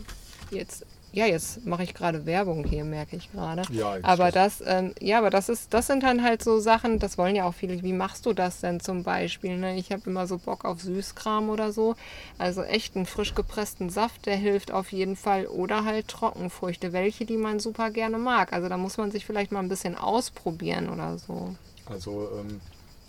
Jetzt 0.51 0.85
ja, 1.13 1.25
jetzt 1.25 1.65
mache 1.65 1.83
ich 1.83 1.93
gerade 1.93 2.25
Werbung 2.25 2.63
hier, 2.65 2.83
merke 2.83 3.15
ich 3.15 3.31
gerade. 3.31 3.63
Ja, 3.71 3.97
aber 4.03 4.31
das, 4.31 4.61
ähm, 4.65 4.93
ja, 4.99 5.19
aber 5.19 5.29
das 5.29 5.49
ist, 5.49 5.73
das 5.73 5.87
sind 5.87 6.03
dann 6.03 6.21
halt 6.21 6.43
so 6.43 6.59
Sachen, 6.59 6.99
das 6.99 7.17
wollen 7.17 7.35
ja 7.35 7.45
auch 7.45 7.53
viele. 7.53 7.81
Wie 7.81 7.93
machst 7.93 8.25
du 8.25 8.33
das 8.33 8.59
denn 8.59 8.79
zum 8.79 9.03
Beispiel? 9.03 9.57
Ne? 9.57 9.77
Ich 9.77 9.91
habe 9.91 10.03
immer 10.05 10.27
so 10.27 10.37
Bock 10.37 10.65
auf 10.65 10.81
Süßkram 10.81 11.49
oder 11.49 11.71
so. 11.71 11.95
Also 12.37 12.61
echt 12.63 12.95
einen 12.95 13.05
frisch 13.05 13.33
gepressten 13.35 13.89
Saft, 13.89 14.25
der 14.25 14.35
hilft 14.35 14.71
auf 14.71 14.91
jeden 14.91 15.15
Fall. 15.15 15.47
Oder 15.47 15.85
halt 15.85 16.07
Trockenfrüchte, 16.09 16.93
welche, 16.93 17.25
die 17.25 17.37
man 17.37 17.59
super 17.59 17.89
gerne 17.89 18.17
mag. 18.17 18.53
Also 18.53 18.67
da 18.67 18.77
muss 18.77 18.97
man 18.97 19.09
sich 19.09 19.25
vielleicht 19.25 19.51
mal 19.51 19.59
ein 19.59 19.69
bisschen 19.69 19.95
ausprobieren 19.97 20.89
oder 20.89 21.17
so. 21.17 21.55
Also 21.85 22.29
ähm, 22.37 22.59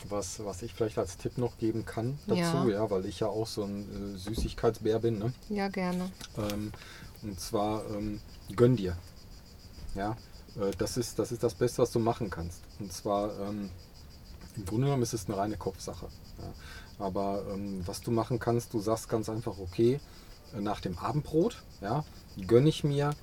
was, 0.08 0.44
was 0.44 0.62
ich 0.62 0.72
vielleicht 0.72 0.98
als 0.98 1.16
Tipp 1.16 1.38
noch 1.38 1.58
geben 1.58 1.84
kann 1.84 2.18
dazu, 2.26 2.40
ja, 2.40 2.68
ja 2.68 2.90
weil 2.90 3.06
ich 3.06 3.20
ja 3.20 3.26
auch 3.26 3.46
so 3.46 3.64
ein 3.64 4.14
äh, 4.14 4.18
Süßigkeitsbär 4.18 5.00
bin. 5.00 5.18
Ne? 5.18 5.32
Ja, 5.48 5.68
gerne. 5.68 6.10
Ähm, 6.36 6.72
und 7.22 7.40
zwar 7.40 7.88
ähm, 7.90 8.20
gönn 8.54 8.76
dir. 8.76 8.96
Ja, 9.94 10.16
äh, 10.56 10.70
das, 10.76 10.96
ist, 10.96 11.18
das 11.18 11.32
ist 11.32 11.42
das 11.42 11.54
Beste, 11.54 11.82
was 11.82 11.92
du 11.92 11.98
machen 11.98 12.30
kannst. 12.30 12.62
Und 12.78 12.92
zwar 12.92 13.38
ähm, 13.40 13.70
im 14.56 14.64
Grunde 14.64 14.86
genommen 14.86 15.02
ist 15.02 15.14
es 15.14 15.26
eine 15.26 15.36
reine 15.36 15.56
Kopfsache. 15.56 16.08
Ja. 16.38 17.04
Aber 17.04 17.44
ähm, 17.52 17.82
was 17.86 18.00
du 18.00 18.10
machen 18.10 18.38
kannst, 18.38 18.74
du 18.74 18.80
sagst 18.80 19.08
ganz 19.08 19.28
einfach, 19.28 19.58
okay, 19.58 20.00
äh, 20.54 20.60
nach 20.60 20.80
dem 20.80 20.98
Abendbrot, 20.98 21.62
ja, 21.80 22.04
gönne 22.46 22.68
ich 22.68 22.84
mir, 22.84 23.14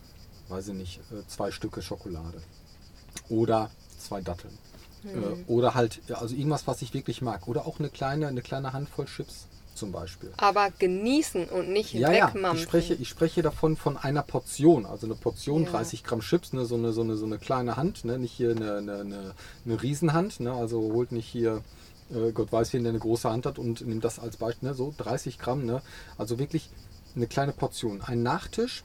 weiß 0.49 0.69
ich 0.69 0.73
nicht, 0.75 0.99
äh, 1.11 1.27
zwei 1.27 1.51
Stücke 1.51 1.81
Schokolade. 1.81 2.41
Oder 3.29 3.71
zwei 3.97 4.21
Datteln. 4.21 4.57
Mhm. 5.03 5.43
Oder 5.47 5.75
halt, 5.75 6.01
also 6.13 6.35
irgendwas, 6.35 6.67
was 6.67 6.81
ich 6.81 6.93
wirklich 6.93 7.21
mag. 7.21 7.47
Oder 7.47 7.65
auch 7.67 7.79
eine 7.79 7.89
kleine, 7.89 8.27
eine 8.27 8.41
kleine 8.41 8.73
Handvoll 8.73 9.05
Chips 9.05 9.47
zum 9.75 9.91
Beispiel. 9.91 10.31
Aber 10.37 10.69
genießen 10.77 11.45
und 11.49 11.69
nicht 11.69 11.93
ja, 11.93 12.09
wegmampfen. 12.09 12.43
Ja, 12.43 12.53
ich 12.53 12.61
spreche, 12.63 12.93
ich 12.95 13.09
spreche 13.09 13.41
davon 13.41 13.77
von 13.77 13.97
einer 13.97 14.23
Portion. 14.23 14.85
Also 14.85 15.05
eine 15.05 15.15
Portion, 15.15 15.63
ja. 15.63 15.71
30 15.71 16.03
Gramm 16.03 16.21
Chips, 16.21 16.53
ne, 16.53 16.65
so, 16.65 16.75
eine, 16.75 16.91
so, 16.91 17.01
eine, 17.01 17.15
so 17.15 17.25
eine 17.25 17.37
kleine 17.37 17.77
Hand, 17.77 18.05
ne, 18.05 18.17
nicht 18.17 18.31
hier 18.31 18.51
eine, 18.51 18.77
eine, 18.77 18.95
eine, 18.99 19.33
eine 19.65 19.81
Riesenhand. 19.81 20.39
Ne, 20.39 20.51
also 20.51 20.79
holt 20.79 21.11
nicht 21.11 21.27
hier, 21.27 21.61
äh, 22.09 22.31
Gott 22.31 22.51
weiß, 22.51 22.73
wen 22.73 22.83
der 22.83 22.91
eine 22.91 22.99
große 22.99 23.29
Hand 23.29 23.45
hat 23.45 23.59
und 23.59 23.85
nimmt 23.85 24.03
das 24.03 24.19
als 24.19 24.37
Beispiel. 24.37 24.69
Ne, 24.69 24.75
so 24.75 24.93
30 24.97 25.37
Gramm. 25.37 25.65
Ne, 25.65 25.81
also 26.17 26.39
wirklich 26.39 26.69
eine 27.15 27.27
kleine 27.27 27.53
Portion. 27.53 28.01
Ein 28.01 28.23
Nachtisch, 28.23 28.83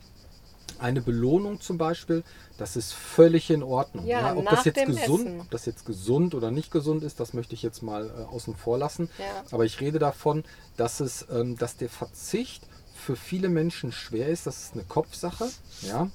eine 0.78 1.00
Belohnung 1.00 1.60
zum 1.60 1.78
Beispiel, 1.78 2.22
das 2.58 2.76
ist 2.76 2.92
völlig 2.92 3.50
in 3.50 3.62
Ordnung. 3.62 4.06
Ja, 4.06 4.20
ja 4.20 4.36
ob 4.36 4.48
das 4.48 4.64
jetzt 4.64 4.84
gesund, 4.84 5.26
Essen. 5.26 5.40
ob 5.40 5.50
das 5.50 5.66
jetzt 5.66 5.84
gesund 5.84 6.34
oder 6.34 6.50
nicht 6.50 6.70
gesund 6.70 7.02
ist, 7.02 7.20
das 7.20 7.32
möchte 7.32 7.54
ich 7.54 7.62
jetzt 7.62 7.82
mal 7.82 8.08
äh, 8.08 8.22
außen 8.34 8.54
vor 8.54 8.78
lassen. 8.78 9.08
Ja. 9.18 9.44
Aber 9.50 9.64
ich 9.64 9.80
rede 9.80 9.98
davon, 9.98 10.44
dass 10.76 11.00
es, 11.00 11.26
ähm, 11.30 11.56
dass 11.56 11.76
der 11.76 11.88
Verzicht 11.88 12.66
für 12.94 13.16
viele 13.16 13.48
Menschen 13.48 13.92
schwer 13.92 14.28
ist. 14.28 14.46
Das 14.46 14.62
ist 14.62 14.74
eine 14.74 14.84
Kopfsache, 14.84 15.48
ja. 15.82 16.10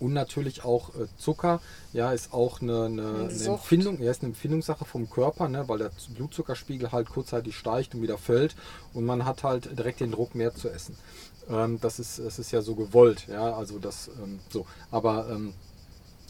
Und 0.00 0.14
natürlich 0.14 0.64
auch 0.64 0.88
äh, 0.96 1.06
Zucker, 1.16 1.60
ja, 1.92 2.12
ist 2.12 2.32
auch 2.32 2.60
eine, 2.60 2.86
eine, 2.86 3.28
eine 3.30 3.44
Empfindung, 3.44 4.02
ja, 4.02 4.10
ist 4.10 4.22
eine 4.22 4.30
Empfindungssache 4.30 4.84
vom 4.84 5.08
Körper, 5.08 5.48
ne, 5.48 5.68
weil 5.68 5.78
der 5.78 5.92
Blutzuckerspiegel 6.14 6.90
halt 6.90 7.08
kurzzeitig 7.08 7.56
steigt 7.56 7.94
und 7.94 8.02
wieder 8.02 8.18
fällt 8.18 8.56
und 8.94 9.04
man 9.04 9.24
hat 9.24 9.44
halt 9.44 9.78
direkt 9.78 10.00
den 10.00 10.10
Druck 10.10 10.34
mehr 10.34 10.54
zu 10.54 10.68
essen. 10.68 10.96
Ähm, 11.48 11.78
das, 11.80 11.98
ist, 11.98 12.18
das 12.18 12.38
ist 12.38 12.50
ja 12.52 12.62
so 12.62 12.74
gewollt, 12.74 13.26
ja, 13.28 13.54
also 13.54 13.78
das 13.78 14.08
ähm, 14.22 14.40
so. 14.50 14.66
Aber 14.90 15.28
ähm, 15.30 15.54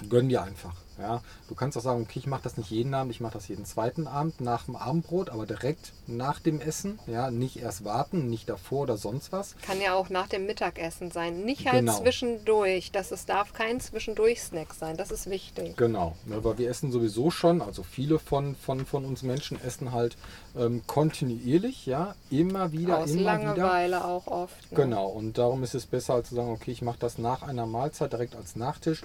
gönn 0.09 0.29
dir 0.29 0.43
einfach. 0.43 0.75
Ja, 1.03 1.21
du 1.49 1.57
kannst 1.57 1.77
auch 1.77 1.83
sagen, 1.83 2.03
okay, 2.03 2.21
ich 2.21 2.27
mache 2.29 2.43
das 2.45 2.57
nicht 2.57 2.71
jeden 2.71 2.95
Abend, 2.95 3.11
ich 3.11 3.21
mache 3.21 3.33
das 3.35 3.49
jeden 3.49 3.65
zweiten 3.65 4.07
Abend 4.07 4.41
nach 4.41 4.67
dem 4.67 4.77
Abendbrot, 4.77 5.31
aber 5.31 5.47
direkt 5.47 5.93
nach 6.07 6.39
dem 6.39 6.61
Essen. 6.61 7.01
Ja, 7.09 7.31
nicht 7.33 7.57
erst 7.57 7.85
warten, 7.85 8.31
nicht 8.31 8.49
davor 8.49 8.83
oder 8.83 8.97
sonst 8.97 9.33
was. 9.33 9.57
Kann 9.63 9.81
ja 9.81 9.95
auch 9.95 10.09
nach 10.11 10.29
dem 10.29 10.47
Mittagessen 10.47 11.11
sein. 11.11 11.45
Nicht 11.45 11.67
halt 11.67 11.81
Genau. 11.81 11.99
zwischendurch. 12.01 12.93
Das 12.93 13.11
es 13.11 13.27
darf 13.27 13.53
kein 13.53 13.81
Zwischendurch-Snack 13.81 14.75
sein. 14.75 14.97
Das 14.97 15.11
ist 15.11 15.29
wichtig. 15.29 15.77
Genau, 15.77 16.15
ne, 16.25 16.43
weil 16.45 16.59
wir 16.59 16.71
essen 16.71 16.93
sowieso 16.93 17.31
schon, 17.33 17.61
also 17.63 17.83
viele 17.83 18.21
von, 18.21 18.55
von, 18.55 18.87
von 18.87 19.05
uns 19.05 19.23
Menschen 19.23 19.61
essen 19.63 19.91
halt 19.93 20.17
ähm, 20.57 20.83
kontinuierlich, 20.87 21.87
ja, 21.87 22.15
immer 22.31 22.71
wieder, 22.71 22.99
Aus 22.99 23.11
immer 23.11 23.39
wieder. 23.41 23.57
Langeweile 23.57 24.05
auch 24.05 24.27
oft. 24.29 24.71
Ne? 24.71 24.77
Genau, 24.77 25.09
und 25.09 25.37
darum 25.39 25.65
ist 25.65 25.75
es 25.75 25.87
besser, 25.87 26.15
als 26.15 26.29
zu 26.29 26.37
sagen, 26.37 26.51
okay, 26.51 26.71
ich 26.71 26.83
mache 26.83 26.99
das 27.01 27.19
nach 27.19 27.43
einer 27.43 27.67
Mahlzeit 27.67 28.13
direkt 28.13 28.37
als 28.37 28.55
Nachtisch. 28.55 29.03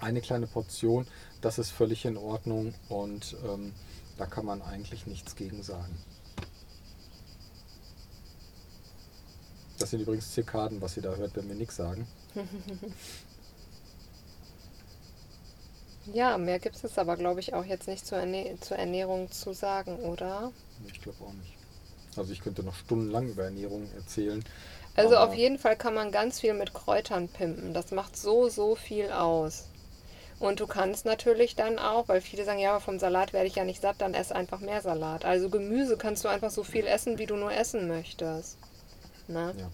Eine 0.00 0.20
kleine 0.20 0.46
Portion, 0.46 1.06
das 1.40 1.58
ist 1.58 1.70
völlig 1.70 2.04
in 2.04 2.16
Ordnung 2.16 2.74
und 2.88 3.36
ähm, 3.46 3.72
da 4.18 4.26
kann 4.26 4.46
man 4.46 4.62
eigentlich 4.62 5.06
nichts 5.06 5.36
gegen 5.36 5.62
sagen. 5.62 5.96
Das 9.78 9.90
sind 9.90 10.00
übrigens 10.00 10.32
Zikaden, 10.32 10.80
was 10.80 10.96
ihr 10.96 11.02
da 11.02 11.14
hört, 11.14 11.36
wenn 11.36 11.48
wir 11.48 11.54
nichts 11.54 11.76
sagen. 11.76 12.06
Ja, 16.12 16.38
mehr 16.38 16.58
gibt 16.58 16.82
es 16.82 16.98
aber, 16.98 17.16
glaube 17.16 17.40
ich, 17.40 17.54
auch 17.54 17.64
jetzt 17.64 17.88
nicht 17.88 18.06
zur, 18.06 18.18
Erne 18.18 18.56
zur 18.60 18.76
Ernährung 18.76 19.30
zu 19.30 19.52
sagen, 19.52 19.96
oder? 19.96 20.52
Ich 20.86 21.00
glaube 21.00 21.18
auch 21.24 21.32
nicht. 21.32 21.56
Also 22.16 22.32
ich 22.32 22.40
könnte 22.40 22.62
noch 22.62 22.74
stundenlang 22.74 23.28
über 23.28 23.44
Ernährung 23.44 23.88
erzählen. 23.96 24.42
Also 24.94 25.16
auf 25.16 25.34
jeden 25.34 25.58
Fall 25.58 25.76
kann 25.76 25.94
man 25.94 26.10
ganz 26.12 26.40
viel 26.40 26.54
mit 26.54 26.72
Kräutern 26.72 27.28
pimpen. 27.28 27.74
Das 27.74 27.90
macht 27.90 28.16
so, 28.16 28.48
so 28.48 28.76
viel 28.76 29.10
aus. 29.10 29.64
Und 30.38 30.60
du 30.60 30.66
kannst 30.66 31.06
natürlich 31.06 31.56
dann 31.56 31.78
auch, 31.78 32.08
weil 32.08 32.20
viele 32.20 32.44
sagen, 32.44 32.58
ja, 32.58 32.70
aber 32.70 32.80
vom 32.80 32.98
Salat 32.98 33.32
werde 33.32 33.46
ich 33.46 33.54
ja 33.54 33.64
nicht 33.64 33.80
satt, 33.80 33.96
dann 33.98 34.12
ess 34.12 34.32
einfach 34.32 34.60
mehr 34.60 34.82
Salat. 34.82 35.24
Also 35.24 35.48
Gemüse 35.48 35.96
kannst 35.96 36.24
du 36.24 36.28
einfach 36.28 36.50
so 36.50 36.62
viel 36.62 36.86
essen, 36.86 37.18
wie 37.18 37.26
du 37.26 37.36
nur 37.36 37.52
essen 37.52 37.88
möchtest. 37.88 38.58
Ne? 39.28 39.54
Ja. 39.58 39.70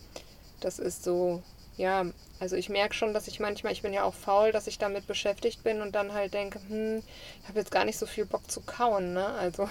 Das 0.60 0.78
ist 0.78 1.02
so, 1.02 1.42
ja, 1.76 2.06
also 2.38 2.56
ich 2.56 2.68
merke 2.68 2.94
schon, 2.94 3.14
dass 3.14 3.28
ich 3.28 3.40
manchmal, 3.40 3.72
ich 3.72 3.82
bin 3.82 3.92
ja 3.92 4.04
auch 4.04 4.14
faul, 4.14 4.52
dass 4.52 4.66
ich 4.66 4.78
damit 4.78 5.06
beschäftigt 5.06 5.64
bin 5.64 5.80
und 5.80 5.94
dann 5.94 6.12
halt 6.12 6.34
denke, 6.34 6.60
hm, 6.68 7.02
ich 7.42 7.48
habe 7.48 7.58
jetzt 7.58 7.70
gar 7.70 7.84
nicht 7.84 7.98
so 7.98 8.06
viel 8.06 8.24
Bock 8.24 8.48
zu 8.50 8.60
kauen, 8.60 9.14
ne? 9.14 9.26
Also, 9.26 9.68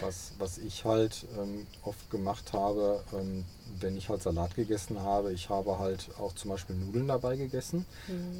Was, 0.00 0.33
was 0.54 0.58
ich 0.58 0.84
halt 0.84 1.26
ähm, 1.38 1.66
oft 1.82 2.10
gemacht 2.10 2.52
habe, 2.52 3.02
ähm, 3.12 3.44
wenn 3.80 3.96
ich 3.96 4.08
halt 4.08 4.22
Salat 4.22 4.54
gegessen 4.54 5.00
habe, 5.00 5.32
ich 5.32 5.48
habe 5.48 5.78
halt 5.78 6.10
auch 6.18 6.34
zum 6.34 6.50
Beispiel 6.50 6.76
Nudeln 6.76 7.08
dabei 7.08 7.36
gegessen, 7.36 7.86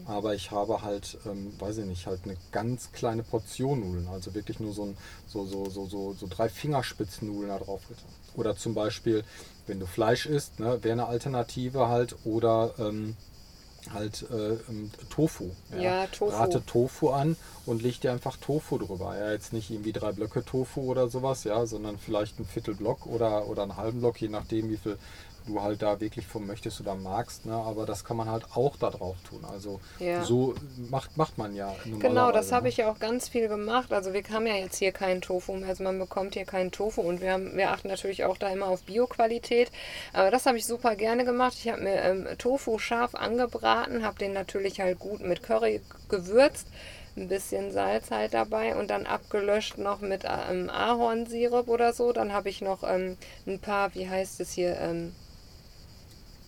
aber 0.06 0.34
ich 0.34 0.50
habe 0.50 0.82
halt, 0.82 1.18
ähm, 1.26 1.52
weiß 1.58 1.78
ich 1.78 1.86
nicht, 1.86 2.06
halt 2.06 2.20
eine 2.24 2.36
ganz 2.52 2.92
kleine 2.92 3.22
Portion 3.22 3.80
Nudeln, 3.80 4.08
also 4.08 4.34
wirklich 4.34 4.60
nur 4.60 4.72
so, 4.72 4.84
ein, 4.84 4.96
so, 5.26 5.44
so, 5.46 5.68
so, 5.70 5.86
so, 5.86 6.12
so 6.12 6.26
drei 6.28 6.48
Fingerspitzennudeln 6.48 7.48
da 7.48 7.58
drauf 7.58 7.82
getan. 7.88 8.04
Oder 8.36 8.56
zum 8.56 8.74
Beispiel, 8.74 9.24
wenn 9.66 9.80
du 9.80 9.86
Fleisch 9.86 10.26
isst, 10.26 10.60
ne, 10.60 10.82
wäre 10.82 10.92
eine 10.92 11.06
Alternative 11.06 11.88
halt, 11.88 12.14
oder 12.24 12.74
ähm, 12.78 13.16
halt 13.92 14.26
äh, 14.30 14.54
ähm, 14.68 14.90
Tofu. 15.10 15.50
Ja, 15.78 16.06
Tofu. 16.06 16.34
Rate 16.34 16.64
Tofu 16.64 17.10
an 17.10 17.36
und 17.66 17.82
leg 17.82 18.00
dir 18.00 18.12
einfach 18.12 18.36
Tofu 18.36 18.78
drüber. 18.78 19.16
Ja, 19.18 19.32
jetzt 19.32 19.52
nicht 19.52 19.70
irgendwie 19.70 19.92
drei 19.92 20.12
Blöcke 20.12 20.44
Tofu 20.44 20.82
oder 20.82 21.08
sowas, 21.08 21.44
ja, 21.44 21.66
sondern 21.66 21.98
vielleicht 21.98 22.38
ein 22.38 22.46
Viertelblock 22.46 23.06
oder, 23.06 23.46
oder 23.48 23.62
einen 23.62 23.76
halben 23.76 24.00
Block, 24.00 24.20
je 24.20 24.28
nachdem, 24.28 24.70
wie 24.70 24.76
viel 24.76 24.98
du 25.46 25.60
halt 25.62 25.82
da 25.82 26.00
wirklich 26.00 26.26
von 26.26 26.46
möchtest 26.46 26.80
oder 26.80 26.94
magst. 26.94 27.46
Ne? 27.46 27.54
Aber 27.54 27.86
das 27.86 28.04
kann 28.04 28.16
man 28.16 28.28
halt 28.30 28.44
auch 28.54 28.76
da 28.76 28.90
drauf 28.90 29.16
tun. 29.28 29.44
Also 29.44 29.80
Ja. 29.98 30.22
so 30.24 30.54
macht, 30.90 31.16
macht 31.16 31.38
man 31.38 31.54
ja 31.54 31.74
Genau, 31.98 32.32
das 32.32 32.50
normalerweise, 32.50 32.54
habe 32.54 32.62
ne? 32.64 32.68
ich 32.70 32.76
ja 32.78 32.90
auch 32.90 32.98
ganz 32.98 33.28
viel 33.28 33.48
gemacht. 33.48 33.92
Also 33.92 34.12
wir 34.12 34.22
haben 34.30 34.46
ja 34.46 34.54
jetzt 34.54 34.76
hier 34.78 34.92
keinen 34.92 35.20
Tofu 35.20 35.52
mehr. 35.54 35.68
Also 35.68 35.84
man 35.84 35.98
bekommt 35.98 36.34
hier 36.34 36.44
keinen 36.46 36.70
Tofu 36.72 37.02
und 37.02 37.20
wir, 37.20 37.32
haben, 37.32 37.56
wir 37.56 37.70
achten 37.70 37.88
natürlich 37.88 38.24
auch 38.24 38.36
da 38.38 38.48
immer 38.48 38.66
auf 38.68 38.82
Bioqualität. 38.84 39.70
Aber 40.12 40.30
das 40.30 40.46
habe 40.46 40.56
ich 40.58 40.66
super 40.66 40.96
gerne 40.96 41.24
gemacht. 41.24 41.54
Ich 41.58 41.68
habe 41.70 41.82
mir 41.82 42.02
ähm, 42.02 42.26
Tofu 42.38 42.78
scharf 42.78 43.14
angebraten, 43.14 44.04
habe 44.04 44.18
den 44.18 44.32
natürlich 44.32 44.80
halt 44.80 44.98
gut 44.98 45.20
mit 45.20 45.42
Curry 45.42 45.80
gewürzt. 46.08 46.68
Ein 47.16 47.28
bisschen 47.28 47.70
Salz 47.70 48.10
halt 48.10 48.34
dabei 48.34 48.74
und 48.74 48.90
dann 48.90 49.06
abgelöscht 49.06 49.78
noch 49.78 50.00
mit 50.00 50.24
ähm, 50.24 50.68
Ahornsirup 50.68 51.68
oder 51.68 51.92
so. 51.92 52.12
Dann 52.12 52.32
habe 52.32 52.48
ich 52.48 52.60
noch 52.60 52.82
ähm, 52.82 53.16
ein 53.46 53.60
paar, 53.60 53.94
wie 53.94 54.08
heißt 54.08 54.40
es 54.40 54.52
hier, 54.52 54.76
ähm, 54.80 55.14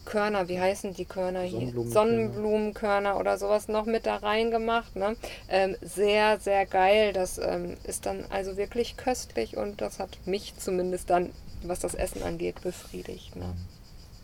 Körner, 0.06 0.48
wie 0.48 0.58
heißen 0.58 0.94
die 0.94 1.04
Körner 1.04 1.42
hier? 1.42 1.70
Sonnenblumenkörner. 1.90 3.18
Oder 3.18 3.36
sowas 3.36 3.68
noch 3.68 3.84
mit 3.84 4.06
da 4.06 4.16
reingemacht. 4.16 4.96
Ne? 4.96 5.16
Ähm, 5.50 5.76
sehr, 5.82 6.40
sehr 6.40 6.64
geil. 6.64 7.12
Das 7.12 7.36
ähm, 7.36 7.76
ist 7.84 8.06
dann 8.06 8.24
also 8.30 8.56
wirklich 8.56 8.96
köstlich 8.96 9.58
und 9.58 9.82
das 9.82 9.98
hat 9.98 10.16
mich 10.24 10.54
zumindest 10.56 11.10
dann, 11.10 11.32
was 11.62 11.80
das 11.80 11.94
Essen 11.94 12.22
angeht, 12.22 12.62
befriedigt. 12.62 13.36
Ne? 13.36 13.54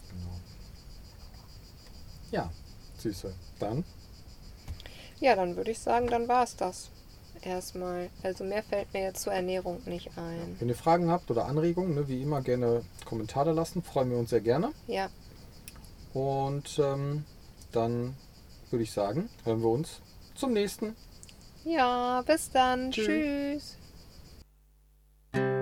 Genau. 0.08 0.40
Ja, 2.30 2.50
Süße. 2.96 3.34
Dann 3.58 3.84
Ja, 5.20 5.36
dann 5.36 5.56
würde 5.56 5.72
ich 5.72 5.78
sagen, 5.78 6.06
dann 6.06 6.28
war 6.28 6.44
es 6.44 6.56
das 6.56 6.88
erstmal. 7.42 8.08
Also 8.22 8.44
mehr 8.44 8.62
fällt 8.62 8.92
mir 8.92 9.02
jetzt 9.02 9.22
zur 9.22 9.32
Ernährung 9.32 9.82
nicht 9.86 10.10
ein. 10.16 10.56
Wenn 10.58 10.68
ihr 10.68 10.74
Fragen 10.74 11.10
habt 11.10 11.30
oder 11.30 11.46
Anregungen, 11.46 11.94
ne, 11.94 12.08
wie 12.08 12.22
immer 12.22 12.40
gerne 12.40 12.82
Kommentare 13.04 13.52
lassen, 13.52 13.82
freuen 13.82 14.10
wir 14.10 14.18
uns 14.18 14.30
sehr 14.30 14.40
gerne. 14.40 14.72
Ja, 14.86 15.10
und 16.14 16.78
ähm, 16.78 17.24
dann 17.72 18.16
würde 18.70 18.82
ich 18.82 18.92
sagen, 18.92 19.28
hören 19.44 19.60
wir 19.60 19.68
uns 19.70 20.00
zum 20.34 20.52
nächsten. 20.52 20.96
Ja, 21.64 22.22
bis 22.22 22.50
dann. 22.50 22.90
Tschüss. 22.90 23.76
Tschüss. 25.32 25.61